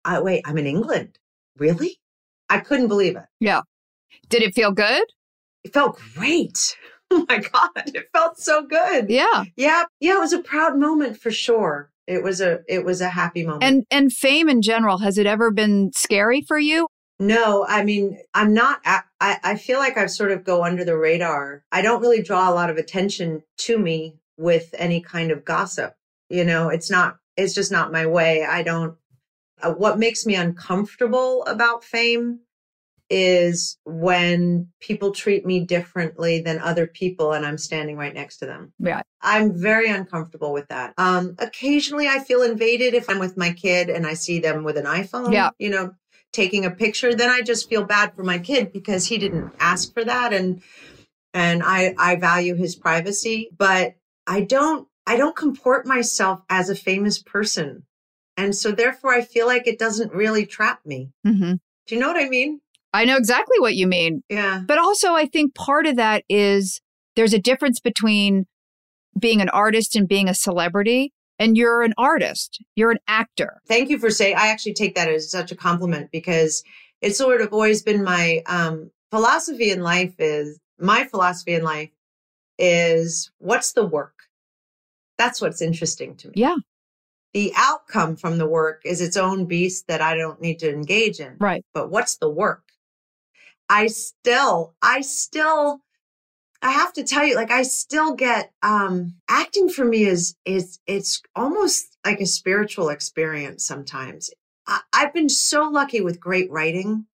I, 0.05 0.21
wait, 0.21 0.43
I'm 0.45 0.59
in 0.59 0.67
England. 0.67 1.21
Really? 1.57 2.01
I 2.49 2.59
couldn't 2.59 2.89
believe 2.89 3.15
it. 3.15 3.27
Yeah. 3.39 3.61
Did 4.29 4.43
it 4.43 4.53
feel 4.53 4.73
good? 4.73 5.05
It 5.65 5.73
felt 5.73 5.99
great. 6.15 6.77
Oh 7.13 7.27
my 7.29 7.39
God. 7.39 7.71
It 7.93 8.09
felt 8.13 8.39
so 8.39 8.65
good. 8.65 9.11
Yeah. 9.11 9.43
Yeah. 9.57 9.83
Yeah. 9.99 10.19
It 10.19 10.21
was 10.21 10.33
a 10.33 10.39
proud 10.39 10.79
moment 10.79 11.17
for 11.17 11.33
sure. 11.33 11.91
It 12.07 12.23
was 12.23 12.41
a, 12.41 12.61
it 12.69 12.85
was 12.85 13.01
a 13.01 13.09
happy 13.09 13.45
moment. 13.45 13.65
And 13.65 13.85
and 13.91 14.13
fame 14.13 14.49
in 14.49 14.63
general, 14.63 14.99
has 14.99 15.19
it 15.19 15.27
ever 15.27 15.51
been 15.51 15.91
scary 15.93 16.41
for 16.41 16.57
you? 16.57 16.87
No, 17.21 17.67
I 17.69 17.85
mean, 17.85 18.19
I'm 18.33 18.55
not, 18.55 18.81
I, 18.85 19.03
I 19.21 19.57
feel 19.57 19.79
like 19.79 19.99
I 19.99 20.07
sort 20.07 20.33
of 20.33 20.43
go 20.43 20.65
under 20.65 20.85
the 20.85 20.97
radar. 20.97 21.63
I 21.71 21.83
don't 21.83 22.01
really 22.01 22.23
draw 22.23 22.51
a 22.51 22.55
lot 22.55 22.71
of 22.71 22.79
attention 22.79 23.43
to 23.59 23.79
me 23.79 24.17
with 24.39 24.75
any 24.79 25.03
kind 25.03 25.31
of 25.31 25.45
gossip. 25.45 25.95
You 26.31 26.45
know, 26.45 26.71
it's 26.71 26.91
not, 26.91 27.19
it's 27.37 27.55
just 27.55 27.71
not 27.71 27.93
my 27.93 28.07
way. 28.07 28.43
I 28.43 28.63
don't, 28.63 28.97
uh, 29.63 29.73
what 29.73 29.99
makes 29.99 30.25
me 30.25 30.35
uncomfortable 30.35 31.45
about 31.45 31.85
fame 31.85 32.41
is 33.11 33.77
when 33.85 34.69
people 34.81 35.11
treat 35.11 35.45
me 35.45 35.61
differently 35.61 36.41
than 36.41 36.59
other 36.61 36.87
people 36.87 37.33
and 37.33 37.45
I'm 37.45 37.59
standing 37.59 37.97
right 37.97 38.15
next 38.15 38.39
to 38.39 38.47
them. 38.47 38.73
Yeah. 38.79 39.03
I'm 39.21 39.61
very 39.61 39.91
uncomfortable 39.91 40.55
with 40.55 40.69
that. 40.69 40.95
Um, 40.97 41.35
occasionally 41.39 42.09
I 42.09 42.21
feel 42.21 42.43
invaded 42.43 42.95
if 42.95 43.11
I'm 43.11 43.19
with 43.19 43.37
my 43.37 43.53
kid 43.53 43.91
and 43.91 44.07
I 44.07 44.15
see 44.15 44.39
them 44.39 44.65
with 44.65 44.79
an 44.79 44.87
iPhone. 44.87 45.35
Yeah. 45.35 45.51
You 45.59 45.71
know, 45.71 45.95
taking 46.33 46.65
a 46.65 46.71
picture, 46.71 47.15
then 47.15 47.31
I 47.31 47.41
just 47.43 47.69
feel 47.69 47.85
bad 47.85 48.15
for 48.15 48.23
my 48.23 48.39
kid 48.39 48.73
because 48.73 49.07
he 49.07 49.19
didn't 49.19 49.53
ask 49.59 49.93
for 49.93 50.05
that 50.05 50.33
and 50.33 50.63
and 51.33 51.63
I 51.65 51.95
I 51.99 52.17
value 52.17 52.55
his 52.55 52.75
privacy, 52.77 53.51
but 53.57 53.95
I 54.27 54.43
don't 54.43 54.89
I 55.07 55.17
don't 55.17 55.37
comport 55.37 55.87
myself 55.87 56.43
as 56.49 56.71
a 56.71 56.75
famous 56.75 57.21
person. 57.21 57.85
And 58.37 58.55
so 58.55 58.73
therefore 58.73 59.13
I 59.13 59.23
feel 59.23 59.47
like 59.47 59.67
it 59.67 59.79
doesn't 59.79 60.13
really 60.13 60.47
trap 60.47 60.81
me. 60.85 61.11
Mm-hmm. 61.27 61.55
Do 61.87 61.95
you 61.95 62.01
know 62.01 62.09
what 62.09 62.23
I 62.23 62.29
mean? 62.29 62.61
I 62.93 63.05
know 63.05 63.17
exactly 63.17 63.59
what 63.59 63.77
you 63.77 63.87
mean. 63.87 64.23
Yeah. 64.29 64.63
But 64.67 64.79
also, 64.79 65.15
I 65.15 65.27
think 65.27 65.55
part 65.55 65.87
of 65.87 65.97
that 65.97 66.25
is 66.29 66.81
there's 67.17 67.33
a 67.33 67.39
difference 67.39 67.81
between 67.81 68.47
being 69.19 69.41
an 69.41 69.49
artist 69.49 69.97
and 69.97 70.09
being 70.09 70.29
a 70.29 70.35
celebrity. 70.35 71.13
And 71.41 71.57
you're 71.57 71.83
an 71.83 71.95
artist, 71.99 72.63
you're 72.77 72.93
an 72.93 73.01
actor. 73.09 73.61
Thank 73.67 73.89
you 73.89 73.99
for 73.99 74.11
saying 74.11 74.37
I 74.37 74.49
actually 74.49 74.75
take 74.75 74.95
that 74.95 75.09
as 75.09 75.31
such 75.31 75.51
a 75.51 75.57
compliment 75.57 76.11
because 76.13 76.63
it's 77.01 77.19
sort 77.19 77.41
of 77.41 77.53
always 77.53 77.83
been 77.83 78.05
my 78.05 78.43
um, 78.47 78.91
philosophy 79.11 79.71
in 79.71 79.81
life 79.81 80.15
is 80.19 80.61
my 80.79 81.05
philosophy 81.05 81.55
in 81.55 81.63
life 81.63 81.91
is 82.59 83.31
what's 83.39 83.73
the 83.73 83.85
work? 83.85 84.15
That's 85.19 85.41
what's 85.41 85.63
interesting 85.63 86.15
to 86.17 86.29
me. 86.29 86.35
Yeah. 86.37 86.57
The 87.33 87.53
outcome 87.57 88.17
from 88.17 88.39
the 88.39 88.47
work 88.47 88.83
is 88.85 89.01
its 89.01 89.17
own 89.17 89.47
beast 89.47 89.87
that 89.89 90.03
I 90.03 90.17
don't 90.17 90.41
need 90.41 90.59
to 90.59 90.71
engage 90.71 91.21
in. 91.21 91.37
Right. 91.39 91.65
But 91.73 91.91
what's 91.91 92.17
the 92.17 92.29
work? 92.29 92.65
I 93.69 93.87
still, 93.87 94.75
I 94.83 95.01
still, 95.01 95.81
I 96.63 96.73
have 96.73 96.93
to 96.95 97.05
tell 97.05 97.25
you, 97.27 97.37
like 97.37 97.51
I 97.51 97.63
still 97.63 98.15
get 98.15 98.53
um 98.63 99.15
acting 99.29 99.69
for 99.69 99.85
me 99.85 100.05
is 100.05 100.37
is 100.45 100.79
it's 100.87 101.23
almost 101.35 101.97
like 102.05 102.21
a 102.21 102.27
spiritual 102.27 102.91
experience 102.91 103.65
sometimes. 103.67 104.31
I, 104.67 104.81
I've 104.93 105.15
been 105.15 105.29
so 105.29 105.69
lucky 105.69 106.01
with 106.01 106.21
great 106.21 106.51
writing. 106.51 107.07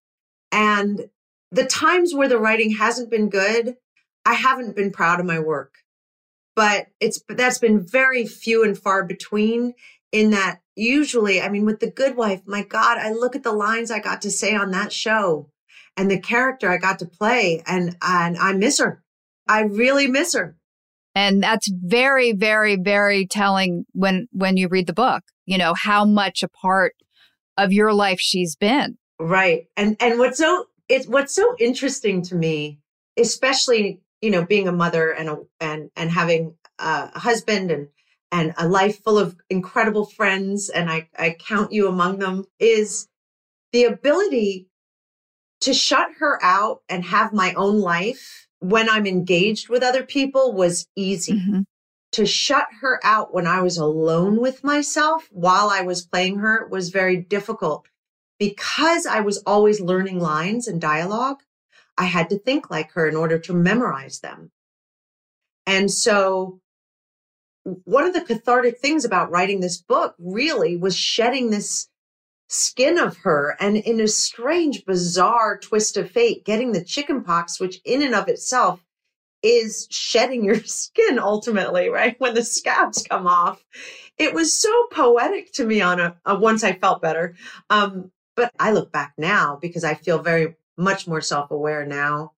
And 0.51 1.09
the 1.51 1.65
times 1.65 2.13
where 2.13 2.27
the 2.27 2.39
writing 2.39 2.71
hasn't 2.71 3.09
been 3.09 3.29
good, 3.29 3.77
I 4.25 4.33
haven't 4.33 4.75
been 4.75 4.91
proud 4.91 5.19
of 5.19 5.25
my 5.25 5.39
work. 5.39 5.75
But 6.55 6.87
it's 6.99 7.19
but 7.19 7.37
that's 7.37 7.59
been 7.59 7.79
very 7.79 8.25
few 8.25 8.63
and 8.63 8.77
far 8.77 9.03
between 9.05 9.75
in 10.11 10.31
that 10.31 10.61
usually, 10.75 11.41
I 11.41 11.49
mean, 11.49 11.65
with 11.65 11.79
the 11.79 11.91
good 11.91 12.15
wife, 12.15 12.41
my 12.45 12.63
God, 12.63 12.97
I 12.97 13.11
look 13.11 13.35
at 13.35 13.43
the 13.43 13.51
lines 13.51 13.91
I 13.91 13.99
got 13.99 14.21
to 14.23 14.31
say 14.31 14.55
on 14.55 14.71
that 14.71 14.91
show 14.91 15.49
and 15.95 16.09
the 16.09 16.19
character 16.19 16.69
I 16.69 16.77
got 16.77 16.99
to 16.99 17.05
play 17.05 17.63
and 17.65 17.95
and 18.01 18.37
I 18.37 18.53
miss 18.53 18.79
her. 18.79 19.03
I 19.47 19.61
really 19.61 20.07
miss 20.07 20.33
her. 20.33 20.55
And 21.15 21.41
that's 21.41 21.69
very, 21.71 22.33
very, 22.33 22.75
very 22.75 23.25
telling 23.25 23.85
when 23.93 24.27
when 24.31 24.57
you 24.57 24.67
read 24.67 24.87
the 24.87 24.93
book, 24.93 25.23
you 25.45 25.57
know, 25.57 25.73
how 25.73 26.05
much 26.05 26.43
a 26.43 26.47
part 26.47 26.93
of 27.57 27.73
your 27.73 27.93
life 27.93 28.19
she's 28.19 28.55
been. 28.55 28.97
Right. 29.19 29.67
And 29.75 29.97
and 29.99 30.19
what's 30.19 30.37
so 30.37 30.65
it's 30.89 31.07
what's 31.07 31.33
so 31.33 31.55
interesting 31.59 32.21
to 32.23 32.35
me, 32.35 32.79
especially, 33.17 33.99
you 34.21 34.29
know, 34.29 34.45
being 34.45 34.67
a 34.67 34.71
mother 34.71 35.09
and 35.09 35.29
a 35.29 35.37
and 35.59 35.89
and 35.95 36.11
having 36.11 36.55
a 36.77 37.17
husband 37.17 37.71
and 37.71 37.87
and 38.31 38.53
a 38.57 38.67
life 38.67 39.03
full 39.03 39.17
of 39.17 39.35
incredible 39.49 40.05
friends, 40.05 40.69
and 40.69 40.89
I, 40.89 41.09
I 41.17 41.35
count 41.39 41.71
you 41.71 41.87
among 41.87 42.19
them, 42.19 42.45
is 42.59 43.07
the 43.71 43.85
ability 43.85 44.67
to 45.61 45.73
shut 45.73 46.09
her 46.19 46.43
out 46.43 46.81
and 46.89 47.05
have 47.05 47.33
my 47.33 47.53
own 47.53 47.79
life 47.79 48.46
when 48.59 48.89
I'm 48.89 49.05
engaged 49.05 49.69
with 49.69 49.83
other 49.83 50.03
people 50.03 50.53
was 50.53 50.87
easy. 50.95 51.33
Mm-hmm. 51.33 51.61
To 52.13 52.25
shut 52.25 52.67
her 52.81 52.99
out 53.03 53.33
when 53.33 53.45
I 53.45 53.61
was 53.61 53.77
alone 53.77 54.39
with 54.39 54.63
myself 54.63 55.27
while 55.31 55.69
I 55.69 55.81
was 55.81 56.05
playing 56.05 56.37
her 56.37 56.65
was 56.67 56.89
very 56.89 57.17
difficult 57.17 57.85
because 58.39 59.05
I 59.05 59.19
was 59.19 59.43
always 59.45 59.81
learning 59.81 60.19
lines 60.19 60.67
and 60.67 60.79
dialogue. 60.79 61.43
I 61.97 62.05
had 62.05 62.29
to 62.29 62.39
think 62.39 62.71
like 62.71 62.91
her 62.93 63.07
in 63.07 63.15
order 63.15 63.37
to 63.39 63.53
memorize 63.53 64.19
them. 64.19 64.51
And 65.65 65.91
so 65.91 66.61
one 67.83 68.05
of 68.05 68.13
the 68.13 68.21
cathartic 68.21 68.79
things 68.79 69.03
about 69.03 69.29
writing 69.29 69.59
this 69.59 69.81
book 69.81 70.15
really 70.17 70.77
was 70.77 70.95
shedding 70.95 71.49
this 71.49 71.89
skin 72.47 72.97
of 72.97 73.17
her 73.17 73.55
and 73.59 73.77
in 73.77 73.99
a 73.99 74.07
strange, 74.07 74.85
bizarre 74.85 75.57
twist 75.57 75.97
of 75.97 76.09
fate, 76.09 76.45
getting 76.45 76.71
the 76.71 76.83
chicken 76.83 77.23
pox, 77.23 77.59
which 77.59 77.81
in 77.83 78.01
and 78.01 78.15
of 78.15 78.27
itself 78.27 78.83
is 79.43 79.87
shedding 79.89 80.43
your 80.43 80.63
skin 80.63 81.19
ultimately, 81.19 81.89
right? 81.89 82.19
When 82.19 82.33
the 82.33 82.43
scabs 82.43 83.03
come 83.03 83.27
off. 83.27 83.63
It 84.17 84.33
was 84.33 84.53
so 84.53 84.87
poetic 84.91 85.53
to 85.53 85.65
me 85.65 85.81
on 85.81 85.99
a, 85.99 86.15
a 86.25 86.37
once 86.37 86.63
I 86.63 86.73
felt 86.73 87.01
better. 87.01 87.35
Um, 87.69 88.11
but 88.35 88.51
I 88.59 88.71
look 88.71 88.91
back 88.91 89.13
now 89.17 89.57
because 89.61 89.83
I 89.83 89.93
feel 89.93 90.19
very 90.19 90.55
much 90.77 91.07
more 91.07 91.21
self-aware 91.21 91.85
now 91.85 92.33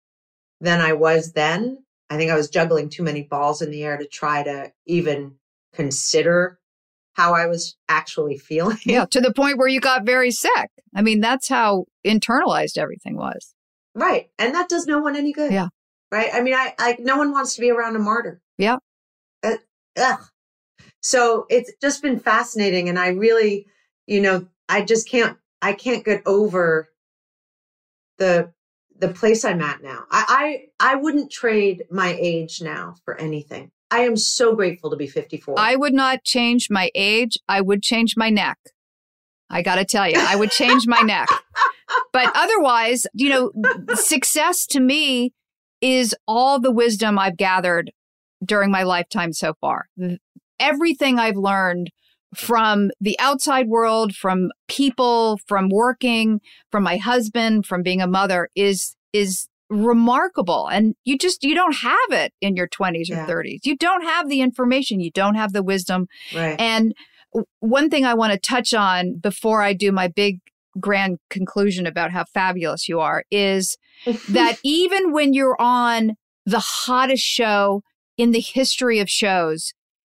than 0.61 0.81
I 0.81 0.93
was 0.93 1.33
then. 1.33 1.83
I 2.09 2.17
think 2.17 2.31
I 2.31 2.35
was 2.35 2.49
juggling 2.49 2.89
too 2.89 3.03
many 3.03 3.23
balls 3.23 3.61
in 3.61 3.71
the 3.71 3.83
air 3.83 3.97
to 3.97 4.07
try 4.07 4.43
to 4.43 4.71
even 4.85 5.35
consider 5.73 6.58
how 7.19 7.33
I 7.33 7.47
was 7.47 7.75
actually 7.89 8.37
feeling. 8.37 8.77
Yeah, 8.85 9.05
to 9.11 9.19
the 9.19 9.33
point 9.33 9.57
where 9.57 9.67
you 9.67 9.81
got 9.81 10.05
very 10.05 10.31
sick. 10.31 10.69
I 10.95 11.01
mean, 11.01 11.19
that's 11.19 11.49
how 11.49 11.85
internalized 12.05 12.77
everything 12.77 13.17
was. 13.17 13.53
Right. 13.93 14.29
And 14.39 14.55
that 14.55 14.69
does 14.69 14.87
no 14.87 14.99
one 14.99 15.17
any 15.17 15.33
good. 15.33 15.51
Yeah. 15.51 15.67
Right. 16.11 16.29
I 16.33 16.41
mean, 16.41 16.53
I 16.53 16.73
like 16.79 16.99
no 16.99 17.17
one 17.17 17.31
wants 17.31 17.55
to 17.55 17.61
be 17.61 17.71
around 17.71 17.97
a 17.97 17.99
martyr. 17.99 18.41
Yeah. 18.57 18.77
Uh, 19.43 19.57
ugh. 19.97 20.21
So 21.01 21.45
it's 21.49 21.71
just 21.81 22.01
been 22.01 22.19
fascinating. 22.19 22.87
And 22.87 22.97
I 22.97 23.09
really, 23.09 23.67
you 24.07 24.21
know, 24.21 24.47
I 24.69 24.81
just 24.81 25.09
can't, 25.09 25.37
I 25.61 25.73
can't 25.73 26.05
get 26.05 26.23
over 26.25 26.87
the, 28.17 28.53
the 28.97 29.09
place 29.09 29.43
I'm 29.43 29.61
at 29.61 29.83
now. 29.83 30.05
I, 30.09 30.69
I, 30.79 30.93
I 30.93 30.95
wouldn't 30.95 31.31
trade 31.31 31.83
my 31.91 32.17
age 32.17 32.61
now 32.61 32.95
for 33.03 33.19
anything. 33.19 33.71
I 33.91 34.01
am 34.01 34.15
so 34.15 34.55
grateful 34.55 34.89
to 34.91 34.95
be 34.95 35.07
54. 35.07 35.55
I 35.57 35.75
would 35.75 35.93
not 35.93 36.23
change 36.23 36.69
my 36.69 36.91
age. 36.93 37.37
I 37.47 37.61
would 37.61 37.81
change 37.81 38.15
my 38.15 38.29
neck. 38.29 38.57
I 39.49 39.61
got 39.61 39.75
to 39.75 39.85
tell 39.85 40.07
you, 40.07 40.15
I 40.17 40.35
would 40.35 40.51
change 40.51 40.85
my 40.85 41.01
neck. 41.01 41.27
But 42.13 42.31
otherwise, 42.35 43.07
you 43.13 43.29
know, 43.29 43.51
success 43.95 44.67
to 44.67 44.79
me 44.79 45.33
is 45.81 46.15
all 46.27 46.59
the 46.59 46.71
wisdom 46.71 47.17
I've 47.17 47.37
gathered 47.37 47.91
during 48.45 48.69
my 48.69 48.83
lifetime 48.83 49.33
so 49.33 49.55
far. 49.59 49.89
Everything 50.59 51.17
I've 51.17 51.37
learned 51.37 51.91
from 52.35 52.91
the 53.01 53.17
outside 53.19 53.67
world, 53.67 54.13
from 54.13 54.51
people, 54.67 55.39
from 55.47 55.69
working, 55.69 56.41
from 56.71 56.83
my 56.83 56.97
husband, 56.97 57.65
from 57.65 57.81
being 57.81 58.01
a 58.01 58.07
mother 58.07 58.49
is 58.55 58.95
is 59.11 59.47
remarkable 59.69 60.67
and 60.67 60.95
you 61.03 61.17
just 61.17 61.43
you 61.43 61.53
don't 61.53 61.75
have 61.75 61.97
it 62.09 62.33
in 62.41 62.55
your 62.55 62.67
20s 62.67 63.09
or 63.09 63.13
yeah. 63.13 63.27
30s 63.27 63.59
you 63.63 63.77
don't 63.77 64.03
have 64.03 64.27
the 64.27 64.41
information 64.41 64.99
you 64.99 65.11
don't 65.11 65.35
have 65.35 65.53
the 65.53 65.61
wisdom 65.61 66.07
right. 66.33 66.59
and 66.59 66.95
one 67.59 67.89
thing 67.89 68.03
i 68.03 68.13
want 68.13 68.33
to 68.33 68.39
touch 68.39 68.73
on 68.73 69.15
before 69.17 69.61
i 69.61 69.71
do 69.71 69.91
my 69.91 70.07
big 70.07 70.39
grand 70.79 71.19
conclusion 71.29 71.85
about 71.85 72.11
how 72.11 72.23
fabulous 72.23 72.89
you 72.89 72.99
are 72.99 73.23
is 73.29 73.77
that 74.29 74.57
even 74.63 75.11
when 75.11 75.33
you're 75.33 75.59
on 75.59 76.15
the 76.45 76.59
hottest 76.59 77.23
show 77.23 77.83
in 78.17 78.31
the 78.31 78.41
history 78.41 78.99
of 78.99 79.09
shows 79.09 79.73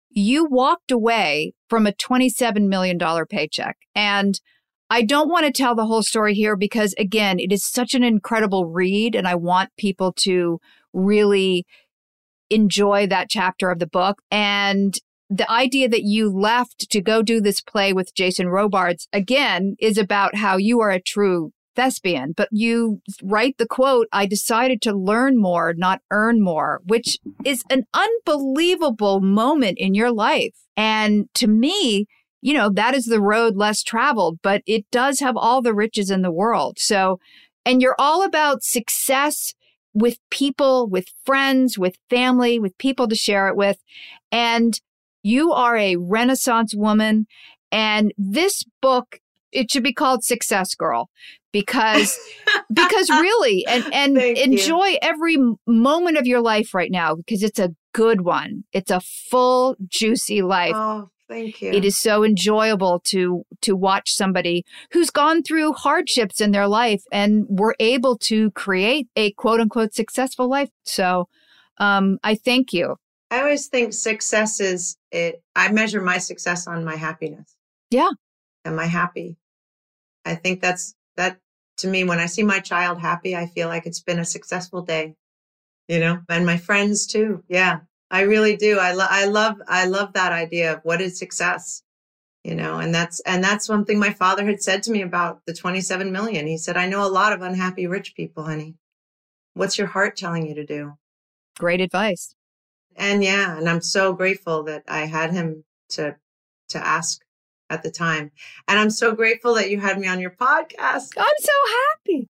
you 0.10 0.46
walked 0.46 0.92
away 0.92 1.54
from 1.70 1.86
a 1.86 1.92
$27 1.92 2.68
million 2.68 2.98
paycheck 3.30 3.78
and 3.94 4.40
I 4.96 5.02
don't 5.02 5.28
want 5.28 5.46
to 5.46 5.52
tell 5.52 5.76
the 5.76 5.86
whole 5.86 6.04
story 6.04 6.34
here 6.34 6.56
because, 6.56 6.96
again, 6.98 7.38
it 7.38 7.52
is 7.52 7.66
such 7.66 7.96
an 7.96 8.02
incredible 8.02 8.68
read, 8.68 9.14
and 9.14 9.28
I 9.28 9.36
want 9.36 9.76
people 9.78 10.14
to 10.20 10.62
really 10.94 11.66
enjoy 12.50 13.06
that 13.08 13.30
chapter 13.30 13.70
of 13.70 13.80
the 13.80 13.88
book. 13.88 14.22
And 14.32 14.98
the 15.30 15.52
idea 15.52 15.90
that 15.90 16.04
you 16.04 16.32
left 16.32 16.90
to 16.92 17.02
go 17.02 17.22
do 17.22 17.42
this 17.42 17.60
play 17.60 17.92
with 17.92 18.16
Jason 18.16 18.48
Robards, 18.48 19.10
again, 19.12 19.76
is 19.82 19.98
about 19.98 20.36
how 20.36 20.56
you 20.56 20.80
are 20.80 20.92
a 20.92 21.02
true 21.02 21.52
thespian. 21.76 22.32
But 22.32 22.48
you 22.52 23.02
write 23.22 23.58
the 23.58 23.68
quote, 23.68 24.08
I 24.14 24.26
decided 24.26 24.82
to 24.84 24.94
learn 24.94 25.38
more, 25.38 25.74
not 25.76 26.00
earn 26.10 26.42
more, 26.42 26.80
which 26.86 27.18
is 27.44 27.66
an 27.70 27.84
unbelievable 27.94 29.20
moment 29.20 29.78
in 29.78 29.94
your 29.94 30.14
life. 30.14 30.56
And 30.78 31.26
to 31.34 31.48
me, 31.48 32.06
you 32.46 32.54
know, 32.54 32.70
that 32.70 32.94
is 32.94 33.06
the 33.06 33.20
road 33.20 33.56
less 33.56 33.82
traveled, 33.82 34.38
but 34.44 34.62
it 34.68 34.86
does 34.92 35.20
have 35.20 35.36
all 35.36 35.64
the 35.64 35.74
riches 35.74 36.12
in 36.12 36.22
the 36.22 36.32
world. 36.32 36.78
So, 36.78 37.18
and 37.66 37.82
you're 37.82 37.96
all 37.98 38.24
about 38.24 38.62
success 38.62 39.56
with 39.96 40.20
people, 40.30 40.88
with 40.88 41.08
friends, 41.26 41.80
with 41.80 41.98
family, 42.08 42.60
with 42.60 42.78
people 42.78 43.08
to 43.08 43.16
share 43.16 43.48
it 43.48 43.56
with. 43.56 43.78
And 44.32 44.80
you 45.24 45.54
are 45.54 45.76
a 45.76 45.96
renaissance 45.96 46.76
woman. 46.76 47.26
And 47.72 48.14
this 48.16 48.64
book, 48.80 49.22
it 49.52 49.72
should 49.72 49.82
be 49.82 49.92
called 49.92 50.24
Success 50.24 50.76
Girl 50.76 51.10
because 51.52 52.16
because 52.72 53.10
really 53.10 53.66
and 53.66 53.92
and 53.92 54.18
enjoy 54.20 54.86
you. 54.86 55.00
every 55.02 55.38
moment 55.66 56.18
of 56.18 56.28
your 56.28 56.42
life 56.42 56.76
right 56.76 56.92
now 56.92 57.16
because 57.16 57.42
it's 57.42 57.58
a 57.58 57.74
good 57.92 58.22
one. 58.22 58.66
It's 58.72 58.92
a 58.92 59.02
full 59.02 59.78
juicy 59.90 60.44
life. 60.44 60.76
Oh, 60.76 61.10
Thank 61.28 61.62
you. 61.62 61.72
It 61.72 61.84
is 61.84 61.98
so 61.98 62.24
enjoyable 62.24 63.00
to 63.06 63.46
to 63.62 63.76
watch 63.76 64.14
somebody 64.14 64.64
who's 64.92 65.10
gone 65.10 65.42
through 65.42 65.74
hardships 65.74 66.40
in 66.40 66.52
their 66.52 66.68
life 66.68 67.04
and 67.12 67.46
were 67.50 67.76
able 67.80 68.18
to 68.20 68.52
create 68.52 69.08
a 69.16 69.32
quote 69.32 69.60
unquote 69.60 69.94
successful 69.94 70.48
life. 70.48 70.70
So 70.84 71.28
um, 71.80 72.20
I 72.24 72.36
thank 72.36 72.74
you. 72.74 72.98
I 73.32 73.42
always 73.42 73.68
think 73.68 73.94
success 73.94 74.60
is 74.60 74.98
it. 75.12 75.42
I 75.56 75.72
measure 75.72 76.02
my 76.02 76.20
success 76.20 76.68
on 76.68 76.86
my 76.86 76.96
happiness. 76.96 77.56
Yeah. 77.90 78.12
Am 78.64 78.78
I 78.78 78.86
happy? 78.86 79.38
I 80.26 80.36
think 80.36 80.62
that's 80.62 80.96
that 81.18 81.40
to 81.78 81.88
me. 81.88 82.04
When 82.04 82.20
I 82.20 82.28
see 82.28 82.44
my 82.44 82.60
child 82.60 83.00
happy, 83.00 83.36
I 83.36 83.48
feel 83.48 83.68
like 83.68 83.88
it's 83.88 84.02
been 84.02 84.20
a 84.20 84.26
successful 84.26 84.84
day. 84.84 85.16
You 85.88 86.00
know, 86.00 86.20
and 86.30 86.46
my 86.46 86.58
friends 86.58 87.08
too. 87.08 87.44
Yeah. 87.48 87.82
I 88.12 88.22
really 88.22 88.56
do. 88.56 88.80
I, 88.80 88.94
lo- 88.94 89.08
I 89.10 89.26
love, 89.26 89.62
I 89.68 89.86
love 89.86 90.14
that 90.14 90.32
idea 90.32 90.74
of 90.74 90.82
what 90.84 91.02
is 91.02 91.18
success, 91.18 91.84
you 92.44 92.56
know, 92.56 92.80
and 92.80 92.94
that's, 92.94 93.20
and 93.22 93.44
that's 93.44 93.68
one 93.68 93.86
thing 93.86 94.00
my 94.00 94.14
father 94.14 94.46
had 94.46 94.62
said 94.62 94.84
to 94.84 94.92
me 94.92 95.02
about 95.02 95.42
the 95.46 95.54
27 95.54 96.12
million. 96.12 96.48
He 96.48 96.58
said, 96.58 96.78
I 96.78 96.88
know 96.88 97.06
a 97.06 97.10
lot 97.10 97.34
of 97.34 97.42
unhappy 97.42 97.88
rich 97.88 98.16
people, 98.16 98.44
honey. 98.44 98.76
What's 99.54 99.78
your 99.78 99.88
heart 99.88 100.18
telling 100.18 100.48
you 100.48 100.56
to 100.56 100.66
do? 100.66 100.94
Great 101.58 101.82
advice. 101.82 102.36
And 102.96 103.24
yeah, 103.24 103.58
and 103.58 103.68
I'm 103.68 103.82
so 103.82 104.14
grateful 104.14 104.64
that 104.64 104.84
I 104.88 105.06
had 105.06 105.32
him 105.32 105.64
to, 105.90 106.16
to 106.70 106.86
ask 106.86 107.22
at 107.70 107.84
the 107.84 107.92
time. 107.92 108.32
And 108.68 108.80
I'm 108.80 108.90
so 108.90 109.14
grateful 109.14 109.56
that 109.56 109.70
you 109.70 109.80
had 109.80 110.00
me 110.00 110.08
on 110.08 110.20
your 110.20 110.32
podcast. 110.32 111.12
I'm 111.18 111.26
so 111.40 111.52
happy. 112.08 112.30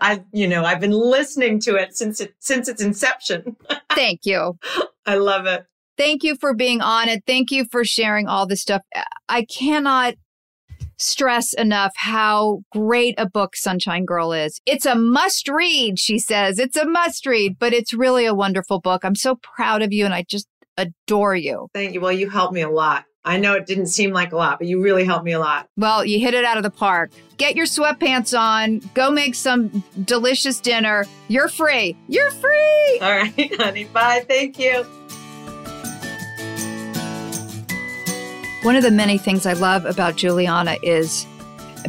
I, 0.00 0.24
you 0.32 0.48
know, 0.48 0.64
I've 0.64 0.80
been 0.80 0.92
listening 0.92 1.60
to 1.60 1.76
it 1.76 1.96
since 1.96 2.20
it 2.20 2.34
since 2.38 2.68
its 2.68 2.82
inception. 2.82 3.56
Thank 3.90 4.24
you. 4.24 4.58
I 5.06 5.16
love 5.16 5.46
it. 5.46 5.66
Thank 5.96 6.24
you 6.24 6.36
for 6.36 6.54
being 6.54 6.80
on 6.80 7.08
it. 7.08 7.22
Thank 7.26 7.50
you 7.50 7.66
for 7.70 7.84
sharing 7.84 8.26
all 8.26 8.46
this 8.46 8.62
stuff. 8.62 8.82
Uh, 8.94 9.02
I 9.28 9.44
cannot 9.44 10.14
stress 10.98 11.52
enough 11.54 11.92
how 11.96 12.60
great 12.72 13.14
a 13.18 13.28
book 13.28 13.56
Sunshine 13.56 14.04
Girl 14.04 14.32
is. 14.32 14.60
It's 14.66 14.86
a 14.86 14.94
must 14.94 15.48
read, 15.48 15.98
she 15.98 16.18
says. 16.18 16.58
It's 16.58 16.76
a 16.76 16.86
must 16.86 17.26
read, 17.26 17.58
but 17.58 17.72
it's 17.72 17.92
really 17.92 18.26
a 18.26 18.34
wonderful 18.34 18.80
book. 18.80 19.04
I'm 19.04 19.14
so 19.14 19.36
proud 19.36 19.82
of 19.82 19.92
you 19.92 20.04
and 20.04 20.14
I 20.14 20.24
just 20.28 20.48
adore 20.76 21.34
you. 21.34 21.68
Thank 21.74 21.94
you. 21.94 22.00
Well, 22.00 22.12
you 22.12 22.30
helped 22.30 22.54
me 22.54 22.62
a 22.62 22.70
lot. 22.70 23.04
I 23.26 23.38
know 23.38 23.54
it 23.54 23.64
didn't 23.64 23.86
seem 23.86 24.10
like 24.12 24.32
a 24.32 24.36
lot, 24.36 24.58
but 24.58 24.68
you 24.68 24.82
really 24.82 25.04
helped 25.04 25.24
me 25.24 25.32
a 25.32 25.38
lot. 25.38 25.68
Well, 25.78 26.04
you 26.04 26.20
hit 26.20 26.34
it 26.34 26.44
out 26.44 26.58
of 26.58 26.62
the 26.62 26.70
park. 26.70 27.10
Get 27.38 27.56
your 27.56 27.64
sweatpants 27.64 28.38
on, 28.38 28.80
go 28.92 29.10
make 29.10 29.34
some 29.34 29.82
delicious 30.04 30.60
dinner. 30.60 31.06
You're 31.28 31.48
free. 31.48 31.96
You're 32.08 32.30
free. 32.30 32.98
All 33.00 33.10
right, 33.10 33.56
honey. 33.60 33.84
Bye. 33.84 34.24
Thank 34.28 34.58
you. 34.58 34.84
One 38.62 38.76
of 38.76 38.82
the 38.82 38.90
many 38.90 39.16
things 39.18 39.46
I 39.46 39.54
love 39.54 39.86
about 39.86 40.16
Julianna 40.16 40.76
is, 40.82 41.26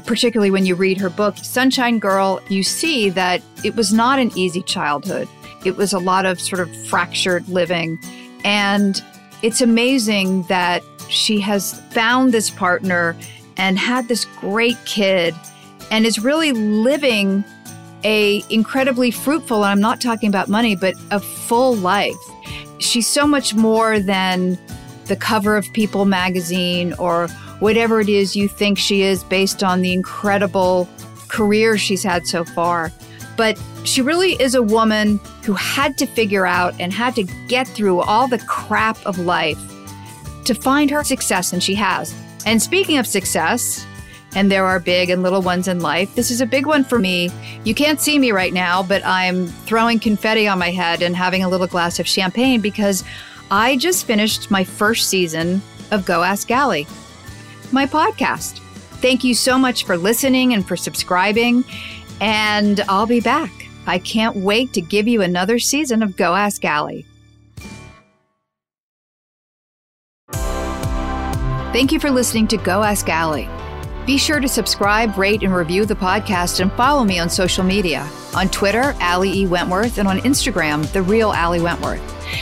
particularly 0.05 0.51
when 0.51 0.65
you 0.65 0.75
read 0.75 0.97
her 0.99 1.09
book, 1.09 1.37
Sunshine 1.37 1.99
Girl, 1.99 2.41
you 2.49 2.63
see 2.63 3.09
that 3.09 3.41
it 3.63 3.75
was 3.75 3.93
not 3.93 4.19
an 4.19 4.31
easy 4.37 4.61
childhood. 4.61 5.27
It 5.65 5.75
was 5.75 5.91
a 5.93 5.99
lot 5.99 6.25
of 6.25 6.39
sort 6.39 6.61
of 6.61 6.87
fractured 6.87 7.47
living. 7.49 7.99
And 8.43 9.01
it's 9.41 9.61
amazing 9.61 10.43
that 10.43 10.83
she 11.09 11.39
has 11.39 11.79
found 11.91 12.33
this 12.33 12.49
partner 12.49 13.15
and 13.57 13.77
had 13.77 14.07
this 14.07 14.25
great 14.39 14.77
kid 14.85 15.35
and 15.91 16.05
is 16.05 16.19
really 16.19 16.51
living 16.51 17.43
a 18.03 18.43
incredibly 18.49 19.11
fruitful 19.11 19.63
and 19.63 19.71
I'm 19.71 19.81
not 19.81 20.01
talking 20.01 20.29
about 20.29 20.47
money 20.47 20.75
but 20.75 20.95
a 21.11 21.19
full 21.19 21.75
life. 21.75 22.15
She's 22.79 23.07
so 23.07 23.25
much 23.25 23.55
more 23.55 23.99
than 23.99 24.57
the 25.05 25.15
cover 25.15 25.55
of 25.55 25.65
People 25.73 26.05
magazine 26.05 26.93
or 26.93 27.27
whatever 27.59 28.01
it 28.01 28.09
is 28.09 28.35
you 28.35 28.47
think 28.47 28.77
she 28.77 29.01
is 29.01 29.23
based 29.23 29.63
on 29.63 29.81
the 29.81 29.93
incredible 29.93 30.89
career 31.27 31.77
she's 31.77 32.03
had 32.03 32.27
so 32.27 32.43
far. 32.43 32.91
But 33.37 33.61
she 33.83 34.01
really 34.01 34.33
is 34.33 34.55
a 34.55 34.63
woman 34.63 35.19
who 35.43 35.53
had 35.53 35.97
to 35.97 36.05
figure 36.05 36.45
out 36.45 36.73
and 36.79 36.93
had 36.93 37.15
to 37.15 37.23
get 37.47 37.67
through 37.67 37.99
all 38.01 38.27
the 38.27 38.39
crap 38.39 38.97
of 39.05 39.19
life 39.19 39.59
to 40.45 40.53
find 40.53 40.89
her 40.91 41.03
success, 41.03 41.53
and 41.53 41.61
she 41.61 41.75
has. 41.75 42.13
And 42.45 42.61
speaking 42.61 42.97
of 42.97 43.07
success, 43.07 43.85
and 44.35 44.51
there 44.51 44.65
are 44.65 44.79
big 44.79 45.09
and 45.09 45.23
little 45.23 45.41
ones 45.41 45.67
in 45.67 45.79
life. 45.79 46.13
This 46.13 46.29
is 46.29 46.41
a 46.41 46.45
big 46.45 46.65
one 46.65 46.83
for 46.83 46.99
me. 46.99 47.31
You 47.63 47.73
can't 47.73 48.01
see 48.01 48.19
me 48.19 48.31
right 48.31 48.53
now, 48.53 48.83
but 48.83 49.03
I'm 49.05 49.47
throwing 49.47 49.97
confetti 49.97 50.47
on 50.47 50.59
my 50.59 50.71
head 50.71 51.01
and 51.01 51.15
having 51.15 51.41
a 51.41 51.49
little 51.49 51.67
glass 51.67 51.99
of 51.99 52.07
champagne 52.07 52.59
because 52.59 53.03
I 53.49 53.77
just 53.77 54.05
finished 54.05 54.51
my 54.51 54.63
first 54.63 55.09
season 55.09 55.61
of 55.91 56.05
Go 56.05 56.21
Ask 56.21 56.51
Ali, 56.51 56.85
my 57.71 57.85
podcast. 57.85 58.59
Thank 59.01 59.23
you 59.23 59.33
so 59.33 59.57
much 59.57 59.85
for 59.85 59.97
listening 59.97 60.53
and 60.53 60.67
for 60.67 60.75
subscribing, 60.75 61.63
and 62.21 62.81
I'll 62.89 63.05
be 63.05 63.19
back. 63.19 63.51
I 63.87 63.99
can't 63.99 64.35
wait 64.37 64.73
to 64.73 64.81
give 64.81 65.07
you 65.07 65.21
another 65.21 65.59
season 65.59 66.01
of 66.01 66.17
Go 66.17 66.35
Ask 66.35 66.63
Ali. 66.65 67.05
Thank 71.71 71.91
you 71.91 71.99
for 71.99 72.09
listening 72.09 72.47
to 72.47 72.57
Go 72.57 72.83
Ask 72.83 73.09
Ali. 73.09 73.49
Be 74.05 74.17
sure 74.17 74.39
to 74.39 74.47
subscribe, 74.47 75.17
rate, 75.17 75.41
and 75.41 75.53
review 75.53 75.85
the 75.85 75.95
podcast 75.95 76.59
and 76.59 76.71
follow 76.73 77.03
me 77.03 77.19
on 77.19 77.29
social 77.29 77.63
media 77.63 78.09
on 78.35 78.49
Twitter, 78.49 78.95
Ali 79.01 79.41
E. 79.41 79.47
Wentworth, 79.47 79.97
and 79.97 80.07
on 80.07 80.19
Instagram, 80.19 80.89
The 80.91 81.01
Real 81.01 81.31
Ali 81.31 81.61
Wentworth. 81.61 82.01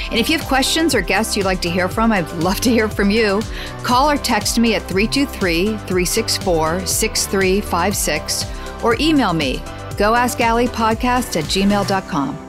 And 0.09 0.19
if 0.19 0.29
you 0.29 0.37
have 0.37 0.47
questions 0.47 0.93
or 0.93 1.01
guests 1.01 1.37
you'd 1.37 1.45
like 1.45 1.61
to 1.61 1.69
hear 1.69 1.87
from, 1.87 2.11
I'd 2.11 2.29
love 2.33 2.59
to 2.61 2.69
hear 2.69 2.89
from 2.89 3.09
you. 3.09 3.41
Call 3.83 4.09
or 4.09 4.17
text 4.17 4.59
me 4.59 4.75
at 4.75 4.81
323 4.83 5.65
364 5.65 6.85
6356 6.85 8.62
or 8.83 8.95
email 8.99 9.33
me, 9.33 9.57
goaskalipodcast 9.97 11.37
at 11.37 11.45
gmail.com. 11.45 12.43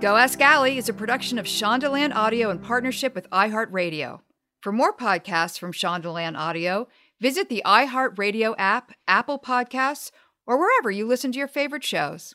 Go 0.00 0.16
Ask 0.16 0.40
Ali 0.40 0.78
is 0.78 0.88
a 0.88 0.92
production 0.92 1.38
of 1.38 1.46
Shondaland 1.46 2.12
Audio 2.12 2.50
in 2.50 2.58
partnership 2.58 3.14
with 3.14 3.30
iHeartRadio. 3.30 4.18
For 4.60 4.72
more 4.72 4.92
podcasts 4.92 5.56
from 5.56 5.72
Shondaland 5.72 6.36
Audio, 6.36 6.88
visit 7.20 7.48
the 7.48 7.62
iHeartRadio 7.64 8.56
app, 8.58 8.92
Apple 9.06 9.38
Podcasts, 9.38 10.10
or 10.44 10.58
wherever 10.58 10.90
you 10.90 11.06
listen 11.06 11.30
to 11.30 11.38
your 11.38 11.46
favorite 11.46 11.84
shows. 11.84 12.34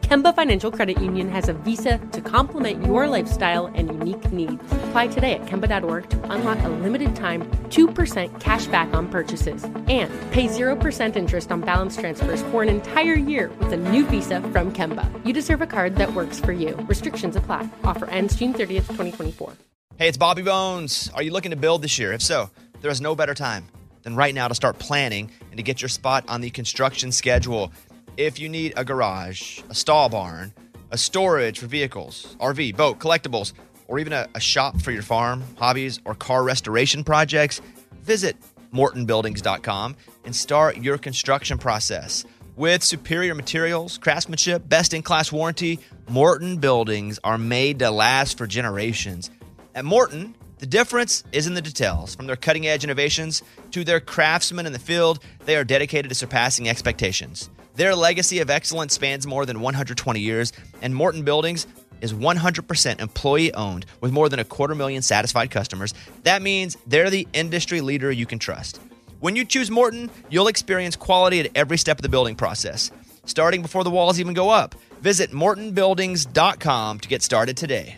Kemba 0.00 0.34
Financial 0.34 0.70
Credit 0.70 1.00
Union 1.02 1.28
has 1.28 1.48
a 1.48 1.52
visa 1.52 1.98
to 2.12 2.20
complement 2.20 2.84
your 2.86 3.06
lifestyle 3.06 3.66
and 3.66 3.88
unique 3.88 4.32
needs. 4.32 4.62
Apply 4.88 5.08
today 5.08 5.34
at 5.34 5.44
Kemba.org 5.46 6.08
to 6.10 6.32
unlock 6.32 6.58
a 6.62 6.68
limited 6.68 7.14
time 7.14 7.42
2% 7.68 8.40
cash 8.40 8.66
back 8.68 8.94
on 8.94 9.08
purchases 9.08 9.64
and 9.64 10.10
pay 10.30 10.46
0% 10.46 11.16
interest 11.16 11.52
on 11.52 11.60
balance 11.60 11.96
transfers 11.96 12.42
for 12.44 12.62
an 12.62 12.68
entire 12.68 13.14
year 13.14 13.50
with 13.58 13.72
a 13.72 13.76
new 13.76 14.06
visa 14.06 14.40
from 14.40 14.72
Kemba. 14.72 15.04
You 15.26 15.32
deserve 15.32 15.62
a 15.62 15.66
card 15.66 15.96
that 15.96 16.14
works 16.14 16.40
for 16.40 16.52
you. 16.52 16.74
Restrictions 16.88 17.36
apply. 17.36 17.68
Offer 17.84 18.06
ends 18.06 18.36
June 18.36 18.54
30th, 18.54 18.86
2024. 18.86 19.52
Hey, 19.98 20.08
it's 20.08 20.16
Bobby 20.16 20.42
Bones. 20.42 21.10
Are 21.12 21.24
you 21.24 21.32
looking 21.32 21.50
to 21.50 21.56
build 21.56 21.82
this 21.82 21.98
year? 21.98 22.12
If 22.12 22.22
so, 22.22 22.50
there 22.82 22.90
is 22.90 23.00
no 23.00 23.16
better 23.16 23.34
time 23.34 23.66
than 24.02 24.14
right 24.14 24.34
now 24.34 24.48
to 24.48 24.54
start 24.54 24.78
planning 24.78 25.30
and 25.50 25.56
to 25.56 25.62
get 25.62 25.82
your 25.82 25.88
spot 25.88 26.24
on 26.28 26.40
the 26.40 26.50
construction 26.50 27.12
schedule. 27.12 27.72
If 28.18 28.40
you 28.40 28.48
need 28.48 28.72
a 28.76 28.84
garage, 28.84 29.60
a 29.70 29.74
stall 29.76 30.08
barn, 30.08 30.52
a 30.90 30.98
storage 30.98 31.60
for 31.60 31.68
vehicles, 31.68 32.36
RV, 32.40 32.76
boat, 32.76 32.98
collectibles, 32.98 33.52
or 33.86 34.00
even 34.00 34.12
a, 34.12 34.26
a 34.34 34.40
shop 34.40 34.80
for 34.80 34.90
your 34.90 35.04
farm, 35.04 35.44
hobbies, 35.56 36.00
or 36.04 36.16
car 36.16 36.42
restoration 36.42 37.04
projects, 37.04 37.60
visit 38.02 38.36
mortonbuildings.com 38.74 39.94
and 40.24 40.34
start 40.34 40.78
your 40.78 40.98
construction 40.98 41.58
process. 41.58 42.24
With 42.56 42.82
superior 42.82 43.36
materials, 43.36 43.98
craftsmanship, 43.98 44.68
best 44.68 44.94
in 44.94 45.02
class 45.02 45.30
warranty, 45.30 45.78
Morton 46.08 46.56
buildings 46.56 47.20
are 47.22 47.38
made 47.38 47.78
to 47.78 47.88
last 47.92 48.36
for 48.36 48.48
generations. 48.48 49.30
At 49.76 49.84
Morton, 49.84 50.34
the 50.58 50.66
difference 50.66 51.22
is 51.30 51.46
in 51.46 51.54
the 51.54 51.62
details. 51.62 52.16
From 52.16 52.26
their 52.26 52.34
cutting 52.34 52.66
edge 52.66 52.82
innovations 52.82 53.44
to 53.70 53.84
their 53.84 54.00
craftsmen 54.00 54.66
in 54.66 54.72
the 54.72 54.80
field, 54.80 55.20
they 55.44 55.54
are 55.54 55.62
dedicated 55.62 56.08
to 56.08 56.16
surpassing 56.16 56.68
expectations. 56.68 57.48
Their 57.78 57.94
legacy 57.94 58.40
of 58.40 58.50
excellence 58.50 58.94
spans 58.94 59.24
more 59.24 59.46
than 59.46 59.60
120 59.60 60.18
years, 60.18 60.52
and 60.82 60.92
Morton 60.92 61.22
Buildings 61.22 61.68
is 62.00 62.12
100% 62.12 63.00
employee 63.00 63.54
owned 63.54 63.86
with 64.00 64.10
more 64.10 64.28
than 64.28 64.40
a 64.40 64.44
quarter 64.44 64.74
million 64.74 65.00
satisfied 65.00 65.52
customers. 65.52 65.94
That 66.24 66.42
means 66.42 66.76
they're 66.88 67.08
the 67.08 67.28
industry 67.32 67.80
leader 67.80 68.10
you 68.10 68.26
can 68.26 68.40
trust. 68.40 68.80
When 69.20 69.36
you 69.36 69.44
choose 69.44 69.70
Morton, 69.70 70.10
you'll 70.28 70.48
experience 70.48 70.96
quality 70.96 71.38
at 71.38 71.52
every 71.54 71.78
step 71.78 71.98
of 71.98 72.02
the 72.02 72.08
building 72.08 72.34
process, 72.34 72.90
starting 73.26 73.62
before 73.62 73.84
the 73.84 73.90
walls 73.90 74.18
even 74.18 74.34
go 74.34 74.50
up. 74.50 74.74
Visit 75.00 75.30
mortonbuildings.com 75.30 76.98
to 76.98 77.08
get 77.08 77.22
started 77.22 77.56
today. 77.56 77.96